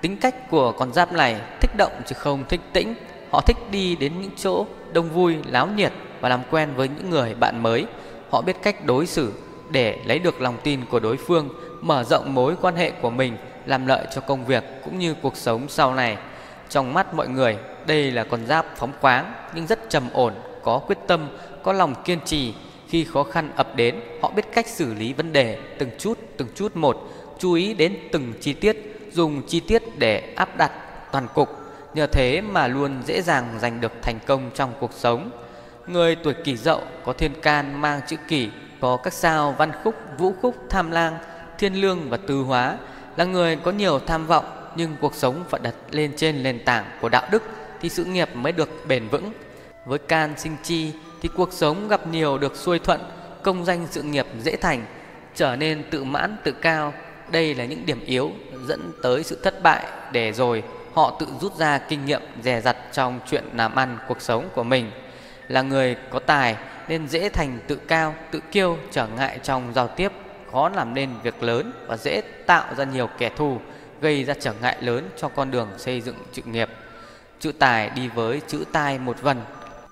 tính 0.00 0.16
cách 0.16 0.50
của 0.50 0.72
con 0.72 0.92
giáp 0.92 1.12
này 1.12 1.40
thích 1.60 1.76
động 1.76 1.92
chứ 2.06 2.14
không 2.18 2.44
thích 2.48 2.60
tĩnh. 2.72 2.94
Họ 3.30 3.40
thích 3.40 3.56
đi 3.70 3.96
đến 3.96 4.20
những 4.20 4.32
chỗ 4.36 4.66
đông 4.92 5.10
vui, 5.10 5.36
láo 5.46 5.66
nhiệt 5.66 5.92
và 6.20 6.28
làm 6.28 6.40
quen 6.50 6.74
với 6.76 6.88
những 6.88 7.10
người 7.10 7.34
bạn 7.34 7.62
mới. 7.62 7.86
Họ 8.30 8.42
biết 8.42 8.56
cách 8.62 8.84
đối 8.84 9.06
xử 9.06 9.32
để 9.70 9.98
lấy 10.04 10.18
được 10.18 10.40
lòng 10.40 10.56
tin 10.62 10.84
của 10.84 11.00
đối 11.00 11.16
phương, 11.16 11.48
mở 11.80 12.04
rộng 12.04 12.34
mối 12.34 12.56
quan 12.60 12.76
hệ 12.76 12.90
của 12.90 13.10
mình, 13.10 13.36
làm 13.66 13.86
lợi 13.86 14.06
cho 14.14 14.20
công 14.20 14.44
việc 14.44 14.64
cũng 14.84 14.98
như 14.98 15.14
cuộc 15.22 15.36
sống 15.36 15.68
sau 15.68 15.94
này. 15.94 16.16
Trong 16.68 16.94
mắt 16.94 17.14
mọi 17.14 17.28
người, 17.28 17.56
đây 17.86 18.10
là 18.10 18.24
con 18.24 18.46
giáp 18.46 18.66
phóng 18.76 18.92
khoáng 19.00 19.32
nhưng 19.54 19.66
rất 19.66 19.90
trầm 19.90 20.08
ổn, 20.12 20.34
có 20.62 20.78
quyết 20.78 20.98
tâm, 21.06 21.28
có 21.62 21.72
lòng 21.72 21.94
kiên 22.04 22.20
trì. 22.24 22.54
Khi 22.88 23.04
khó 23.04 23.22
khăn 23.22 23.50
ập 23.56 23.76
đến, 23.76 24.00
họ 24.22 24.30
biết 24.30 24.52
cách 24.52 24.66
xử 24.66 24.94
lý 24.94 25.12
vấn 25.12 25.32
đề 25.32 25.58
từng 25.78 25.90
chút 25.98 26.18
từng 26.36 26.48
chút 26.54 26.76
một, 26.76 27.08
chú 27.38 27.52
ý 27.52 27.74
đến 27.74 27.96
từng 28.12 28.32
chi 28.40 28.52
tiết, 28.52 28.76
dùng 29.12 29.42
chi 29.46 29.60
tiết 29.60 29.98
để 29.98 30.32
áp 30.36 30.56
đặt 30.56 30.72
toàn 31.12 31.28
cục. 31.34 31.48
Nhờ 31.94 32.06
thế 32.06 32.40
mà 32.40 32.66
luôn 32.66 33.02
dễ 33.06 33.22
dàng 33.22 33.58
giành 33.60 33.80
được 33.80 33.92
thành 34.02 34.18
công 34.26 34.50
trong 34.54 34.72
cuộc 34.80 34.92
sống. 34.92 35.30
Người 35.88 36.14
tuổi 36.14 36.34
kỷ 36.34 36.56
dậu 36.56 36.82
có 37.04 37.12
thiên 37.12 37.40
can 37.40 37.80
mang 37.80 38.00
chữ 38.06 38.16
kỷ 38.28 38.50
có 38.80 38.96
các 38.96 39.12
sao 39.12 39.54
văn 39.58 39.72
khúc, 39.84 39.94
vũ 40.18 40.34
khúc, 40.42 40.54
tham 40.70 40.90
lang, 40.90 41.18
thiên 41.58 41.74
lương 41.74 42.10
và 42.10 42.16
tư 42.16 42.42
hóa 42.42 42.76
là 43.16 43.24
người 43.24 43.56
có 43.56 43.70
nhiều 43.70 43.98
tham 43.98 44.26
vọng 44.26 44.44
nhưng 44.76 44.96
cuộc 45.00 45.14
sống 45.14 45.44
phải 45.50 45.60
đặt 45.64 45.74
lên 45.90 46.12
trên 46.16 46.42
nền 46.42 46.64
tảng 46.64 46.84
của 47.00 47.08
đạo 47.08 47.28
đức 47.30 47.42
thì 47.80 47.88
sự 47.88 48.04
nghiệp 48.04 48.28
mới 48.34 48.52
được 48.52 48.68
bền 48.88 49.08
vững. 49.08 49.32
Với 49.86 49.98
can 49.98 50.34
sinh 50.36 50.56
chi 50.62 50.92
thì 51.22 51.28
cuộc 51.36 51.52
sống 51.52 51.88
gặp 51.88 52.06
nhiều 52.06 52.38
được 52.38 52.56
xuôi 52.56 52.78
thuận, 52.78 53.00
công 53.42 53.64
danh 53.64 53.86
sự 53.90 54.02
nghiệp 54.02 54.26
dễ 54.40 54.56
thành, 54.56 54.84
trở 55.34 55.56
nên 55.56 55.84
tự 55.90 56.04
mãn 56.04 56.36
tự 56.44 56.52
cao. 56.52 56.92
Đây 57.30 57.54
là 57.54 57.64
những 57.64 57.86
điểm 57.86 58.04
yếu 58.06 58.30
dẫn 58.66 58.92
tới 59.02 59.24
sự 59.24 59.38
thất 59.42 59.62
bại 59.62 59.86
để 60.12 60.32
rồi 60.32 60.62
họ 60.94 61.16
tự 61.20 61.26
rút 61.40 61.56
ra 61.56 61.78
kinh 61.78 62.04
nghiệm 62.04 62.22
dè 62.42 62.60
dặt 62.60 62.76
trong 62.92 63.20
chuyện 63.30 63.44
làm 63.54 63.74
ăn 63.74 63.98
cuộc 64.08 64.22
sống 64.22 64.48
của 64.54 64.62
mình. 64.62 64.90
Là 65.48 65.62
người 65.62 65.96
có 66.10 66.18
tài 66.18 66.56
nên 66.88 67.08
dễ 67.08 67.28
thành 67.28 67.58
tự 67.66 67.76
cao, 67.76 68.14
tự 68.30 68.40
kiêu, 68.52 68.78
trở 68.90 69.06
ngại 69.06 69.38
trong 69.42 69.72
giao 69.74 69.88
tiếp, 69.88 70.12
khó 70.52 70.68
làm 70.68 70.94
nên 70.94 71.10
việc 71.22 71.42
lớn 71.42 71.72
và 71.86 71.96
dễ 71.96 72.20
tạo 72.46 72.74
ra 72.76 72.84
nhiều 72.84 73.08
kẻ 73.18 73.30
thù, 73.36 73.58
gây 74.00 74.24
ra 74.24 74.34
trở 74.40 74.52
ngại 74.62 74.76
lớn 74.80 75.08
cho 75.16 75.28
con 75.28 75.50
đường 75.50 75.68
xây 75.78 76.00
dựng 76.00 76.16
sự 76.32 76.42
nghiệp. 76.44 76.68
Chữ 77.40 77.52
tài 77.58 77.90
đi 77.90 78.08
với 78.08 78.40
chữ 78.46 78.64
tai 78.72 78.98
một 78.98 79.22
vần. 79.22 79.40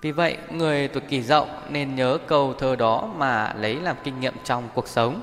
Vì 0.02 0.12
vậy, 0.12 0.36
người 0.50 0.88
tuổi 0.88 1.02
kỷ 1.08 1.22
dậu 1.22 1.48
nên 1.68 1.94
nhớ 1.94 2.18
câu 2.26 2.54
thơ 2.54 2.76
đó 2.76 3.08
mà 3.16 3.54
lấy 3.60 3.74
làm 3.74 3.96
kinh 4.04 4.20
nghiệm 4.20 4.34
trong 4.44 4.68
cuộc 4.74 4.88
sống. 4.88 5.20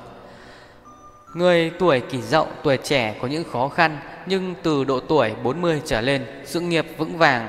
Người 1.35 1.71
tuổi 1.79 1.99
kỷ 1.99 2.21
dậu, 2.21 2.47
tuổi 2.63 2.77
trẻ 2.77 3.15
có 3.21 3.27
những 3.27 3.43
khó 3.51 3.67
khăn 3.67 3.97
nhưng 4.25 4.55
từ 4.63 4.83
độ 4.83 4.99
tuổi 4.99 5.33
40 5.43 5.81
trở 5.85 6.01
lên, 6.01 6.25
sự 6.45 6.59
nghiệp 6.59 6.85
vững 6.97 7.17
vàng, 7.17 7.47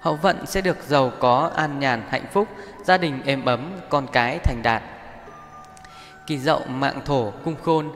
hậu 0.00 0.16
vận 0.16 0.46
sẽ 0.46 0.60
được 0.60 0.76
giàu 0.86 1.12
có, 1.18 1.50
an 1.56 1.80
nhàn, 1.80 2.02
hạnh 2.08 2.24
phúc, 2.32 2.48
gia 2.84 2.98
đình 2.98 3.22
êm 3.24 3.44
ấm, 3.44 3.72
con 3.88 4.06
cái 4.12 4.38
thành 4.38 4.62
đạt. 4.62 4.82
Kỳ 6.26 6.38
dậu 6.38 6.60
mạng 6.68 7.00
thổ 7.04 7.30
cung 7.44 7.56
khôn, 7.64 7.90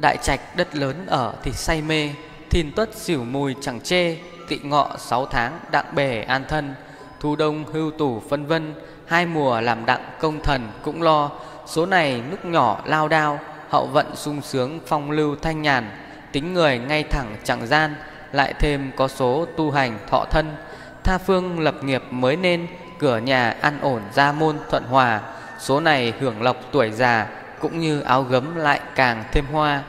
đại 0.00 0.16
trạch 0.22 0.40
đất 0.56 0.76
lớn 0.76 1.06
ở 1.06 1.34
thì 1.42 1.52
say 1.52 1.82
mê, 1.82 2.10
thìn 2.50 2.72
tuất 2.76 2.94
xỉu 2.94 3.24
mùi 3.24 3.54
chẳng 3.60 3.80
chê, 3.80 4.16
tị 4.48 4.58
ngọ 4.62 4.90
sáu 4.98 5.26
tháng 5.26 5.58
đặng 5.70 5.94
bể 5.94 6.22
an 6.22 6.44
thân, 6.48 6.74
thu 7.20 7.36
đông 7.36 7.64
hưu 7.64 7.90
tủ 7.90 8.22
phân 8.28 8.46
vân, 8.46 8.74
hai 9.06 9.26
mùa 9.26 9.60
làm 9.60 9.86
đặng 9.86 10.04
công 10.20 10.42
thần 10.42 10.68
cũng 10.82 11.02
lo, 11.02 11.30
số 11.66 11.86
này 11.86 12.22
nước 12.30 12.44
nhỏ 12.44 12.80
lao 12.84 13.08
đao, 13.08 13.40
hậu 13.68 13.86
vận 13.86 14.16
sung 14.16 14.42
sướng 14.42 14.80
phong 14.86 15.10
lưu 15.10 15.36
thanh 15.42 15.62
nhàn, 15.62 15.90
tính 16.32 16.54
người 16.54 16.78
ngay 16.78 17.02
thẳng 17.02 17.36
chẳng 17.44 17.66
gian, 17.66 17.94
lại 18.32 18.54
thêm 18.58 18.90
có 18.96 19.08
số 19.08 19.46
tu 19.56 19.70
hành 19.70 19.98
thọ 20.10 20.24
thân, 20.30 20.56
tha 21.04 21.18
phương 21.18 21.60
lập 21.60 21.84
nghiệp 21.84 22.02
mới 22.10 22.36
nên, 22.36 22.66
cửa 22.98 23.18
nhà 23.18 23.50
an 23.60 23.78
ổn 23.80 24.02
gia 24.12 24.32
môn 24.32 24.56
thuận 24.70 24.84
hòa, 24.84 25.20
số 25.58 25.80
này 25.80 26.12
hưởng 26.20 26.42
lộc 26.42 26.56
tuổi 26.72 26.90
già 26.90 27.26
cũng 27.60 27.80
như 27.80 28.00
áo 28.00 28.22
gấm 28.22 28.56
lại 28.56 28.80
càng 28.94 29.24
thêm 29.32 29.44
hoa. 29.52 29.82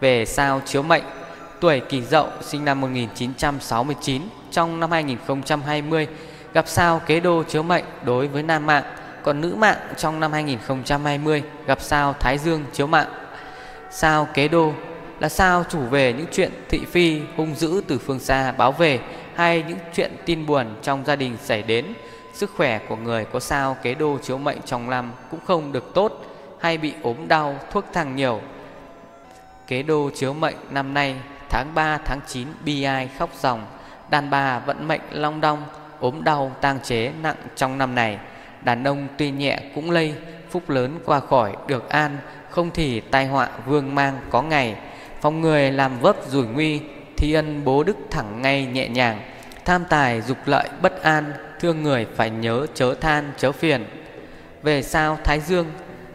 Về 0.00 0.24
sao 0.26 0.62
chiếu 0.64 0.82
mệnh, 0.82 1.02
tuổi 1.60 1.80
Kỷ 1.80 2.02
Dậu 2.02 2.28
sinh 2.40 2.64
năm 2.64 2.80
1969 2.80 4.22
trong 4.50 4.80
năm 4.80 4.90
2020 4.90 6.06
gặp 6.54 6.68
sao 6.68 7.00
kế 7.06 7.20
đô 7.20 7.42
chiếu 7.42 7.62
mệnh 7.62 7.84
đối 8.04 8.28
với 8.28 8.42
nam 8.42 8.66
mạng, 8.66 8.84
còn 9.22 9.40
nữ 9.40 9.54
mạng 9.54 9.76
trong 9.96 10.20
năm 10.20 10.32
2020 10.32 11.42
gặp 11.66 11.80
sao 11.80 12.12
Thái 12.12 12.38
Dương 12.38 12.64
chiếu 12.72 12.86
mạng. 12.86 13.08
Sao 13.90 14.28
kế 14.34 14.48
đô 14.48 14.72
là 15.20 15.28
sao 15.28 15.64
chủ 15.70 15.78
về 15.78 16.12
những 16.12 16.26
chuyện 16.32 16.50
thị 16.68 16.80
phi 16.90 17.20
hung 17.36 17.54
dữ 17.54 17.82
từ 17.88 17.98
phương 17.98 18.18
xa 18.18 18.52
báo 18.52 18.72
về 18.72 19.00
hay 19.34 19.64
những 19.68 19.78
chuyện 19.94 20.16
tin 20.26 20.46
buồn 20.46 20.66
trong 20.82 21.04
gia 21.04 21.16
đình 21.16 21.36
xảy 21.42 21.62
đến 21.62 21.84
Sức 22.32 22.50
khỏe 22.56 22.78
của 22.78 22.96
người 22.96 23.24
có 23.24 23.40
sao 23.40 23.76
kế 23.82 23.94
đô 23.94 24.18
chiếu 24.18 24.38
mệnh 24.38 24.58
trong 24.64 24.90
năm 24.90 25.12
cũng 25.30 25.40
không 25.46 25.72
được 25.72 25.94
tốt 25.94 26.24
hay 26.60 26.78
bị 26.78 26.94
ốm 27.02 27.16
đau, 27.28 27.56
thuốc 27.70 27.84
thang 27.92 28.16
nhiều. 28.16 28.40
Kế 29.66 29.82
đô 29.82 30.10
chiếu 30.14 30.34
mệnh 30.34 30.56
năm 30.70 30.94
nay 30.94 31.16
tháng 31.48 31.74
3 31.74 31.98
tháng 32.04 32.20
9 32.26 32.48
bi 32.64 32.82
ai 32.82 33.08
khóc 33.18 33.30
ròng, 33.40 33.66
đàn 34.10 34.30
bà 34.30 34.58
vận 34.58 34.88
mệnh 34.88 35.00
long 35.10 35.40
đong, 35.40 35.64
ốm 36.00 36.24
đau 36.24 36.52
tang 36.60 36.80
chế 36.80 37.12
nặng 37.22 37.36
trong 37.56 37.78
năm 37.78 37.94
này. 37.94 38.18
Đàn 38.62 38.84
ông 38.84 39.08
tuy 39.18 39.30
nhẹ 39.30 39.58
cũng 39.74 39.90
lây, 39.90 40.14
phúc 40.50 40.70
lớn 40.70 40.98
qua 41.04 41.20
khỏi 41.20 41.56
được 41.66 41.88
an, 41.88 42.18
không 42.50 42.70
thì 42.70 43.00
tai 43.00 43.26
họa 43.26 43.48
vương 43.66 43.94
mang 43.94 44.20
có 44.30 44.42
ngày. 44.42 44.76
Phòng 45.20 45.40
người 45.40 45.72
làm 45.72 46.00
vấp 46.00 46.16
rủi 46.28 46.46
nguy, 46.46 46.80
thi 47.20 47.32
ân 47.32 47.64
bố 47.64 47.82
đức 47.82 47.96
thẳng 48.10 48.42
ngay 48.42 48.66
nhẹ 48.66 48.88
nhàng, 48.88 49.20
tham 49.64 49.84
tài 49.88 50.20
dục 50.22 50.38
lợi 50.46 50.68
bất 50.82 51.02
an, 51.02 51.32
thương 51.60 51.82
người 51.82 52.06
phải 52.16 52.30
nhớ 52.30 52.66
chớ 52.74 52.94
than 52.94 53.32
chớ 53.36 53.52
phiền. 53.52 53.84
Về 54.62 54.82
sao 54.82 55.18
Thái 55.24 55.40
Dương? 55.40 55.66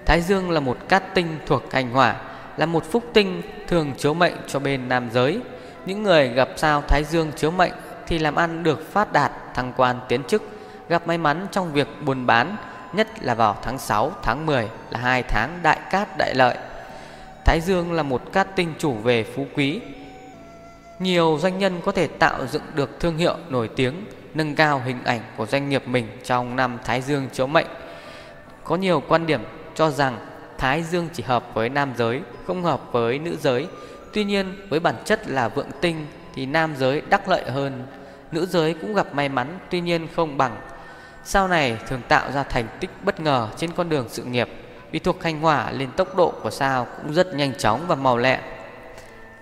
Thái 0.05 0.21
Dương 0.21 0.51
là 0.51 0.59
một 0.59 0.77
cát 0.89 1.15
tinh 1.15 1.27
thuộc 1.45 1.73
hành 1.73 1.91
hỏa, 1.91 2.15
là 2.57 2.65
một 2.65 2.83
phúc 2.91 3.03
tinh 3.13 3.41
thường 3.67 3.93
chiếu 3.97 4.13
mệnh 4.13 4.33
cho 4.47 4.59
bên 4.59 4.89
nam 4.89 5.09
giới. 5.13 5.39
Những 5.85 6.03
người 6.03 6.29
gặp 6.29 6.49
sao 6.55 6.83
Thái 6.87 7.03
Dương 7.03 7.31
chiếu 7.35 7.51
mệnh 7.51 7.73
thì 8.07 8.19
làm 8.19 8.35
ăn 8.35 8.63
được 8.63 8.91
phát 8.91 9.13
đạt, 9.13 9.31
thăng 9.53 9.73
quan 9.77 9.99
tiến 10.07 10.23
chức, 10.23 10.43
gặp 10.89 11.07
may 11.07 11.17
mắn 11.17 11.47
trong 11.51 11.73
việc 11.73 11.87
buôn 12.05 12.25
bán, 12.25 12.55
nhất 12.93 13.07
là 13.21 13.33
vào 13.33 13.57
tháng 13.61 13.79
6, 13.79 14.11
tháng 14.23 14.45
10 14.45 14.69
là 14.89 14.99
hai 14.99 15.23
tháng 15.23 15.59
đại 15.63 15.79
cát 15.91 16.17
đại 16.17 16.35
lợi. 16.35 16.57
Thái 17.45 17.61
Dương 17.61 17.93
là 17.93 18.03
một 18.03 18.21
cát 18.31 18.55
tinh 18.55 18.73
chủ 18.79 18.93
về 18.93 19.23
phú 19.35 19.45
quý. 19.55 19.81
Nhiều 20.99 21.37
doanh 21.41 21.59
nhân 21.59 21.81
có 21.85 21.91
thể 21.91 22.07
tạo 22.07 22.47
dựng 22.47 22.63
được 22.75 22.99
thương 22.99 23.17
hiệu 23.17 23.37
nổi 23.49 23.69
tiếng 23.75 24.05
nâng 24.33 24.55
cao 24.55 24.81
hình 24.85 25.03
ảnh 25.03 25.21
của 25.37 25.45
doanh 25.45 25.69
nghiệp 25.69 25.87
mình 25.87 26.07
trong 26.23 26.55
năm 26.55 26.77
Thái 26.85 27.01
Dương 27.01 27.27
chiếu 27.33 27.47
mệnh. 27.47 27.67
Có 28.63 28.75
nhiều 28.75 29.03
quan 29.07 29.27
điểm 29.27 29.41
cho 29.75 29.89
rằng 29.89 30.17
Thái 30.57 30.83
Dương 30.83 31.09
chỉ 31.13 31.23
hợp 31.23 31.45
với 31.53 31.69
nam 31.69 31.93
giới, 31.97 32.21
không 32.47 32.63
hợp 32.63 32.81
với 32.91 33.19
nữ 33.19 33.37
giới. 33.41 33.67
Tuy 34.13 34.23
nhiên, 34.23 34.55
với 34.69 34.79
bản 34.79 34.95
chất 35.05 35.27
là 35.27 35.47
vượng 35.47 35.69
tinh 35.81 36.07
thì 36.33 36.45
nam 36.45 36.75
giới 36.77 37.01
đắc 37.09 37.29
lợi 37.29 37.51
hơn. 37.51 37.85
Nữ 38.31 38.45
giới 38.45 38.73
cũng 38.73 38.93
gặp 38.93 39.15
may 39.15 39.29
mắn, 39.29 39.59
tuy 39.69 39.81
nhiên 39.81 40.07
không 40.15 40.37
bằng. 40.37 40.57
Sau 41.23 41.47
này 41.47 41.77
thường 41.87 42.01
tạo 42.07 42.31
ra 42.31 42.43
thành 42.43 42.67
tích 42.79 42.89
bất 43.03 43.19
ngờ 43.19 43.49
trên 43.57 43.71
con 43.71 43.89
đường 43.89 44.05
sự 44.09 44.23
nghiệp 44.23 44.49
vì 44.91 44.99
thuộc 44.99 45.23
hành 45.23 45.41
hỏa 45.41 45.71
lên 45.71 45.91
tốc 45.91 46.15
độ 46.15 46.33
của 46.43 46.49
sao 46.49 46.87
cũng 46.97 47.13
rất 47.13 47.35
nhanh 47.35 47.53
chóng 47.57 47.87
và 47.87 47.95
màu 47.95 48.17
lẹ. 48.17 48.39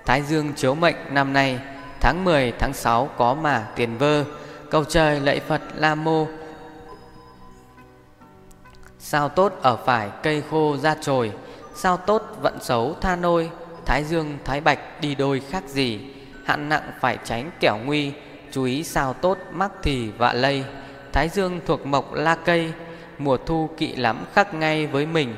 Thái 0.05 0.21
Dương 0.21 0.53
chiếu 0.53 0.75
mệnh 0.75 0.95
năm 1.09 1.33
nay, 1.33 1.59
tháng 1.99 2.23
10 2.23 2.53
tháng 2.59 2.73
6 2.73 3.09
có 3.17 3.33
mà 3.33 3.67
tiền 3.75 3.97
vơ. 3.97 4.25
Cầu 4.69 4.83
trời 4.83 5.19
lạy 5.19 5.39
Phật 5.39 5.61
La 5.75 5.95
Mô. 5.95 6.27
Sao 8.99 9.29
tốt 9.29 9.53
ở 9.61 9.77
phải 9.77 10.09
cây 10.23 10.43
khô 10.49 10.77
ra 10.77 10.95
trồi, 11.01 11.31
Sao 11.75 11.97
tốt 11.97 12.23
vận 12.41 12.57
xấu 12.61 12.95
tha 13.01 13.15
nôi. 13.15 13.49
Thái 13.85 14.03
Dương, 14.03 14.37
Thái 14.45 14.61
Bạch 14.61 15.01
đi 15.01 15.15
đôi 15.15 15.41
khác 15.49 15.63
gì, 15.67 15.99
Hạn 16.45 16.69
nặng 16.69 16.91
phải 16.99 17.17
tránh 17.25 17.51
kẻo 17.59 17.77
nguy. 17.85 18.11
Chú 18.51 18.63
ý 18.63 18.83
sao 18.83 19.13
tốt 19.13 19.37
mắc 19.51 19.71
thì 19.83 20.11
vạ 20.11 20.33
lây. 20.33 20.63
Thái 21.11 21.29
Dương 21.29 21.59
thuộc 21.65 21.85
mộc 21.85 22.13
la 22.13 22.35
cây, 22.35 22.73
Mùa 23.17 23.37
thu 23.37 23.69
kỵ 23.77 23.95
lắm 23.95 24.25
khắc 24.33 24.53
ngay 24.53 24.87
với 24.87 25.05
mình. 25.05 25.35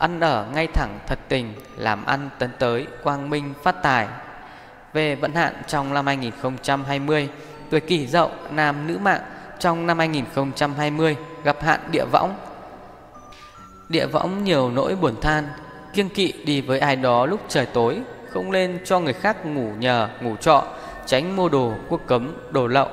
Ăn 0.00 0.20
ở 0.20 0.46
ngay 0.54 0.66
thẳng 0.66 0.98
thật 1.06 1.18
tình 1.28 1.54
Làm 1.76 2.04
ăn 2.04 2.30
tấn 2.38 2.50
tới 2.58 2.86
quang 3.02 3.30
minh 3.30 3.54
phát 3.62 3.82
tài. 3.82 4.08
Về 4.92 5.14
vận 5.14 5.34
hạn 5.34 5.54
trong 5.66 5.94
năm 5.94 6.06
2020 6.06 7.28
Tuổi 7.70 7.80
kỷ 7.80 8.06
dậu 8.06 8.30
nam 8.50 8.86
nữ 8.86 8.98
mạng 8.98 9.22
Trong 9.58 9.86
năm 9.86 9.98
2020 9.98 11.16
gặp 11.44 11.62
hạn 11.62 11.80
địa 11.92 12.04
võng. 12.12 12.34
Địa 13.88 14.06
võng 14.06 14.44
nhiều 14.44 14.70
nỗi 14.70 14.96
buồn 14.96 15.20
than 15.20 15.48
Kiêng 15.94 16.08
kỵ 16.08 16.32
đi 16.44 16.60
với 16.60 16.78
ai 16.78 16.96
đó 16.96 17.26
lúc 17.26 17.40
trời 17.48 17.66
tối 17.66 18.00
Không 18.32 18.50
lên 18.50 18.78
cho 18.84 19.00
người 19.00 19.12
khác 19.12 19.46
ngủ 19.46 19.70
nhờ, 19.78 20.08
ngủ 20.20 20.36
trọ 20.36 20.64
Tránh 21.06 21.36
mua 21.36 21.48
đồ, 21.48 21.72
quốc 21.88 22.00
cấm, 22.06 22.34
đồ 22.50 22.66
lậu. 22.66 22.88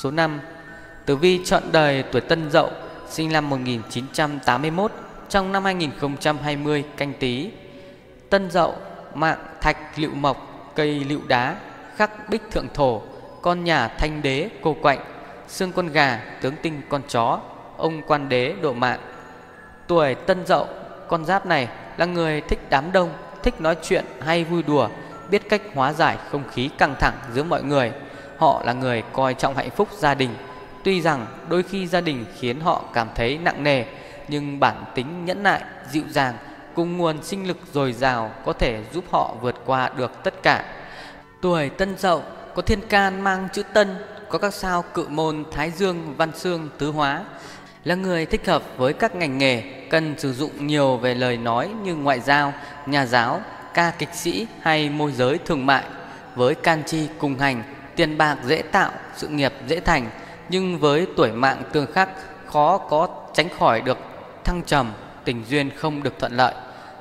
Số 0.00 0.10
5 0.10 0.40
Tử 1.06 1.16
vi 1.16 1.44
chọn 1.44 1.62
đời 1.72 2.04
tuổi 2.12 2.20
Tân 2.20 2.50
Dậu, 2.50 2.70
Sinh 3.08 3.32
năm 3.32 3.50
1981 3.50 4.92
Trong 5.28 5.52
năm 5.52 5.64
2020 5.64 6.84
canh 6.96 7.12
tí. 7.20 7.50
Tân 8.30 8.50
Dậu, 8.50 8.74
Mạng 9.14 9.38
thạch 9.60 9.98
lựu 9.98 10.14
mộc, 10.14 10.72
Cây 10.74 11.04
lựu 11.04 11.20
đá, 11.28 11.56
Khắc 11.96 12.28
bích 12.28 12.42
thượng 12.50 12.68
thổ, 12.74 13.02
Con 13.42 13.64
nhà 13.64 13.88
thanh 13.88 14.22
đế 14.22 14.48
cô 14.62 14.76
quạnh, 14.82 14.98
Xương 15.48 15.72
con 15.72 15.88
gà 15.88 16.20
tướng 16.40 16.54
tinh 16.62 16.82
con 16.88 17.02
chó, 17.08 17.40
Ông 17.76 18.02
quan 18.06 18.28
đế 18.28 18.54
độ 18.62 18.72
mạng. 18.72 19.00
Tuổi 19.86 20.14
Tân 20.14 20.46
Dậu, 20.46 20.68
Con 21.08 21.24
giáp 21.24 21.46
này 21.46 21.68
là 21.96 22.06
người 22.06 22.40
thích 22.40 22.60
đám 22.70 22.92
đông, 22.92 23.10
Thích 23.42 23.60
nói 23.60 23.76
chuyện, 23.82 24.04
hay 24.20 24.44
vui 24.44 24.62
đùa, 24.62 24.88
Biết 25.30 25.48
cách 25.48 25.62
hóa 25.74 25.92
giải 25.92 26.16
không 26.30 26.42
khí 26.52 26.70
căng 26.78 26.94
thẳng 27.00 27.14
giữa 27.34 27.42
mọi 27.42 27.62
người. 27.62 27.92
Họ 28.40 28.62
là 28.64 28.72
người 28.72 29.02
coi 29.12 29.34
trọng 29.34 29.56
hạnh 29.56 29.70
phúc 29.70 29.88
gia 29.98 30.14
đình. 30.14 30.30
Tuy 30.84 31.00
rằng 31.00 31.26
đôi 31.48 31.62
khi 31.62 31.86
gia 31.86 32.00
đình 32.00 32.24
khiến 32.38 32.60
họ 32.60 32.84
cảm 32.92 33.08
thấy 33.14 33.38
nặng 33.38 33.62
nề 33.62 33.84
Nhưng 34.28 34.60
bản 34.60 34.84
tính 34.94 35.24
nhẫn 35.24 35.42
nại, 35.42 35.62
dịu 35.90 36.04
dàng 36.10 36.34
Cùng 36.74 36.96
nguồn 36.96 37.22
sinh 37.22 37.48
lực 37.48 37.56
dồi 37.72 37.92
dào 37.92 38.30
Có 38.44 38.52
thể 38.52 38.82
giúp 38.92 39.04
họ 39.10 39.34
vượt 39.40 39.54
qua 39.66 39.90
được 39.96 40.24
tất 40.24 40.42
cả. 40.42 40.64
Tuổi 41.42 41.68
tân 41.68 41.98
dậu 41.98 42.22
có 42.54 42.62
thiên 42.62 42.80
can 42.88 43.20
mang 43.20 43.48
chữ 43.52 43.62
tân 43.62 43.96
Có 44.28 44.38
các 44.38 44.54
sao 44.54 44.84
cự 44.94 45.06
môn 45.08 45.44
thái 45.52 45.70
dương 45.70 46.14
văn 46.16 46.30
xương 46.34 46.68
tứ 46.78 46.90
hóa 46.90 47.24
Là 47.84 47.94
người 47.94 48.26
thích 48.26 48.46
hợp 48.46 48.62
với 48.76 48.92
các 48.92 49.14
ngành 49.14 49.38
nghề 49.38 49.62
Cần 49.90 50.14
sử 50.18 50.32
dụng 50.32 50.66
nhiều 50.66 50.96
về 50.96 51.14
lời 51.14 51.36
nói 51.36 51.70
như 51.82 51.94
ngoại 51.94 52.20
giao, 52.20 52.52
nhà 52.86 53.06
giáo, 53.06 53.40
ca 53.74 53.90
kịch 53.98 54.14
sĩ 54.14 54.46
hay 54.60 54.88
môi 54.88 55.12
giới 55.12 55.38
thương 55.38 55.66
mại. 55.66 55.84
Với 56.34 56.54
can 56.54 56.82
chi 56.86 57.08
cùng 57.18 57.38
hành 57.38 57.62
Tiền 58.00 58.18
bạc 58.18 58.36
dễ 58.46 58.62
tạo, 58.62 58.92
sự 59.16 59.28
nghiệp 59.28 59.52
dễ 59.66 59.80
thành 59.80 60.10
Nhưng 60.48 60.78
với 60.78 61.06
tuổi 61.16 61.32
mạng 61.32 61.62
tương 61.72 61.92
khắc 61.92 62.08
Khó 62.46 62.78
có 62.78 63.08
tránh 63.34 63.48
khỏi 63.58 63.80
được 63.80 63.98
thăng 64.44 64.62
trầm 64.62 64.92
Tình 65.24 65.44
duyên 65.48 65.70
không 65.76 66.02
được 66.02 66.18
thuận 66.18 66.36
lợi. 66.36 66.54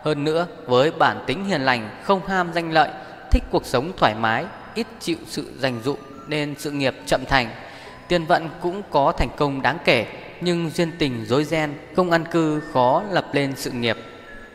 Hơn 0.04 0.24
nữa 0.24 0.48
với 0.66 0.92
bản 0.92 1.24
tính 1.28 1.46
hiền 1.46 1.62
lành 1.62 1.90
Không 2.04 2.28
ham 2.28 2.52
danh 2.54 2.72
lợi 2.72 2.90
Thích 3.32 3.44
cuộc 3.52 3.66
sống 3.66 3.92
thoải 3.98 4.16
mái 4.16 4.46
Ít 4.76 4.88
chịu 5.00 5.18
sự 5.28 5.54
dành 5.60 5.82
dụ 5.84 5.96
Nên 6.28 6.56
sự 6.58 6.72
nghiệp 6.72 6.96
chậm 7.06 7.26
thành. 7.26 7.50
Tiền 8.08 8.26
vận 8.26 8.50
cũng 8.62 8.82
có 8.90 9.12
thành 9.12 9.30
công 9.38 9.62
đáng 9.62 9.78
kể 9.86 10.06
Nhưng 10.42 10.70
duyên 10.70 10.92
tình 11.00 11.26
rối 11.26 11.44
ren 11.44 11.74
Không 11.96 12.12
ăn 12.12 12.26
cư 12.26 12.62
khó 12.74 13.04
lập 13.12 13.26
lên 13.34 13.54
sự 13.56 13.72
nghiệp. 13.72 13.98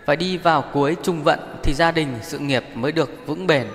Phải 0.07 0.16
đi 0.16 0.36
vào 0.36 0.64
cuối 0.72 0.97
trung 1.03 1.22
vận 1.22 1.40
Thì 1.62 1.74
gia 1.74 1.90
đình 1.90 2.09
sự 2.22 2.38
nghiệp 2.38 2.64
mới 2.74 2.92
được 2.92 3.11
vững 3.26 3.47
bền 3.47 3.66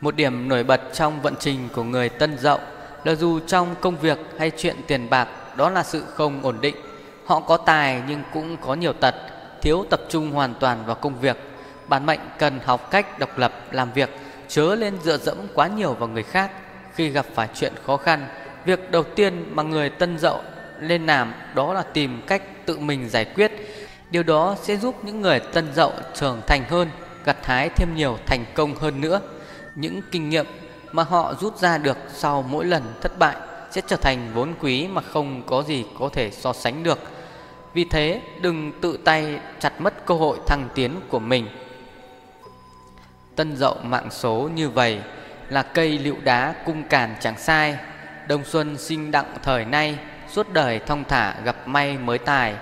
một 0.00 0.16
điểm 0.16 0.48
nổi 0.48 0.64
bật 0.64 0.80
trong 0.92 1.22
vận 1.22 1.34
trình 1.38 1.68
của 1.74 1.82
người 1.82 2.08
tân 2.08 2.38
dậu 2.38 2.58
là 3.04 3.14
dù 3.14 3.40
trong 3.46 3.74
công 3.80 3.96
việc 3.96 4.18
hay 4.38 4.50
chuyện 4.56 4.76
tiền 4.86 5.10
bạc 5.10 5.28
đó 5.56 5.70
là 5.70 5.82
sự 5.82 6.04
không 6.14 6.42
ổn 6.42 6.56
định. 6.60 6.76
Họ 7.24 7.40
có 7.40 7.56
tài 7.56 8.02
nhưng 8.08 8.22
cũng 8.32 8.56
có 8.56 8.74
nhiều 8.74 8.92
tật, 8.92 9.14
thiếu 9.62 9.84
tập 9.90 10.00
trung 10.08 10.30
hoàn 10.30 10.54
toàn 10.54 10.86
vào 10.86 10.96
công 10.96 11.20
việc. 11.20 11.36
Bản 11.88 12.06
mệnh 12.06 12.20
cần 12.38 12.60
học 12.64 12.90
cách 12.90 13.18
độc 13.18 13.38
lập 13.38 13.52
làm 13.70 13.92
việc, 13.92 14.10
chớ 14.48 14.74
lên 14.74 14.98
dựa 15.02 15.18
dẫm 15.18 15.36
quá 15.54 15.66
nhiều 15.66 15.94
vào 15.94 16.08
người 16.08 16.22
khác. 16.22 16.50
Khi 16.94 17.08
gặp 17.08 17.26
phải 17.34 17.48
chuyện 17.54 17.72
khó 17.86 17.96
khăn, 17.96 18.26
việc 18.64 18.90
đầu 18.90 19.02
tiên 19.02 19.44
mà 19.50 19.62
người 19.62 19.90
tân 19.90 20.18
dậu 20.18 20.40
lên 20.80 21.06
làm 21.06 21.32
đó 21.54 21.74
là 21.74 21.82
tìm 21.82 22.22
cách 22.26 22.42
tự 22.66 22.78
mình 22.78 23.08
giải 23.08 23.24
quyết. 23.24 23.52
Điều 24.10 24.22
đó 24.22 24.56
sẽ 24.62 24.76
giúp 24.76 25.04
những 25.04 25.20
người 25.20 25.40
tân 25.40 25.74
dậu 25.74 25.92
trưởng 26.14 26.40
thành 26.46 26.64
hơn, 26.68 26.88
gặt 27.24 27.36
hái 27.42 27.68
thêm 27.68 27.94
nhiều 27.94 28.18
thành 28.26 28.44
công 28.54 28.74
hơn 28.74 29.00
nữa 29.00 29.20
những 29.74 30.00
kinh 30.10 30.28
nghiệm 30.28 30.46
mà 30.92 31.02
họ 31.02 31.34
rút 31.40 31.58
ra 31.58 31.78
được 31.78 31.96
sau 32.08 32.42
mỗi 32.42 32.64
lần 32.64 32.82
thất 33.00 33.18
bại 33.18 33.36
sẽ 33.70 33.80
trở 33.86 33.96
thành 33.96 34.30
vốn 34.34 34.54
quý 34.60 34.88
mà 34.88 35.02
không 35.02 35.42
có 35.46 35.62
gì 35.62 35.84
có 35.98 36.08
thể 36.12 36.30
so 36.30 36.52
sánh 36.52 36.82
được. 36.82 36.98
Vì 37.74 37.84
thế, 37.84 38.22
đừng 38.40 38.72
tự 38.80 38.96
tay 39.04 39.40
chặt 39.60 39.80
mất 39.80 40.06
cơ 40.06 40.14
hội 40.14 40.38
thăng 40.46 40.68
tiến 40.74 41.00
của 41.08 41.18
mình. 41.18 41.48
Tân 43.36 43.56
dậu 43.56 43.76
mạng 43.82 44.08
số 44.10 44.50
như 44.54 44.68
vậy 44.68 45.00
là 45.48 45.62
cây 45.62 45.98
liệu 45.98 46.16
đá 46.24 46.54
cung 46.66 46.82
càn 46.82 47.14
chẳng 47.20 47.38
sai. 47.38 47.76
Đông 48.28 48.44
xuân 48.44 48.78
sinh 48.78 49.10
đặng 49.10 49.34
thời 49.42 49.64
nay, 49.64 49.98
suốt 50.32 50.52
đời 50.52 50.78
thong 50.78 51.04
thả 51.04 51.40
gặp 51.44 51.68
may 51.68 51.98
mới 51.98 52.18
tài. 52.18 52.54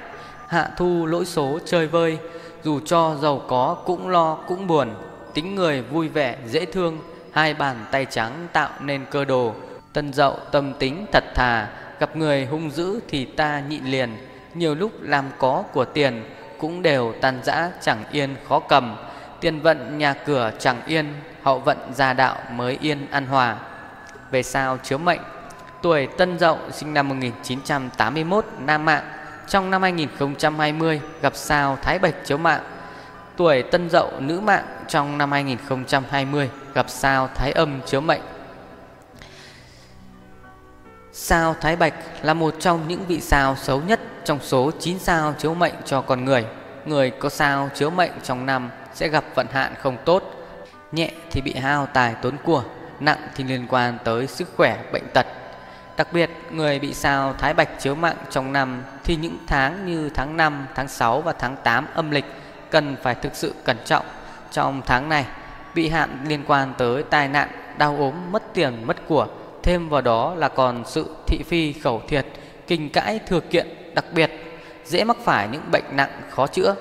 Hạ 0.48 0.70
thu 0.76 1.06
lỗi 1.06 1.24
số 1.24 1.59
chơi 1.64 1.86
vơi, 1.86 2.18
dù 2.62 2.80
cho 2.80 3.16
giàu 3.22 3.42
có 3.48 3.76
cũng 3.86 4.09
lo 4.09 4.34
cũng 4.34 4.66
buồn 4.66 4.94
tính 5.39 5.55
người 5.55 5.82
vui 5.82 6.09
vẻ, 6.09 6.36
dễ 6.47 6.64
thương, 6.64 6.99
hai 7.32 7.55
bàn 7.55 7.76
tay 7.91 8.07
trắng 8.11 8.49
tạo 8.53 8.70
nên 8.80 9.05
cơ 9.11 9.24
đồ. 9.24 9.55
Tân 9.93 10.12
dậu 10.12 10.36
tâm 10.53 10.72
tính 10.78 11.07
thật 11.12 11.24
thà, 11.34 11.68
gặp 12.01 12.16
người 12.16 12.47
hung 12.47 12.70
dữ 12.70 13.01
thì 13.09 13.24
ta 13.24 13.61
nhịn 13.68 13.84
liền. 13.84 14.16
Nhiều 14.55 14.74
lúc 14.74 14.93
làm 15.01 15.24
có 15.39 15.64
của 15.72 15.84
tiền 15.84 16.24
cũng 16.59 16.82
đều 16.82 17.14
tan 17.20 17.41
rã, 17.45 17.70
chẳng 17.80 18.05
yên, 18.12 18.36
khó 18.49 18.61
cầm. 18.61 18.97
Tiền 19.41 19.61
vận 19.61 19.99
nhà 19.99 20.12
cửa 20.12 20.51
chẳng 20.59 20.80
yên, 20.86 21.07
hậu 21.43 21.59
vận 21.59 21.78
gia 21.95 22.12
đạo 22.12 22.36
mới 22.53 22.78
yên 22.80 23.07
an 23.11 23.26
hòa. 23.26 23.57
Về 24.30 24.43
sao 24.43 24.78
chiếu 24.82 24.99
mệnh, 24.99 25.20
tuổi 25.82 26.07
tân 26.07 26.39
dậu 26.39 26.59
sinh 26.72 26.95
năm 26.95 27.09
1981 27.09 28.45
nam 28.59 28.84
mạng 28.84 29.05
trong 29.49 29.70
năm 29.70 29.82
2020 29.82 31.01
gặp 31.22 31.36
sao 31.36 31.78
thái 31.82 31.99
bạch 31.99 32.14
chiếu 32.24 32.39
mạng 32.39 32.62
tuổi 33.39 33.62
tân 33.62 33.91
dậu 33.91 34.12
nữ 34.20 34.41
mạng 34.41 34.64
trong 34.89 35.18
năm 35.18 35.32
2020 35.32 36.51
gặp 36.74 36.91
sao 36.91 37.28
Thái 37.34 37.53
Âm 37.53 37.80
chiếu 37.86 38.01
mệnh. 38.01 38.20
Sao 41.12 41.55
Thái 41.61 41.76
Bạch 41.76 41.95
là 42.22 42.34
một 42.34 42.55
trong 42.59 42.89
những 42.89 43.05
vị 43.09 43.20
sao 43.20 43.57
xấu 43.57 43.80
nhất 43.80 44.01
trong 44.24 44.39
số 44.43 44.70
9 44.78 44.99
sao 44.99 45.34
chiếu 45.39 45.55
mệnh 45.55 45.74
cho 45.84 46.01
con 46.01 46.24
người. 46.24 46.45
Người 46.86 47.11
có 47.11 47.28
sao 47.28 47.70
chiếu 47.74 47.91
mệnh 47.91 48.11
trong 48.22 48.47
năm 48.47 48.70
sẽ 48.95 49.09
gặp 49.09 49.24
vận 49.34 49.47
hạn 49.53 49.74
không 49.78 49.97
tốt, 50.05 50.22
nhẹ 50.93 51.11
thì 51.30 51.41
bị 51.41 51.55
hao 51.55 51.86
tài 51.86 52.14
tốn 52.22 52.36
của, 52.45 52.64
nặng 53.01 53.28
thì 53.34 53.45
liên 53.45 53.66
quan 53.68 53.99
tới 54.05 54.26
sức 54.26 54.49
khỏe 54.57 54.78
bệnh 54.93 55.05
tật. 55.14 55.26
Đặc 55.97 56.12
biệt, 56.12 56.30
người 56.51 56.78
bị 56.78 56.95
sao 56.95 57.34
Thái 57.39 57.55
Bạch 57.55 57.80
chiếu 57.80 57.95
mạng 57.95 58.16
trong 58.30 58.53
năm 58.53 58.82
thì 59.05 59.16
những 59.16 59.39
tháng 59.47 59.86
như 59.86 60.11
tháng 60.14 60.36
5, 60.36 60.66
tháng 60.74 60.89
6 60.89 61.20
và 61.20 61.32
tháng 61.32 61.57
8 61.64 61.86
âm 61.95 62.11
lịch 62.11 62.24
cần 62.70 62.96
phải 63.02 63.14
thực 63.14 63.34
sự 63.34 63.54
cẩn 63.64 63.76
trọng 63.84 64.06
trong 64.52 64.82
tháng 64.86 65.08
này 65.08 65.24
bị 65.74 65.88
hạn 65.88 66.24
liên 66.28 66.44
quan 66.46 66.74
tới 66.78 67.02
tai 67.02 67.28
nạn, 67.28 67.48
đau 67.78 67.96
ốm, 67.98 68.14
mất 68.32 68.54
tiền, 68.54 68.86
mất 68.86 68.96
của. 69.08 69.26
Thêm 69.62 69.88
vào 69.88 70.00
đó 70.00 70.34
là 70.34 70.48
còn 70.48 70.82
sự 70.86 71.16
thị 71.26 71.42
phi 71.46 71.72
khẩu 71.72 72.02
thiệt, 72.08 72.26
kinh 72.66 72.90
cãi 72.90 73.20
thừa 73.26 73.40
kiện 73.40 73.94
đặc 73.94 74.04
biệt, 74.12 74.30
dễ 74.84 75.04
mắc 75.04 75.16
phải 75.24 75.48
những 75.48 75.62
bệnh 75.70 75.84
nặng 75.92 76.10
khó 76.30 76.46
chữa. 76.46 76.74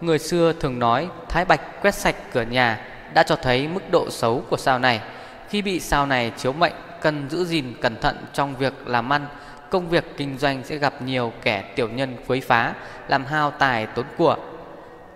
Người 0.00 0.18
xưa 0.18 0.52
thường 0.52 0.78
nói 0.78 1.08
thái 1.28 1.44
bạch 1.44 1.82
quét 1.82 1.94
sạch 1.94 2.14
cửa 2.32 2.42
nhà 2.42 2.86
đã 3.14 3.22
cho 3.22 3.36
thấy 3.36 3.68
mức 3.68 3.90
độ 3.90 4.10
xấu 4.10 4.44
của 4.50 4.56
sao 4.56 4.78
này. 4.78 5.00
Khi 5.48 5.62
bị 5.62 5.80
sao 5.80 6.06
này 6.06 6.32
chiếu 6.36 6.52
mệnh 6.52 6.72
cần 7.00 7.30
giữ 7.30 7.44
gìn 7.44 7.74
cẩn 7.80 7.96
thận 8.00 8.16
trong 8.32 8.56
việc 8.56 8.74
làm 8.86 9.12
ăn, 9.12 9.26
công 9.70 9.88
việc 9.88 10.16
kinh 10.16 10.38
doanh 10.38 10.64
sẽ 10.64 10.76
gặp 10.76 11.02
nhiều 11.02 11.32
kẻ 11.42 11.64
tiểu 11.76 11.88
nhân 11.88 12.16
quấy 12.26 12.40
phá, 12.40 12.74
làm 13.08 13.24
hao 13.24 13.50
tài 13.50 13.86
tốn 13.86 14.06
của. 14.16 14.36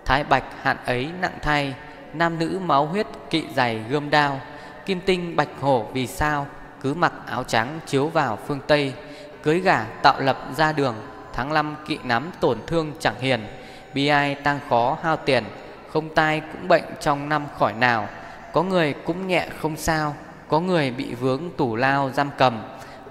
Thái 0.05 0.23
bạch 0.23 0.43
hạn 0.61 0.77
ấy 0.85 1.09
nặng 1.21 1.37
thay 1.41 1.73
Nam 2.13 2.39
nữ 2.39 2.59
máu 2.65 2.85
huyết 2.85 3.07
kỵ 3.29 3.43
dày 3.55 3.81
gươm 3.89 4.09
đao, 4.09 4.41
Kim 4.85 5.01
tinh 5.01 5.35
bạch 5.35 5.47
hổ 5.61 5.87
vì 5.93 6.07
sao, 6.07 6.47
Cứ 6.81 6.93
mặc 6.93 7.13
áo 7.25 7.43
trắng 7.43 7.79
chiếu 7.85 8.07
vào 8.07 8.37
phương 8.47 8.59
Tây, 8.67 8.93
Cưới 9.43 9.59
gả 9.59 9.83
tạo 9.83 10.19
lập 10.19 10.37
ra 10.57 10.71
đường, 10.71 10.95
Tháng 11.33 11.53
năm 11.53 11.75
kỵ 11.87 11.99
nắm 12.03 12.31
tổn 12.39 12.57
thương 12.67 12.91
chẳng 12.99 13.15
hiền, 13.19 13.47
Bi 13.93 14.07
ai 14.07 14.35
tăng 14.35 14.59
khó 14.69 14.97
hao 15.03 15.17
tiền, 15.17 15.43
Không 15.91 16.15
tai 16.15 16.41
cũng 16.51 16.67
bệnh 16.67 16.83
trong 16.99 17.29
năm 17.29 17.45
khỏi 17.59 17.73
nào, 17.73 18.07
Có 18.53 18.63
người 18.63 18.93
cũng 18.93 19.27
nhẹ 19.27 19.47
không 19.61 19.77
sao, 19.77 20.15
Có 20.47 20.59
người 20.59 20.91
bị 20.91 21.13
vướng 21.13 21.49
tủ 21.57 21.75
lao 21.75 22.09
giam 22.09 22.29
cầm, 22.37 22.61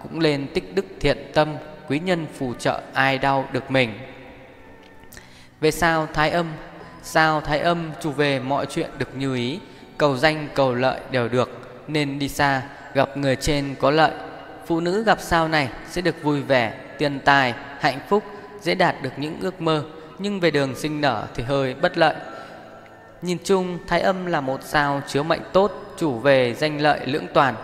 Cũng 0.03 0.20
lên 0.20 0.47
tích 0.55 0.74
đức 0.74 0.86
thiện 1.01 1.30
tâm, 1.34 1.49
quý 1.88 1.99
nhân 1.99 2.26
phù 2.38 2.55
trợ 2.55 2.80
ai 2.92 3.18
đau 3.18 3.45
được 3.53 3.70
mình. 3.70 3.99
Về 5.61 5.70
sao 5.70 6.07
thái 6.14 6.30
âm 6.30 6.47
Sao 7.07 7.40
thái 7.40 7.61
âm 7.61 7.90
chủ 8.00 8.11
về 8.11 8.40
mọi 8.40 8.66
chuyện 8.66 8.90
được 8.98 9.16
như 9.16 9.34
ý 9.34 9.61
Cầu 9.98 10.16
danh 10.16 10.48
cầu 10.55 10.74
lợi 10.74 11.00
đều 11.11 11.28
được 11.28 11.50
Nên 11.88 12.18
đi 12.18 12.28
xa 12.28 12.62
gặp 12.94 13.16
người 13.16 13.36
trên 13.36 13.74
có 13.80 13.90
lợi. 13.90 14.12
Phụ 14.66 14.80
nữ 14.80 15.05
gặp 15.05 15.18
sao 15.20 15.48
này 15.48 15.68
sẽ 15.90 16.00
được 16.00 16.22
vui 16.22 16.42
vẻ 16.42 16.74
Tiền 16.98 17.20
tài, 17.24 17.55
hạnh 17.80 17.98
phúc 18.09 18.24
Dễ 18.61 18.74
đạt 18.74 19.02
được 19.02 19.11
những 19.16 19.36
ước 19.40 19.61
mơ 19.61 19.84
Nhưng 20.18 20.40
về 20.40 20.50
đường 20.50 20.74
sinh 20.74 21.00
nở 21.00 21.26
thì 21.34 21.42
hơi 21.42 21.74
bất 21.74 21.98
lợi. 21.98 22.14
Nhìn 23.22 23.38
chung 23.44 23.78
thái 23.86 24.00
âm 24.00 24.26
là 24.26 24.40
một 24.40 24.61
sao 24.62 25.02
chứa 25.09 25.22
mệnh 25.22 25.42
tốt 25.52 25.72
Chủ 25.96 26.18
về 26.18 26.55
danh 26.55 26.80
lợi 26.80 27.07
lưỡng 27.07 27.26
toàn. 27.34 27.55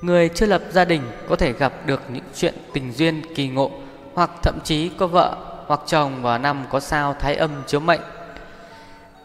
Người 0.00 0.28
chưa 0.28 0.46
lập 0.46 0.62
gia 0.70 0.84
đình 0.84 1.02
có 1.28 1.36
thể 1.36 1.52
gặp 1.52 1.72
được 1.86 2.02
những 2.12 2.24
chuyện 2.36 2.54
tình 2.72 2.92
duyên 2.92 3.22
kỳ 3.34 3.48
ngộ 3.48 3.70
Hoặc 4.14 4.30
thậm 4.42 4.58
chí 4.64 4.90
có 4.98 5.06
vợ 5.06 5.36
hoặc 5.66 5.80
chồng 5.86 6.22
vào 6.22 6.38
năm 6.38 6.64
có 6.70 6.80
sao 6.80 7.16
thái 7.20 7.36
âm 7.36 7.50
chiếu 7.66 7.80
mệnh. 7.80 8.00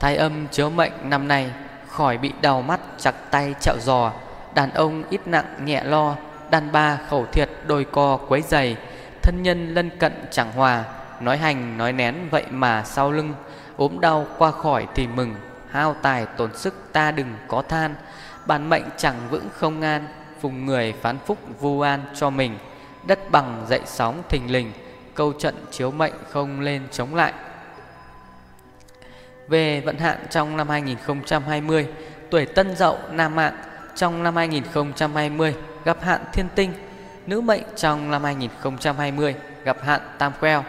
Thái 0.01 0.15
âm 0.15 0.47
chiếu 0.47 0.69
mệnh 0.69 0.91
năm 1.03 1.27
nay 1.27 1.51
khỏi 1.87 2.17
bị 2.17 2.31
đau 2.41 2.61
mắt 2.61 2.79
chặt 2.97 3.15
tay 3.31 3.55
chạo 3.59 3.75
giò, 3.79 4.11
đàn 4.55 4.71
ông 4.71 5.03
ít 5.09 5.21
nặng 5.25 5.45
nhẹ 5.65 5.83
lo, 5.83 6.15
đàn 6.49 6.71
ba 6.71 6.97
khẩu 7.09 7.25
thiệt 7.25 7.49
đôi 7.67 7.85
co 7.91 8.17
quấy 8.17 8.41
dày, 8.41 8.77
thân 9.21 9.43
nhân 9.43 9.73
lân 9.73 9.89
cận 9.99 10.13
chẳng 10.31 10.51
hòa, 10.51 10.83
nói 11.19 11.37
hành 11.37 11.77
nói 11.77 11.93
nén 11.93 12.15
vậy 12.31 12.45
mà 12.49 12.83
sau 12.83 13.11
lưng. 13.11 13.33
Ốm 13.77 13.99
đau 13.99 14.25
qua 14.37 14.51
khỏi 14.51 14.87
thì 14.95 15.07
mừng, 15.07 15.35
hao 15.71 15.95
tài 16.01 16.25
tổn 16.25 16.57
sức 16.57 16.73
ta 16.93 17.11
đừng 17.11 17.35
có 17.47 17.61
than, 17.61 17.95
bản 18.45 18.69
mệnh 18.69 18.85
chẳng 18.97 19.15
vững 19.29 19.49
không 19.53 19.79
ngan, 19.79 20.07
phùng 20.39 20.65
người 20.65 20.93
phán 21.01 21.17
phúc 21.25 21.37
vu 21.59 21.81
an 21.81 22.01
cho 22.15 22.29
mình, 22.29 22.57
đất 23.03 23.31
bằng 23.31 23.65
dậy 23.69 23.81
sóng 23.85 24.21
thình 24.29 24.51
lình 24.51 24.71
câu 25.15 25.33
trận 25.33 25.55
chiếu 25.71 25.91
mệnh 25.91 26.13
không 26.29 26.59
lên 26.59 26.81
chống 26.91 27.15
lại. 27.15 27.33
Về 29.51 29.81
vận 29.81 29.97
hạn 29.97 30.17
trong 30.29 30.57
năm 30.57 30.69
2020, 30.69 31.87
tuổi 32.29 32.45
Tân 32.45 32.75
Dậu 32.75 32.97
nam 33.11 33.35
mạng 33.35 33.57
trong 33.95 34.23
năm 34.23 34.35
2020 34.35 35.55
gặp 35.85 35.97
hạn 36.01 36.21
thiên 36.33 36.47
tinh, 36.55 36.73
nữ 37.27 37.41
mệnh 37.41 37.63
trong 37.75 38.11
năm 38.11 38.23
2020 38.23 39.35
gặp 39.63 39.77
hạn 39.81 40.01
tam 40.17 40.31
queo. 40.39 40.63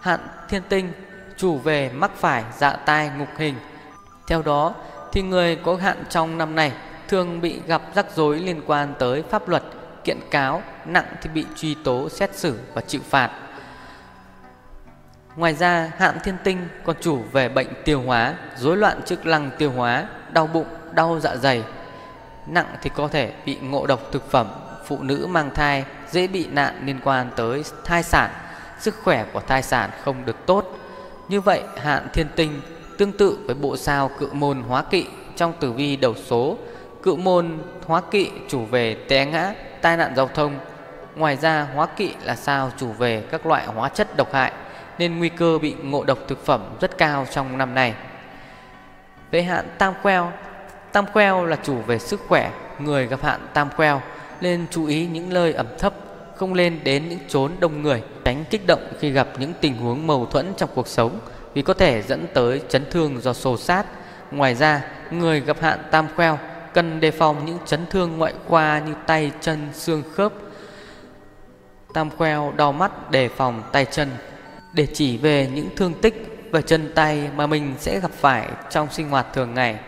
Hạn 0.00 0.20
thiên 0.48 0.62
tinh 0.68 0.92
chủ 1.36 1.58
về 1.58 1.90
mắc 1.94 2.10
phải 2.16 2.44
dạ 2.58 2.72
tai 2.72 3.10
ngục 3.18 3.28
hình. 3.38 3.54
Theo 4.28 4.42
đó 4.42 4.74
thì 5.12 5.22
người 5.22 5.56
có 5.56 5.76
hạn 5.76 6.04
trong 6.08 6.38
năm 6.38 6.54
này 6.54 6.72
thường 7.08 7.40
bị 7.40 7.60
gặp 7.66 7.82
rắc 7.94 8.06
rối 8.16 8.38
liên 8.38 8.60
quan 8.66 8.94
tới 8.98 9.22
pháp 9.30 9.48
luật, 9.48 9.62
kiện 10.04 10.18
cáo, 10.30 10.62
nặng 10.86 11.06
thì 11.22 11.30
bị 11.34 11.44
truy 11.56 11.76
tố 11.84 12.08
xét 12.08 12.34
xử 12.34 12.58
và 12.74 12.80
chịu 12.80 13.00
phạt. 13.10 13.30
Ngoài 15.36 15.54
ra 15.54 15.90
hạn 15.96 16.18
thiên 16.24 16.36
tinh 16.44 16.68
còn 16.84 16.96
chủ 17.00 17.22
về 17.32 17.48
bệnh 17.48 17.68
tiêu 17.84 18.02
hóa, 18.02 18.34
rối 18.56 18.76
loạn 18.76 19.02
chức 19.02 19.26
năng 19.26 19.50
tiêu 19.58 19.70
hóa, 19.70 20.06
đau 20.32 20.46
bụng, 20.46 20.66
đau 20.92 21.20
dạ 21.20 21.36
dày. 21.36 21.62
Nặng 22.46 22.66
thì 22.82 22.90
có 22.94 23.08
thể 23.08 23.32
bị 23.46 23.56
ngộ 23.62 23.86
độc 23.86 24.00
thực 24.12 24.30
phẩm, 24.30 24.48
phụ 24.86 24.98
nữ 25.02 25.26
mang 25.30 25.50
thai 25.54 25.84
dễ 26.10 26.26
bị 26.26 26.46
nạn 26.46 26.82
liên 26.84 27.00
quan 27.04 27.30
tới 27.36 27.62
thai 27.84 28.02
sản, 28.02 28.30
sức 28.78 28.94
khỏe 29.02 29.24
của 29.32 29.40
thai 29.40 29.62
sản 29.62 29.90
không 30.04 30.24
được 30.24 30.46
tốt. 30.46 30.78
Như 31.28 31.40
vậy 31.40 31.62
hạn 31.76 32.08
thiên 32.12 32.26
tinh 32.36 32.60
tương 32.98 33.12
tự 33.12 33.38
với 33.46 33.54
bộ 33.54 33.76
sao 33.76 34.10
cự 34.18 34.28
môn 34.32 34.62
hóa 34.62 34.82
kỵ 34.82 35.06
trong 35.36 35.52
tử 35.60 35.72
vi 35.72 35.96
đầu 35.96 36.14
số. 36.26 36.56
Cự 37.02 37.14
môn 37.14 37.58
hóa 37.86 38.02
kỵ 38.10 38.30
chủ 38.48 38.64
về 38.64 38.96
té 39.08 39.26
ngã, 39.26 39.54
tai 39.80 39.96
nạn 39.96 40.12
giao 40.16 40.28
thông. 40.28 40.58
Ngoài 41.14 41.36
ra 41.36 41.66
hóa 41.74 41.86
kỵ 41.86 42.14
là 42.22 42.36
sao 42.36 42.70
chủ 42.76 42.92
về 42.92 43.24
các 43.30 43.46
loại 43.46 43.66
hóa 43.66 43.88
chất 43.88 44.16
độc 44.16 44.32
hại 44.32 44.52
nên 44.98 45.18
nguy 45.18 45.28
cơ 45.28 45.58
bị 45.58 45.74
ngộ 45.82 46.04
độc 46.04 46.18
thực 46.28 46.44
phẩm 46.44 46.60
rất 46.80 46.98
cao 46.98 47.26
trong 47.30 47.58
năm 47.58 47.74
này. 47.74 47.94
Về 49.30 49.42
hạn 49.42 49.68
tam 49.78 49.94
queo, 50.02 50.32
tam 50.92 51.04
queo 51.12 51.44
là 51.44 51.56
chủ 51.62 51.76
về 51.76 51.98
sức 51.98 52.20
khỏe, 52.28 52.52
người 52.78 53.06
gặp 53.06 53.22
hạn 53.22 53.40
tam 53.54 53.68
queo 53.76 54.02
nên 54.40 54.66
chú 54.70 54.86
ý 54.86 55.06
những 55.06 55.34
nơi 55.34 55.52
ẩm 55.52 55.66
thấp, 55.78 55.94
không 56.36 56.54
lên 56.54 56.80
đến 56.84 57.08
những 57.08 57.18
chốn 57.28 57.52
đông 57.60 57.82
người, 57.82 58.02
tránh 58.24 58.44
kích 58.50 58.66
động 58.66 58.92
khi 59.00 59.10
gặp 59.10 59.28
những 59.38 59.52
tình 59.60 59.76
huống 59.76 60.06
mâu 60.06 60.26
thuẫn 60.26 60.52
trong 60.56 60.70
cuộc 60.74 60.88
sống 60.88 61.18
vì 61.54 61.62
có 61.62 61.74
thể 61.74 62.02
dẫn 62.02 62.26
tới 62.34 62.62
chấn 62.68 62.84
thương 62.90 63.20
do 63.20 63.32
xô 63.32 63.56
sát. 63.56 63.86
Ngoài 64.30 64.54
ra, 64.54 64.82
người 65.10 65.40
gặp 65.40 65.56
hạn 65.60 65.78
tam 65.90 66.06
queo 66.16 66.38
cần 66.74 67.00
đề 67.00 67.10
phòng 67.10 67.46
những 67.46 67.58
chấn 67.66 67.86
thương 67.90 68.18
ngoại 68.18 68.34
khoa 68.46 68.78
như 68.78 68.94
tay, 69.06 69.32
chân, 69.40 69.68
xương 69.72 70.02
khớp. 70.14 70.32
Tam 71.94 72.10
queo 72.10 72.52
đau 72.56 72.72
mắt 72.72 73.10
đề 73.10 73.28
phòng 73.28 73.62
tay 73.72 73.84
chân 73.84 74.08
để 74.76 74.86
chỉ 74.92 75.16
về 75.16 75.48
những 75.54 75.68
thương 75.76 75.94
tích 76.02 76.48
và 76.50 76.60
chân 76.60 76.92
tay 76.94 77.30
mà 77.36 77.46
mình 77.46 77.74
sẽ 77.78 78.00
gặp 78.00 78.10
phải 78.10 78.48
trong 78.70 78.88
sinh 78.92 79.08
hoạt 79.08 79.26
thường 79.32 79.54
ngày. 79.54 79.78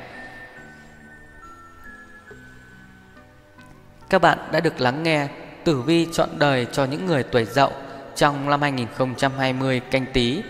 Các 4.10 4.22
bạn 4.22 4.38
đã 4.52 4.60
được 4.60 4.80
lắng 4.80 5.02
nghe 5.02 5.28
tử 5.64 5.82
vi 5.82 6.06
chọn 6.12 6.28
đời 6.38 6.66
cho 6.72 6.84
những 6.84 7.06
người 7.06 7.22
tuổi 7.22 7.44
dậu 7.44 7.72
trong 8.16 8.50
năm 8.50 8.62
2020 8.62 9.80
canh 9.90 10.06
tí. 10.12 10.42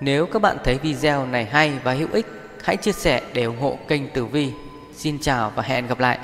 Nếu 0.00 0.26
các 0.26 0.42
bạn 0.42 0.56
thấy 0.64 0.78
video 0.78 1.26
này 1.26 1.44
hay 1.44 1.72
và 1.84 1.92
hữu 1.92 2.08
ích, 2.12 2.26
hãy 2.62 2.76
chia 2.76 2.92
sẻ 2.92 3.22
để 3.34 3.44
ủng 3.44 3.60
hộ 3.60 3.78
kênh 3.88 4.08
tử 4.10 4.24
vi. 4.24 4.52
Xin 4.96 5.18
chào 5.20 5.52
và 5.56 5.62
hẹn 5.62 5.86
gặp 5.86 6.00
lại. 6.00 6.18